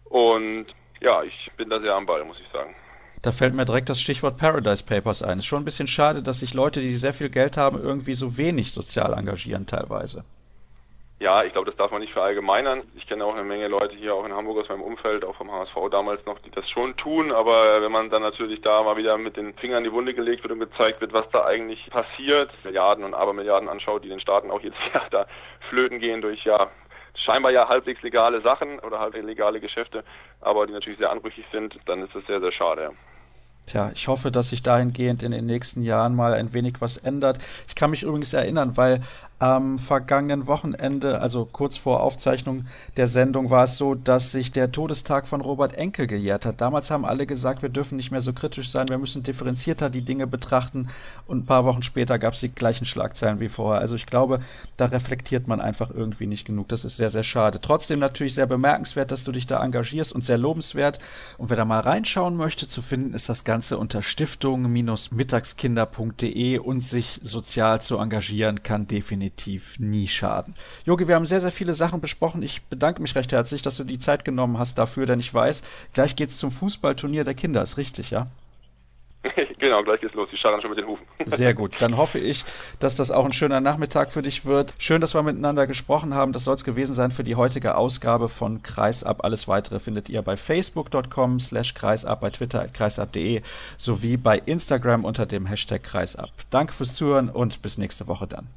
Und 0.03 0.67
ja, 1.01 1.23
ich 1.23 1.51
bin 1.57 1.69
da 1.69 1.79
sehr 1.79 1.93
am 1.93 2.05
Ball, 2.05 2.23
muss 2.23 2.39
ich 2.39 2.47
sagen. 2.51 2.75
Da 3.21 3.31
fällt 3.31 3.53
mir 3.53 3.65
direkt 3.65 3.89
das 3.89 4.01
Stichwort 4.01 4.37
Paradise 4.37 4.83
Papers 4.83 5.21
ein. 5.21 5.39
Ist 5.39 5.45
schon 5.45 5.61
ein 5.61 5.65
bisschen 5.65 5.87
schade, 5.87 6.23
dass 6.23 6.39
sich 6.39 6.53
Leute, 6.53 6.79
die 6.79 6.93
sehr 6.93 7.13
viel 7.13 7.29
Geld 7.29 7.57
haben, 7.57 7.79
irgendwie 7.79 8.13
so 8.13 8.37
wenig 8.37 8.71
sozial 8.73 9.13
engagieren 9.13 9.67
teilweise. 9.67 10.23
Ja, 11.19 11.43
ich 11.43 11.53
glaube, 11.53 11.69
das 11.69 11.77
darf 11.77 11.91
man 11.91 12.01
nicht 12.01 12.13
verallgemeinern. 12.13 12.81
Ich 12.95 13.05
kenne 13.05 13.23
auch 13.23 13.35
eine 13.35 13.43
Menge 13.43 13.67
Leute 13.67 13.95
hier 13.95 14.15
auch 14.15 14.25
in 14.25 14.33
Hamburg 14.33 14.57
aus 14.57 14.69
meinem 14.69 14.81
Umfeld, 14.81 15.23
auch 15.23 15.35
vom 15.35 15.51
HSV 15.51 15.75
damals 15.91 16.25
noch, 16.25 16.39
die 16.39 16.49
das 16.49 16.67
schon 16.71 16.97
tun. 16.97 17.31
Aber 17.31 17.79
wenn 17.79 17.91
man 17.91 18.09
dann 18.09 18.23
natürlich 18.23 18.59
da 18.61 18.81
mal 18.81 18.97
wieder 18.97 19.19
mit 19.19 19.37
den 19.37 19.53
Fingern 19.53 19.83
in 19.85 19.91
die 19.91 19.95
Wunde 19.95 20.15
gelegt 20.15 20.41
wird 20.41 20.51
und 20.51 20.59
gezeigt 20.59 20.99
wird, 20.99 21.13
was 21.13 21.29
da 21.29 21.45
eigentlich 21.45 21.87
passiert, 21.91 22.49
Milliarden 22.63 23.05
und 23.05 23.13
Abermilliarden 23.13 23.69
anschaut, 23.69 24.03
die 24.03 24.09
den 24.09 24.19
Staaten 24.19 24.49
auch 24.49 24.61
jedes 24.61 24.79
Jahr 24.95 25.05
da 25.11 25.27
flöten 25.69 25.99
gehen 25.99 26.21
durch 26.21 26.43
ja 26.43 26.71
scheinbar 27.15 27.51
ja 27.51 27.67
halbwegs 27.67 28.01
legale 28.01 28.41
Sachen 28.41 28.79
oder 28.79 28.99
halb 28.99 29.13
legale 29.15 29.59
Geschäfte, 29.59 30.03
aber 30.41 30.67
die 30.67 30.73
natürlich 30.73 30.99
sehr 30.99 31.11
anrüchig 31.11 31.45
sind, 31.51 31.77
dann 31.85 32.03
ist 32.03 32.15
das 32.15 32.25
sehr, 32.25 32.39
sehr 32.39 32.51
schade. 32.51 32.91
Tja, 33.67 33.91
ich 33.93 34.07
hoffe, 34.07 34.31
dass 34.31 34.49
sich 34.49 34.63
dahingehend 34.63 35.23
in 35.23 35.31
den 35.31 35.45
nächsten 35.45 35.83
Jahren 35.83 36.15
mal 36.15 36.33
ein 36.33 36.53
wenig 36.53 36.75
was 36.79 36.97
ändert. 36.97 37.37
Ich 37.67 37.75
kann 37.75 37.91
mich 37.91 38.03
übrigens 38.03 38.33
erinnern, 38.33 38.75
weil 38.75 39.01
am 39.41 39.79
vergangenen 39.79 40.45
Wochenende, 40.45 41.19
also 41.19 41.47
kurz 41.51 41.75
vor 41.75 42.03
Aufzeichnung 42.03 42.67
der 42.95 43.07
Sendung, 43.07 43.49
war 43.49 43.63
es 43.63 43.75
so, 43.75 43.95
dass 43.95 44.31
sich 44.31 44.51
der 44.51 44.71
Todestag 44.71 45.25
von 45.25 45.41
Robert 45.41 45.73
Enke 45.73 46.05
gejährt 46.05 46.45
hat. 46.45 46.61
Damals 46.61 46.91
haben 46.91 47.05
alle 47.05 47.25
gesagt, 47.25 47.63
wir 47.63 47.69
dürfen 47.69 47.95
nicht 47.95 48.11
mehr 48.11 48.21
so 48.21 48.33
kritisch 48.33 48.69
sein, 48.69 48.89
wir 48.89 48.99
müssen 48.99 49.23
differenzierter 49.23 49.89
die 49.89 50.03
Dinge 50.03 50.27
betrachten. 50.27 50.89
Und 51.25 51.39
ein 51.39 51.47
paar 51.47 51.65
Wochen 51.65 51.81
später 51.81 52.19
gab 52.19 52.35
es 52.35 52.41
die 52.41 52.53
gleichen 52.53 52.85
Schlagzeilen 52.85 53.39
wie 53.39 53.47
vorher. 53.47 53.81
Also 53.81 53.95
ich 53.95 54.05
glaube, 54.05 54.41
da 54.77 54.85
reflektiert 54.85 55.47
man 55.47 55.59
einfach 55.59 55.89
irgendwie 55.89 56.27
nicht 56.27 56.45
genug. 56.45 56.67
Das 56.67 56.85
ist 56.85 56.97
sehr, 56.97 57.09
sehr 57.09 57.23
schade. 57.23 57.59
Trotzdem 57.59 57.97
natürlich 57.97 58.35
sehr 58.35 58.45
bemerkenswert, 58.45 59.11
dass 59.11 59.23
du 59.23 59.31
dich 59.31 59.47
da 59.47 59.63
engagierst 59.63 60.13
und 60.13 60.23
sehr 60.23 60.37
lobenswert. 60.37 60.99
Und 61.39 61.49
wer 61.49 61.57
da 61.57 61.65
mal 61.65 61.79
reinschauen 61.79 62.37
möchte, 62.37 62.67
zu 62.67 62.83
finden 62.83 63.15
ist 63.15 63.27
das 63.27 63.43
Ganze 63.43 63.79
unter 63.79 64.03
stiftung-mittagskinder.de 64.03 66.59
und 66.59 66.81
sich 66.81 67.19
sozial 67.23 67.81
zu 67.81 67.97
engagieren 67.97 68.61
kann 68.61 68.85
definitiv 68.85 69.30
definitiv 69.41 69.79
nie 69.79 70.07
schaden. 70.07 70.55
Jogi, 70.85 71.07
wir 71.07 71.15
haben 71.15 71.25
sehr, 71.25 71.41
sehr 71.41 71.51
viele 71.51 71.73
Sachen 71.73 72.01
besprochen. 72.01 72.43
Ich 72.43 72.63
bedanke 72.63 73.01
mich 73.01 73.15
recht 73.15 73.31
herzlich, 73.31 73.61
dass 73.61 73.77
du 73.77 73.83
die 73.83 73.99
Zeit 73.99 74.25
genommen 74.25 74.57
hast 74.57 74.77
dafür, 74.77 75.05
denn 75.05 75.19
ich 75.19 75.33
weiß, 75.33 75.63
gleich 75.93 76.15
geht 76.15 76.29
es 76.29 76.37
zum 76.37 76.51
Fußballturnier 76.51 77.23
der 77.23 77.33
Kinder. 77.33 77.61
Ist 77.61 77.77
richtig, 77.77 78.11
ja? 78.11 78.27
Genau, 79.59 79.83
gleich 79.83 80.01
geht's 80.01 80.15
los. 80.15 80.27
Die 80.31 80.37
scharren 80.37 80.59
schon 80.59 80.71
mit 80.71 80.79
den 80.79 80.87
Hufen. 80.87 81.05
Sehr 81.27 81.53
gut. 81.53 81.79
Dann 81.79 81.95
hoffe 81.95 82.17
ich, 82.17 82.45
dass 82.79 82.95
das 82.95 83.11
auch 83.11 83.25
ein 83.25 83.31
schöner 83.31 83.61
Nachmittag 83.61 84.11
für 84.11 84.23
dich 84.23 84.43
wird. 84.43 84.73
Schön, 84.79 85.01
dass 85.01 85.13
wir 85.13 85.21
miteinander 85.21 85.67
gesprochen 85.67 86.15
haben. 86.15 86.33
Das 86.33 86.45
soll 86.45 86.55
es 86.55 86.63
gewesen 86.63 86.95
sein 86.95 87.11
für 87.11 87.23
die 87.23 87.35
heutige 87.35 87.75
Ausgabe 87.75 88.27
von 88.27 88.63
Kreisab. 88.63 89.23
Alles 89.23 89.47
weitere 89.47 89.79
findet 89.79 90.09
ihr 90.09 90.23
bei 90.23 90.35
facebook.com 90.35 91.39
slash 91.39 91.75
kreisab, 91.75 92.21
bei 92.21 92.31
Twitter 92.31 92.63
at 92.63 92.73
kreisab.de 92.73 93.43
sowie 93.77 94.17
bei 94.17 94.39
Instagram 94.39 95.05
unter 95.05 95.27
dem 95.27 95.45
Hashtag 95.45 95.83
Kreisab. 95.83 96.31
Danke 96.49 96.73
fürs 96.73 96.95
Zuhören 96.95 97.29
und 97.29 97.61
bis 97.61 97.77
nächste 97.77 98.07
Woche 98.07 98.25
dann. 98.25 98.47